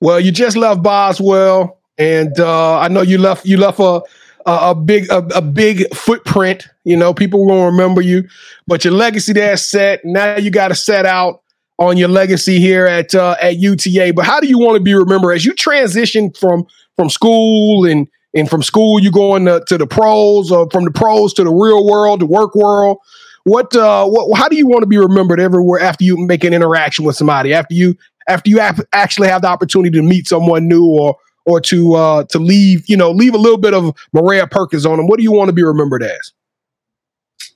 Well, 0.01 0.19
you 0.19 0.31
just 0.31 0.55
left 0.55 0.81
Boswell, 0.81 1.79
and 1.97 2.39
uh, 2.39 2.79
I 2.79 2.87
know 2.87 3.01
you 3.01 3.17
left 3.17 3.45
you 3.45 3.57
left 3.57 3.79
a 3.79 4.01
a, 4.45 4.71
a 4.71 4.75
big 4.75 5.09
a, 5.09 5.17
a 5.35 5.41
big 5.41 5.93
footprint. 5.93 6.67
You 6.83 6.97
know, 6.97 7.13
people 7.13 7.45
won't 7.45 7.71
remember 7.71 8.01
you, 8.01 8.27
but 8.67 8.83
your 8.83 8.93
legacy 8.93 9.33
there's 9.33 9.65
set. 9.65 10.03
Now 10.03 10.37
you 10.37 10.51
got 10.51 10.69
to 10.69 10.75
set 10.75 11.05
out 11.05 11.41
on 11.77 11.97
your 11.97 12.09
legacy 12.09 12.59
here 12.59 12.85
at 12.85 13.13
uh, 13.15 13.35
at 13.41 13.57
UTA. 13.57 14.13
But 14.15 14.25
how 14.25 14.39
do 14.39 14.47
you 14.47 14.57
want 14.57 14.75
to 14.75 14.83
be 14.83 14.93
remembered 14.93 15.33
as 15.33 15.45
you 15.45 15.53
transition 15.53 16.31
from 16.33 16.65
from 16.95 17.09
school 17.09 17.85
and 17.85 18.07
and 18.33 18.49
from 18.49 18.61
school 18.63 18.99
you 18.99 19.11
going 19.11 19.45
to, 19.45 19.63
to 19.67 19.77
the 19.77 19.87
pros 19.87 20.51
or 20.51 20.69
from 20.69 20.85
the 20.85 20.91
pros 20.91 21.33
to 21.35 21.43
the 21.43 21.51
real 21.51 21.85
world, 21.85 22.21
the 22.21 22.25
work 22.25 22.55
world? 22.55 22.97
What 23.43 23.75
uh 23.75 24.05
what 24.05 24.37
how 24.37 24.49
do 24.49 24.57
you 24.57 24.67
want 24.67 24.83
to 24.83 24.87
be 24.87 24.97
remembered 24.97 25.39
everywhere 25.39 25.79
after 25.79 26.03
you 26.03 26.17
make 26.17 26.43
an 26.43 26.53
interaction 26.53 27.05
with 27.05 27.15
somebody 27.15 27.53
after 27.53 27.73
you 27.73 27.95
after 28.27 28.49
you 28.49 28.59
ap- 28.59 28.81
actually 28.93 29.29
have 29.29 29.41
the 29.41 29.47
opportunity 29.47 29.97
to 29.97 30.03
meet 30.03 30.27
someone 30.27 30.67
new 30.67 30.85
or 30.85 31.15
or 31.45 31.61
to 31.61 31.95
uh 31.95 32.23
to 32.25 32.37
leave 32.37 32.83
you 32.87 32.97
know 32.97 33.11
leave 33.11 33.33
a 33.33 33.37
little 33.37 33.57
bit 33.57 33.73
of 33.73 33.95
Miraya 34.13 34.51
Perkins 34.51 34.85
on 34.85 34.97
them 34.97 35.07
what 35.07 35.17
do 35.17 35.23
you 35.23 35.31
want 35.31 35.47
to 35.47 35.53
be 35.53 35.63
remembered 35.63 36.03
as 36.03 36.33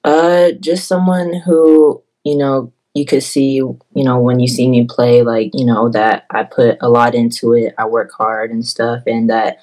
Uh, 0.05 0.51
just 0.59 0.87
someone 0.87 1.33
who 1.33 2.01
you 2.23 2.37
know 2.37 2.71
you 2.93 3.05
could 3.05 3.23
see, 3.23 3.55
you 3.55 3.79
know, 3.95 4.19
when 4.19 4.39
you 4.39 4.47
see 4.47 4.69
me 4.69 4.85
play, 4.85 5.23
like 5.23 5.51
you 5.53 5.65
know 5.65 5.89
that 5.89 6.25
I 6.29 6.43
put 6.43 6.77
a 6.81 6.89
lot 6.89 7.15
into 7.15 7.53
it. 7.53 7.73
I 7.77 7.85
work 7.85 8.11
hard 8.11 8.51
and 8.51 8.65
stuff, 8.65 9.03
and 9.07 9.29
that 9.29 9.59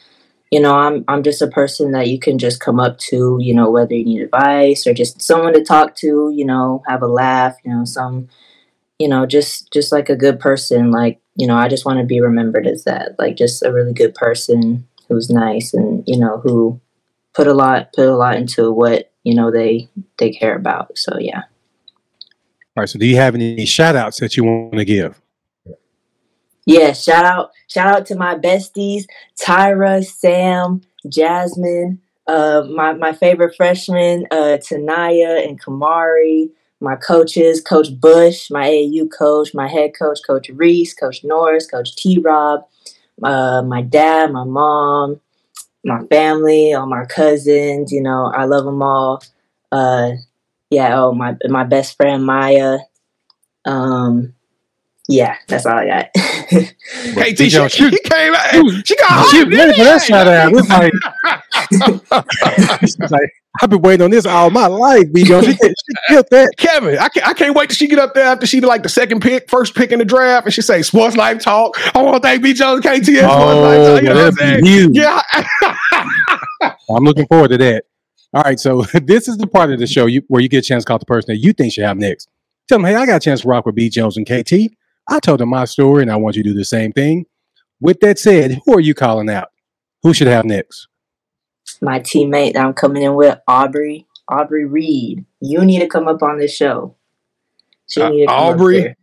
you 0.50 0.60
know 0.60 0.74
I'm 0.74 1.04
I'm 1.08 1.22
just 1.22 1.42
a 1.42 1.46
person 1.46 1.92
that 1.92 2.08
you 2.08 2.18
can 2.18 2.38
just 2.38 2.60
come 2.60 2.80
up 2.80 2.98
to, 2.98 3.38
you 3.40 3.54
know, 3.54 3.70
whether 3.70 3.94
you 3.94 4.04
need 4.04 4.22
advice 4.22 4.86
or 4.86 4.94
just 4.94 5.22
someone 5.22 5.52
to 5.54 5.62
talk 5.62 5.94
to, 5.96 6.32
you 6.34 6.44
know, 6.44 6.82
have 6.88 7.02
a 7.02 7.06
laugh, 7.06 7.56
you 7.64 7.72
know, 7.72 7.84
some, 7.84 8.28
you 8.98 9.08
know, 9.08 9.26
just 9.26 9.72
just 9.72 9.92
like 9.92 10.08
a 10.08 10.16
good 10.16 10.40
person. 10.40 10.90
Like 10.90 11.20
you 11.36 11.46
know, 11.46 11.56
I 11.56 11.68
just 11.68 11.84
want 11.84 12.00
to 12.00 12.04
be 12.04 12.20
remembered 12.20 12.66
as 12.66 12.84
that, 12.84 13.18
like 13.18 13.36
just 13.36 13.62
a 13.62 13.72
really 13.72 13.92
good 13.92 14.14
person 14.14 14.86
who's 15.08 15.30
nice 15.30 15.74
and 15.74 16.04
you 16.06 16.18
know 16.18 16.38
who 16.38 16.80
put 17.34 17.46
a 17.46 17.54
lot 17.54 17.92
put 17.92 18.06
a 18.06 18.16
lot 18.16 18.36
into 18.36 18.72
what 18.72 19.12
you 19.24 19.34
know 19.34 19.50
they 19.50 19.88
they 20.18 20.30
care 20.30 20.56
about. 20.56 20.98
So 20.98 21.18
yeah. 21.18 21.42
All 22.76 22.82
right. 22.82 22.88
So, 22.88 22.98
do 22.98 23.06
you 23.06 23.16
have 23.16 23.34
any 23.34 23.66
shout 23.66 23.96
outs 23.96 24.20
that 24.20 24.36
you 24.36 24.44
want 24.44 24.74
to 24.74 24.84
give? 24.84 25.20
Yeah, 26.66 26.92
shout 26.92 27.24
out 27.24 27.50
shout 27.68 27.86
out 27.94 28.06
to 28.06 28.16
my 28.16 28.34
besties, 28.36 29.04
Tyra, 29.40 30.04
Sam, 30.04 30.82
Jasmine, 31.08 32.00
uh 32.26 32.62
my, 32.70 32.92
my 32.92 33.12
favorite 33.12 33.54
freshmen, 33.56 34.26
uh 34.30 34.58
Tanaya 34.58 35.46
and 35.46 35.60
Kamari, 35.60 36.50
my 36.80 36.96
coaches, 36.96 37.60
Coach 37.60 37.88
Bush, 37.98 38.50
my 38.50 38.66
AAU 38.68 39.08
coach, 39.08 39.54
my 39.54 39.68
head 39.68 39.92
coach, 39.98 40.20
Coach 40.26 40.48
Reese, 40.50 40.94
Coach 40.94 41.24
Norris, 41.24 41.66
Coach 41.66 41.96
T 41.96 42.18
Rob, 42.18 42.64
uh 43.22 43.62
my 43.62 43.82
dad, 43.82 44.32
my 44.32 44.44
mom, 44.44 45.20
my 45.84 46.02
family, 46.06 46.74
all 46.74 46.86
my 46.86 47.06
cousins, 47.06 47.92
you 47.92 48.02
know, 48.02 48.26
I 48.34 48.44
love 48.44 48.64
them 48.64 48.82
all. 48.82 49.22
Uh 49.72 50.12
yeah, 50.70 51.00
oh 51.00 51.12
my 51.12 51.36
my 51.48 51.64
best 51.64 51.96
friend 51.96 52.24
Maya. 52.26 52.78
Um 53.66 54.34
yeah, 55.08 55.36
that's 55.48 55.66
all 55.66 55.78
I 55.78 55.86
got. 55.86 56.10
KT 57.12 57.14
Big 57.14 57.50
she, 57.50 57.68
she 57.68 57.90
came 58.00 58.34
out 58.34 58.86
she 58.86 58.96
got 58.96 59.30
She 59.30 59.44
hyped, 59.44 59.56
ready 59.56 59.72
for 59.78 59.84
that 59.84 60.02
shout 60.02 60.26
out. 60.26 60.52
It's 62.82 62.98
like, 63.10 63.32
I've 63.62 63.70
been 63.70 63.82
waiting 63.82 64.04
on 64.04 64.10
this 64.10 64.26
all 64.26 64.50
my 64.50 64.66
life, 64.66 65.12
B. 65.12 65.24
Jones. 65.24 65.46
She, 65.46 65.52
she 65.52 65.68
killed 66.08 66.26
that. 66.30 66.50
Kevin, 66.56 66.98
I 66.98 67.08
can't, 67.08 67.26
I 67.26 67.34
can't 67.34 67.54
wait 67.54 67.68
till 67.68 67.76
she 67.76 67.86
get 67.88 67.98
up 67.98 68.14
there 68.14 68.24
after 68.24 68.46
she 68.46 68.60
be 68.60 68.66
like 68.66 68.82
the 68.82 68.88
second 68.88 69.20
pick, 69.22 69.48
first 69.50 69.74
pick 69.74 69.92
in 69.92 69.98
the 69.98 70.04
draft, 70.04 70.46
and 70.46 70.54
she 70.54 70.62
say 70.62 70.82
Sports 70.82 71.16
Life 71.16 71.40
Talk. 71.42 71.76
I 71.96 72.02
want 72.02 72.22
to 72.22 72.28
thank 72.28 72.42
B. 72.42 72.52
Jones 72.52 72.84
KTS 72.84 73.00
Sports 73.00 73.16
Life 73.16 73.78
Oh, 73.80 73.94
Talk. 73.94 74.02
You 74.02 74.08
know 74.08 74.14
what 74.14 74.26
I'm 74.26 74.32
saying? 74.32 74.64
huge. 74.64 74.96
Yeah. 74.96 75.20
I'm 76.90 77.04
looking 77.04 77.26
forward 77.26 77.48
to 77.52 77.58
that. 77.58 77.84
All 78.32 78.42
right, 78.42 78.58
so 78.60 78.82
this 79.02 79.28
is 79.28 79.36
the 79.38 79.46
part 79.46 79.72
of 79.72 79.78
the 79.78 79.86
show 79.86 80.06
you, 80.06 80.22
where 80.28 80.40
you 80.40 80.48
get 80.48 80.58
a 80.64 80.68
chance 80.68 80.84
to 80.84 80.88
call 80.88 80.98
the 80.98 81.04
person 81.06 81.34
that 81.34 81.38
you 81.38 81.52
think 81.52 81.72
should 81.72 81.84
have 81.84 81.96
next. 81.96 82.28
Tell 82.68 82.78
them, 82.78 82.84
hey, 82.86 82.94
I 82.94 83.06
got 83.06 83.16
a 83.16 83.20
chance 83.20 83.40
to 83.42 83.48
rock 83.48 83.66
with 83.66 83.74
B. 83.74 83.88
Jones 83.88 84.16
and 84.16 84.26
KT. 84.26 84.72
I 85.08 85.18
told 85.20 85.40
them 85.40 85.48
my 85.50 85.64
story, 85.64 86.02
and 86.02 86.10
I 86.10 86.16
want 86.16 86.36
you 86.36 86.42
to 86.42 86.50
do 86.50 86.54
the 86.54 86.64
same 86.64 86.92
thing. 86.92 87.26
With 87.80 88.00
that 88.00 88.18
said, 88.18 88.60
who 88.64 88.74
are 88.76 88.80
you 88.80 88.94
calling 88.94 89.28
out? 89.30 89.48
Who 90.02 90.14
should 90.14 90.28
have 90.28 90.44
next? 90.44 90.86
my 91.82 92.00
teammate 92.00 92.54
that 92.54 92.64
I'm 92.66 92.74
coming 92.74 93.02
in 93.04 93.14
with, 93.14 93.38
Aubrey, 93.48 94.06
Aubrey 94.28 94.64
Reed. 94.66 95.24
You 95.40 95.64
need 95.64 95.78
to 95.80 95.86
come 95.86 96.08
up 96.08 96.22
on 96.22 96.38
this 96.38 96.54
show. 96.54 96.96
She 97.88 98.02
Uh, 98.02 98.10
need 98.10 98.20
to 98.22 98.26
come 98.26 98.34
up 98.36 98.54
Aubrey? 98.54 98.80
there. 98.80 98.96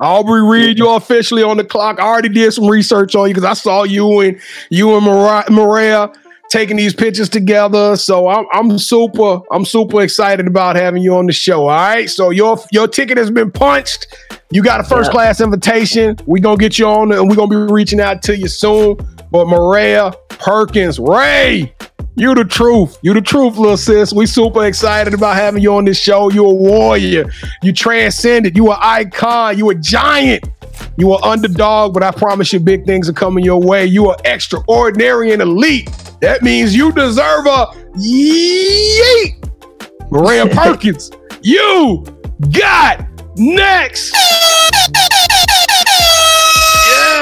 Aubrey 0.00 0.42
Reed, 0.42 0.78
you're 0.78 0.96
officially 0.96 1.42
on 1.42 1.56
the 1.56 1.64
clock. 1.64 1.98
I 2.00 2.04
already 2.04 2.28
did 2.28 2.52
some 2.52 2.68
research 2.68 3.14
on 3.16 3.28
you 3.28 3.34
because 3.34 3.44
I 3.48 3.54
saw 3.54 3.82
you 3.82 4.20
and 4.20 4.38
you 4.70 4.94
and 4.96 5.04
Mariah, 5.04 5.44
Miraya 5.44 6.14
taking 6.48 6.76
these 6.76 6.94
pictures 6.94 7.28
together. 7.28 7.96
So 7.96 8.28
I'm 8.28 8.46
I'm 8.52 8.78
super 8.78 9.40
I'm 9.50 9.64
super 9.64 10.00
excited 10.02 10.46
about 10.46 10.76
having 10.76 11.02
you 11.02 11.14
on 11.16 11.26
the 11.26 11.32
show. 11.32 11.62
All 11.62 11.68
right. 11.68 12.08
So 12.08 12.30
your 12.30 12.58
your 12.70 12.86
ticket 12.88 13.18
has 13.18 13.30
been 13.30 13.50
punched. 13.50 14.06
You 14.50 14.62
got 14.62 14.80
a 14.80 14.84
first 14.84 15.10
class 15.10 15.40
invitation. 15.40 16.16
We're 16.26 16.42
gonna 16.42 16.56
get 16.56 16.78
you 16.78 16.86
on 16.86 17.12
and 17.12 17.28
we're 17.28 17.36
gonna 17.36 17.48
be 17.48 17.72
reaching 17.72 18.00
out 18.00 18.22
to 18.22 18.36
you 18.36 18.48
soon. 18.48 18.96
But 19.30 19.46
Miraya 19.46 20.14
Perkins, 20.28 21.00
Ray, 21.00 21.74
you 22.14 22.34
the 22.34 22.44
truth. 22.44 22.96
You 23.02 23.12
the 23.12 23.20
truth, 23.20 23.56
little 23.56 23.76
sis. 23.76 24.12
We 24.12 24.24
super 24.26 24.64
excited 24.64 25.14
about 25.14 25.36
having 25.36 25.62
you 25.62 25.74
on 25.74 25.84
this 25.84 25.98
show. 25.98 26.30
You 26.30 26.46
a 26.46 26.54
warrior. 26.54 27.26
You 27.62 27.72
transcended. 27.72 28.56
You 28.56 28.70
an 28.70 28.78
icon. 28.80 29.58
You 29.58 29.70
a 29.70 29.74
giant. 29.74 30.48
You 30.96 31.12
are 31.12 31.24
underdog, 31.24 31.92
but 31.92 32.02
I 32.02 32.10
promise 32.10 32.52
you 32.52 32.60
big 32.60 32.86
things 32.86 33.08
are 33.08 33.14
coming 33.14 33.44
your 33.44 33.60
way. 33.60 33.84
You 33.84 34.08
are 34.10 34.16
extraordinary 34.24 35.32
and 35.32 35.42
elite. 35.42 35.90
That 36.20 36.42
means 36.42 36.74
you 36.74 36.92
deserve 36.92 37.46
a 37.46 37.66
yeet. 37.96 39.40
Miraya 40.10 40.50
Perkins, 40.54 41.10
you 41.42 42.04
got 42.50 43.06
next. 43.36 44.14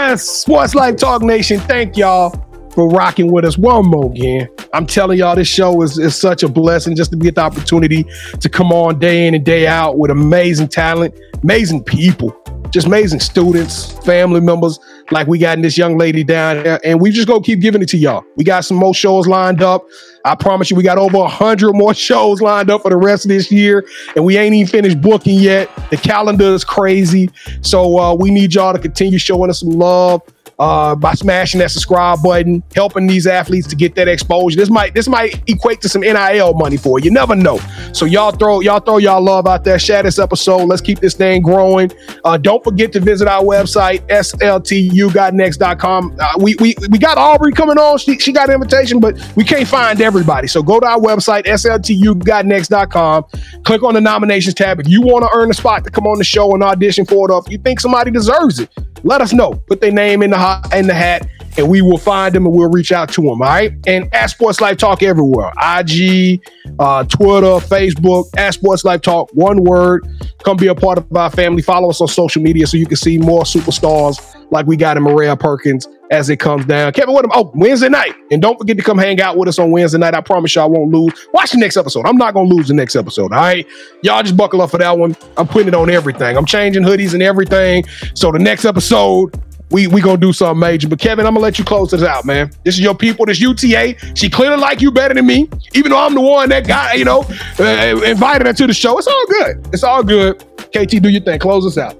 Yes, 0.06 0.28
Sports 0.28 0.74
Life 0.74 0.96
Talk 0.96 1.22
Nation. 1.22 1.58
Thank 1.60 1.96
y'all 1.96 2.28
for 2.72 2.86
rocking 2.90 3.32
with 3.32 3.46
us 3.46 3.56
one 3.56 3.86
more 3.86 4.12
again. 4.12 4.50
I'm 4.74 4.86
telling 4.86 5.18
y'all, 5.18 5.34
this 5.34 5.48
show 5.48 5.80
is, 5.80 5.96
is 5.96 6.14
such 6.14 6.42
a 6.42 6.48
blessing 6.48 6.94
just 6.94 7.10
to 7.12 7.16
get 7.16 7.36
the 7.36 7.40
opportunity 7.40 8.04
to 8.38 8.48
come 8.50 8.70
on 8.70 8.98
day 8.98 9.26
in 9.26 9.32
and 9.34 9.42
day 9.42 9.66
out 9.66 9.96
with 9.96 10.10
amazing 10.10 10.68
talent, 10.68 11.18
amazing 11.42 11.84
people, 11.84 12.36
just 12.74 12.88
amazing 12.88 13.20
students, 13.20 13.92
family 14.04 14.40
members 14.40 14.80
like 15.12 15.28
we 15.28 15.38
got 15.38 15.56
in 15.56 15.62
this 15.62 15.78
young 15.78 15.96
lady 15.96 16.24
down 16.24 16.60
there. 16.64 16.80
And 16.84 17.00
we 17.00 17.12
just 17.12 17.28
gonna 17.28 17.40
keep 17.40 17.60
giving 17.60 17.80
it 17.80 17.88
to 17.90 17.96
y'all. 17.96 18.24
We 18.34 18.42
got 18.42 18.64
some 18.64 18.76
more 18.76 18.92
shows 18.92 19.28
lined 19.28 19.62
up. 19.62 19.86
I 20.24 20.34
promise 20.34 20.72
you, 20.72 20.76
we 20.76 20.82
got 20.82 20.98
over 20.98 21.18
a 21.18 21.28
hundred 21.28 21.74
more 21.74 21.94
shows 22.08 22.40
lined 22.40 22.70
up 22.70 22.82
for 22.82 22.90
the 22.90 22.96
rest 22.96 23.26
of 23.26 23.28
this 23.28 23.52
year, 23.52 23.86
and 24.16 24.24
we 24.24 24.36
ain't 24.36 24.56
even 24.56 24.68
finished 24.68 25.00
booking 25.00 25.38
yet. 25.38 25.70
The 25.90 25.96
calendar 25.96 26.46
is 26.46 26.64
crazy, 26.64 27.30
so 27.60 27.96
uh, 27.96 28.12
we 28.12 28.32
need 28.32 28.52
y'all 28.52 28.72
to 28.72 28.80
continue 28.80 29.18
showing 29.18 29.50
us 29.50 29.60
some 29.60 29.70
love 29.70 30.22
uh, 30.58 30.94
by 30.94 31.14
smashing 31.14 31.60
that 31.60 31.70
subscribe 31.70 32.22
button, 32.22 32.62
helping 32.74 33.06
these 33.06 33.26
athletes 33.26 33.66
to 33.68 33.76
get 33.76 33.94
that 33.94 34.08
exposure. 34.08 34.56
This 34.56 34.70
might 34.70 34.94
this 34.94 35.08
might 35.08 35.42
equate 35.48 35.80
to 35.82 35.88
some 35.88 36.02
NIL 36.02 36.54
money 36.54 36.76
for 36.76 36.98
you. 36.98 37.06
You 37.06 37.10
never 37.10 37.34
know. 37.34 37.58
So 37.92 38.06
y'all 38.06 38.32
throw 38.32 38.60
y'all 38.60 38.80
throw 38.80 38.98
y'all 38.98 39.22
love 39.22 39.46
out 39.46 39.64
there. 39.64 39.78
Share 39.78 40.02
this 40.02 40.18
episode. 40.18 40.64
Let's 40.64 40.82
keep 40.82 41.00
this 41.00 41.14
thing 41.14 41.42
growing. 41.42 41.92
Uh, 42.24 42.38
don't 42.38 42.64
forget 42.64 42.92
to 42.92 43.00
visit 43.00 43.28
our 43.28 43.42
website 43.42 44.06
sltugotnext.com. 44.08 46.16
Uh, 46.18 46.26
we 46.38 46.56
we 46.60 46.74
we 46.90 46.98
got 46.98 47.18
Aubrey 47.18 47.52
coming 47.52 47.78
on. 47.78 47.98
She, 47.98 48.18
she 48.18 48.32
got 48.32 48.48
an 48.48 48.54
invitation, 48.54 49.00
but 49.00 49.18
we 49.36 49.44
can't 49.44 49.68
find 49.68 50.00
everybody. 50.00 50.48
So 50.48 50.62
go 50.62 50.80
to 50.80 50.86
our 50.86 50.98
website 50.98 51.44
sltugotnext.com. 51.44 53.24
Click 53.64 53.82
on 53.82 53.94
the 53.94 54.00
nominations 54.00 54.54
tab 54.54 54.80
if 54.80 54.88
you 54.88 55.02
want 55.02 55.24
to 55.24 55.30
earn 55.34 55.50
a 55.50 55.54
spot 55.54 55.84
to 55.84 55.90
come 55.90 56.06
on 56.06 56.16
the 56.18 56.24
show 56.24 56.54
and 56.54 56.62
audition 56.62 57.04
for 57.04 57.28
it. 57.28 57.32
Or 57.32 57.42
if 57.44 57.50
you 57.50 57.58
think 57.58 57.80
somebody 57.80 58.10
deserves 58.10 58.60
it, 58.60 58.70
let 59.04 59.20
us 59.20 59.32
know. 59.32 59.52
Put 59.52 59.80
their 59.80 59.92
name 59.92 60.22
in 60.22 60.30
the 60.30 60.70
in 60.72 60.86
the 60.86 60.94
hat, 60.94 61.28
and 61.56 61.68
we 61.68 61.82
will 61.82 61.98
find 61.98 62.34
them 62.34 62.46
and 62.46 62.54
we'll 62.54 62.70
reach 62.70 62.92
out 62.92 63.08
to 63.12 63.22
them. 63.22 63.30
All 63.30 63.48
right. 63.48 63.72
And 63.86 64.12
at 64.14 64.26
Sports 64.26 64.60
Life 64.60 64.76
Talk 64.76 65.02
everywhere 65.02 65.52
IG, 65.62 66.40
uh, 66.78 67.04
Twitter, 67.04 67.64
Facebook, 67.66 68.26
at 68.36 68.54
Sports 68.54 68.84
Life 68.84 69.02
Talk, 69.02 69.30
one 69.32 69.64
word. 69.64 70.06
Come 70.44 70.56
be 70.56 70.66
a 70.66 70.74
part 70.74 70.98
of 70.98 71.16
our 71.16 71.30
family. 71.30 71.62
Follow 71.62 71.90
us 71.90 72.00
on 72.00 72.08
social 72.08 72.42
media 72.42 72.66
so 72.66 72.76
you 72.76 72.86
can 72.86 72.96
see 72.96 73.18
more 73.18 73.44
superstars 73.44 74.20
like 74.50 74.66
we 74.66 74.76
got 74.76 74.96
in 74.96 75.04
Miraya 75.04 75.38
Perkins 75.38 75.88
as 76.10 76.28
it 76.28 76.36
comes 76.36 76.64
down. 76.66 76.92
Kevin, 76.92 77.14
what? 77.14 77.26
Oh, 77.32 77.50
Wednesday 77.54 77.88
night. 77.88 78.14
And 78.30 78.40
don't 78.40 78.58
forget 78.58 78.76
to 78.76 78.82
come 78.82 78.98
hang 78.98 79.20
out 79.20 79.36
with 79.36 79.48
us 79.48 79.58
on 79.58 79.70
Wednesday 79.70 79.98
night. 79.98 80.14
I 80.14 80.20
promise 80.20 80.54
y'all 80.54 80.70
won't 80.70 80.90
lose. 80.90 81.12
Watch 81.32 81.52
the 81.52 81.58
next 81.58 81.76
episode. 81.76 82.06
I'm 82.06 82.16
not 82.16 82.34
going 82.34 82.48
to 82.48 82.54
lose 82.54 82.68
the 82.68 82.74
next 82.74 82.94
episode. 82.94 83.32
All 83.32 83.40
right. 83.40 83.66
Y'all 84.02 84.22
just 84.22 84.36
buckle 84.36 84.62
up 84.62 84.70
for 84.70 84.78
that 84.78 84.98
one. 84.98 85.16
I'm 85.36 85.48
putting 85.48 85.68
it 85.68 85.74
on 85.74 85.90
everything. 85.90 86.36
I'm 86.36 86.46
changing 86.46 86.82
hoodies 86.82 87.14
and 87.14 87.22
everything. 87.22 87.84
So 88.14 88.30
the 88.30 88.38
next 88.38 88.64
episode, 88.64 89.34
we 89.70 89.86
we 89.86 90.00
gonna 90.00 90.18
do 90.18 90.32
something 90.32 90.58
major. 90.58 90.88
But 90.88 90.98
Kevin, 91.00 91.26
I'm 91.26 91.34
gonna 91.34 91.42
let 91.42 91.58
you 91.58 91.64
close 91.64 91.90
this 91.90 92.02
out, 92.02 92.24
man. 92.24 92.50
This 92.64 92.74
is 92.74 92.80
your 92.80 92.94
people. 92.94 93.26
This 93.26 93.40
UTA. 93.40 93.96
She 94.14 94.30
clearly 94.30 94.56
like 94.56 94.80
you 94.80 94.90
better 94.90 95.14
than 95.14 95.26
me, 95.26 95.48
even 95.74 95.90
though 95.90 96.04
I'm 96.04 96.14
the 96.14 96.20
one 96.20 96.48
that 96.50 96.66
got 96.66 96.98
you 96.98 97.04
know 97.04 97.24
uh, 97.58 98.00
invited 98.04 98.46
her 98.46 98.52
to 98.52 98.66
the 98.66 98.74
show. 98.74 98.98
It's 98.98 99.06
all 99.06 99.26
good. 99.26 99.68
It's 99.72 99.84
all 99.84 100.02
good. 100.02 100.44
KT, 100.72 101.02
do 101.02 101.08
your 101.08 101.22
thing. 101.22 101.38
Close 101.38 101.66
us 101.66 101.78
out. 101.78 101.98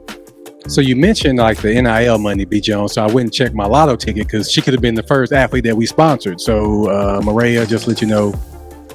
So 0.66 0.80
you 0.80 0.96
mentioned 0.96 1.38
like 1.38 1.58
the 1.58 1.80
NIL 1.80 2.18
money, 2.18 2.44
B 2.44 2.60
Jones. 2.60 2.94
So 2.94 3.04
I 3.04 3.06
went 3.06 3.26
and 3.26 3.32
checked 3.32 3.54
my 3.54 3.66
lotto 3.66 3.96
ticket 3.96 4.26
because 4.26 4.50
she 4.50 4.62
could 4.62 4.72
have 4.72 4.80
been 4.80 4.94
the 4.94 5.02
first 5.02 5.32
athlete 5.32 5.64
that 5.64 5.76
we 5.76 5.84
sponsored. 5.84 6.40
So 6.40 6.88
uh, 6.88 7.20
Miraya, 7.20 7.68
just 7.68 7.86
let 7.86 8.00
you 8.00 8.06
know, 8.06 8.32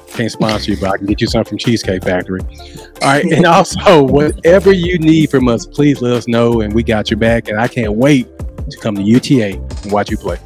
can't 0.08 0.32
sponsor 0.32 0.72
you, 0.72 0.80
but 0.80 0.90
I 0.90 0.96
can 0.96 1.06
get 1.06 1.20
you 1.20 1.28
something 1.28 1.50
from 1.50 1.58
Cheesecake 1.58 2.02
Factory. 2.02 2.40
All 2.40 3.08
right, 3.08 3.24
and 3.24 3.46
also 3.46 4.02
whatever 4.02 4.72
you 4.72 4.98
need 4.98 5.30
from 5.30 5.46
us, 5.46 5.64
please 5.64 6.02
let 6.02 6.12
us 6.12 6.26
know, 6.26 6.60
and 6.62 6.74
we 6.74 6.82
got 6.82 7.08
your 7.08 7.18
back. 7.18 7.48
And 7.48 7.60
I 7.60 7.68
can't 7.68 7.92
wait 7.92 8.28
to 8.70 8.78
come 8.78 8.94
to 8.94 9.02
UTA 9.02 9.54
and 9.54 9.92
watch 9.92 10.10
you 10.10 10.16
play. 10.16 10.38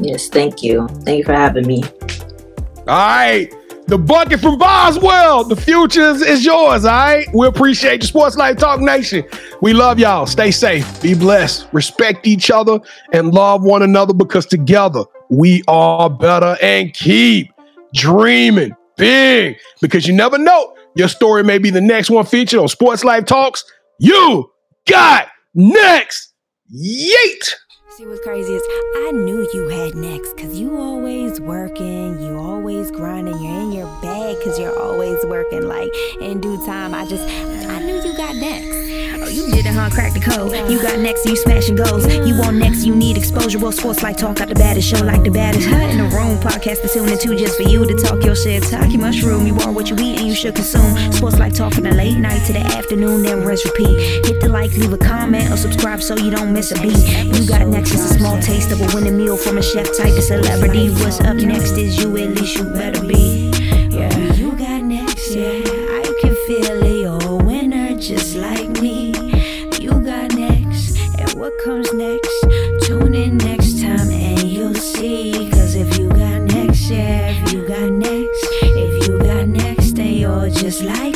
Yes, 0.00 0.28
thank 0.28 0.62
you. 0.62 0.86
Thank 1.04 1.18
you 1.18 1.24
for 1.24 1.34
having 1.34 1.66
me. 1.66 1.84
All 2.78 2.84
right. 2.86 3.52
The 3.86 3.96
bucket 3.96 4.40
from 4.40 4.58
Boswell. 4.58 5.44
The 5.44 5.56
future 5.56 6.02
is, 6.02 6.20
is 6.20 6.44
yours, 6.44 6.84
all 6.84 6.92
right? 6.92 7.26
We 7.32 7.46
appreciate 7.46 8.02
you, 8.02 8.06
Sports 8.06 8.36
Life 8.36 8.58
Talk 8.58 8.80
Nation. 8.80 9.24
We 9.62 9.72
love 9.72 9.98
y'all. 9.98 10.26
Stay 10.26 10.50
safe. 10.50 11.00
Be 11.00 11.14
blessed. 11.14 11.68
Respect 11.72 12.26
each 12.26 12.50
other 12.50 12.80
and 13.12 13.32
love 13.32 13.62
one 13.62 13.82
another 13.82 14.12
because 14.12 14.44
together 14.44 15.04
we 15.30 15.62
are 15.68 16.10
better 16.10 16.56
and 16.60 16.92
keep 16.92 17.50
dreaming 17.94 18.76
big 18.98 19.56
because 19.80 20.06
you 20.06 20.12
never 20.12 20.36
know. 20.36 20.74
Your 20.94 21.08
story 21.08 21.42
may 21.42 21.56
be 21.56 21.70
the 21.70 21.80
next 21.80 22.10
one 22.10 22.26
featured 22.26 22.60
on 22.60 22.68
Sports 22.68 23.04
Life 23.04 23.24
Talks. 23.24 23.64
You 23.98 24.50
got 24.86 25.28
next. 25.54 26.27
Yeet! 26.70 27.44
See 27.98 28.06
what's 28.06 28.20
crazy 28.20 28.54
is 28.54 28.62
I 28.94 29.10
knew 29.10 29.50
you 29.52 29.68
had 29.70 29.96
next 29.96 30.36
because 30.36 30.56
you 30.56 30.78
always 30.78 31.40
working, 31.40 32.20
you 32.22 32.38
always 32.38 32.92
grinding, 32.92 33.42
you're 33.42 33.60
in 33.60 33.72
your 33.72 33.88
bag 34.00 34.38
because 34.38 34.56
you're 34.56 34.78
always 34.78 35.18
working. 35.24 35.62
Like 35.62 35.92
in 36.20 36.40
due 36.40 36.64
time, 36.64 36.94
I 36.94 37.04
just 37.06 37.24
I 37.24 37.80
knew 37.80 37.96
you 37.96 38.16
got 38.16 38.36
next. 38.36 38.68
Oh, 39.20 39.26
you 39.28 39.50
did 39.50 39.66
it, 39.66 39.74
huh? 39.74 39.90
Crack 39.90 40.14
the 40.14 40.20
code. 40.20 40.52
You 40.70 40.80
got 40.80 41.00
next, 41.00 41.26
you 41.26 41.34
smashing 41.34 41.74
goals. 41.74 42.06
You 42.06 42.38
want 42.38 42.56
next, 42.56 42.84
you 42.84 42.94
need 42.94 43.16
exposure. 43.16 43.58
Well, 43.58 43.72
sports 43.72 44.00
like 44.00 44.16
talk 44.16 44.40
out 44.40 44.48
the 44.48 44.54
baddest 44.54 44.88
show 44.88 45.04
like 45.04 45.24
the 45.24 45.30
baddest. 45.30 45.66
Hut 45.66 45.90
in 45.90 45.98
the 45.98 46.04
room, 46.04 46.38
podcast 46.38 46.82
to 46.82 46.88
tune 46.88 47.08
into 47.08 47.36
just 47.36 47.56
for 47.56 47.64
you 47.64 47.84
to 47.84 47.94
talk 47.96 48.22
your 48.22 48.36
shit. 48.36 48.62
Talk 48.62 48.92
your 48.92 49.00
mushroom. 49.00 49.44
You 49.44 49.58
are 49.58 49.72
what 49.72 49.90
you 49.90 49.96
eat 49.96 50.20
and 50.20 50.28
you 50.28 50.36
should 50.36 50.54
consume. 50.54 51.12
Sports 51.12 51.38
like 51.38 51.52
talk 51.52 51.74
from 51.74 51.82
the 51.82 51.94
late 51.94 52.16
night 52.16 52.46
to 52.46 52.52
the 52.52 52.60
afternoon, 52.60 53.24
then 53.24 53.44
rest 53.44 53.64
repeat. 53.64 53.98
Hit 54.24 54.40
the 54.40 54.48
like, 54.48 54.70
leave 54.76 54.92
a 54.92 54.98
comment, 54.98 55.50
or 55.50 55.56
subscribe 55.56 56.00
so 56.00 56.16
you 56.16 56.30
don't 56.30 56.52
miss 56.52 56.70
a 56.70 56.80
beat. 56.80 56.96
You 57.34 57.44
got 57.44 57.66
next 57.66 57.87
is 57.92 58.10
a 58.10 58.18
small 58.18 58.38
taste 58.40 58.72
of 58.72 58.80
a 58.80 58.86
winning 58.94 59.16
meal 59.16 59.36
from 59.36 59.58
a 59.58 59.62
chef 59.62 59.86
type 59.96 60.16
of 60.16 60.22
celebrity. 60.22 60.90
What's 60.90 61.20
up 61.20 61.36
next 61.36 61.72
is 61.72 61.96
you, 61.98 62.16
at 62.16 62.30
least 62.30 62.56
you 62.56 62.64
better 62.64 63.00
be. 63.06 63.50
Yeah, 63.90 64.14
you 64.32 64.52
got 64.52 64.82
next, 64.82 65.34
yeah. 65.34 65.62
I 66.02 66.14
can 66.20 66.34
feel 66.46 66.82
it, 66.82 67.00
you're 67.02 67.22
a 67.22 67.36
winner 67.36 67.96
just 67.98 68.36
like 68.36 68.68
me. 68.82 69.12
You 69.80 69.90
got 70.00 70.34
next, 70.34 70.98
and 71.18 71.30
what 71.34 71.52
comes 71.64 71.92
next? 71.92 72.46
Tune 72.82 73.14
in 73.14 73.36
next 73.38 73.80
time 73.80 74.10
and 74.10 74.42
you'll 74.42 74.74
see. 74.74 75.48
Cause 75.50 75.74
if 75.74 75.98
you 75.98 76.08
got 76.08 76.42
next, 76.42 76.90
yeah, 76.90 77.30
if 77.30 77.52
you 77.52 77.66
got 77.66 77.90
next, 77.90 78.46
if 78.62 79.08
you 79.08 79.18
got 79.18 79.48
next, 79.48 79.92
then 79.92 80.14
you're 80.14 80.50
just 80.50 80.82
like 80.82 81.07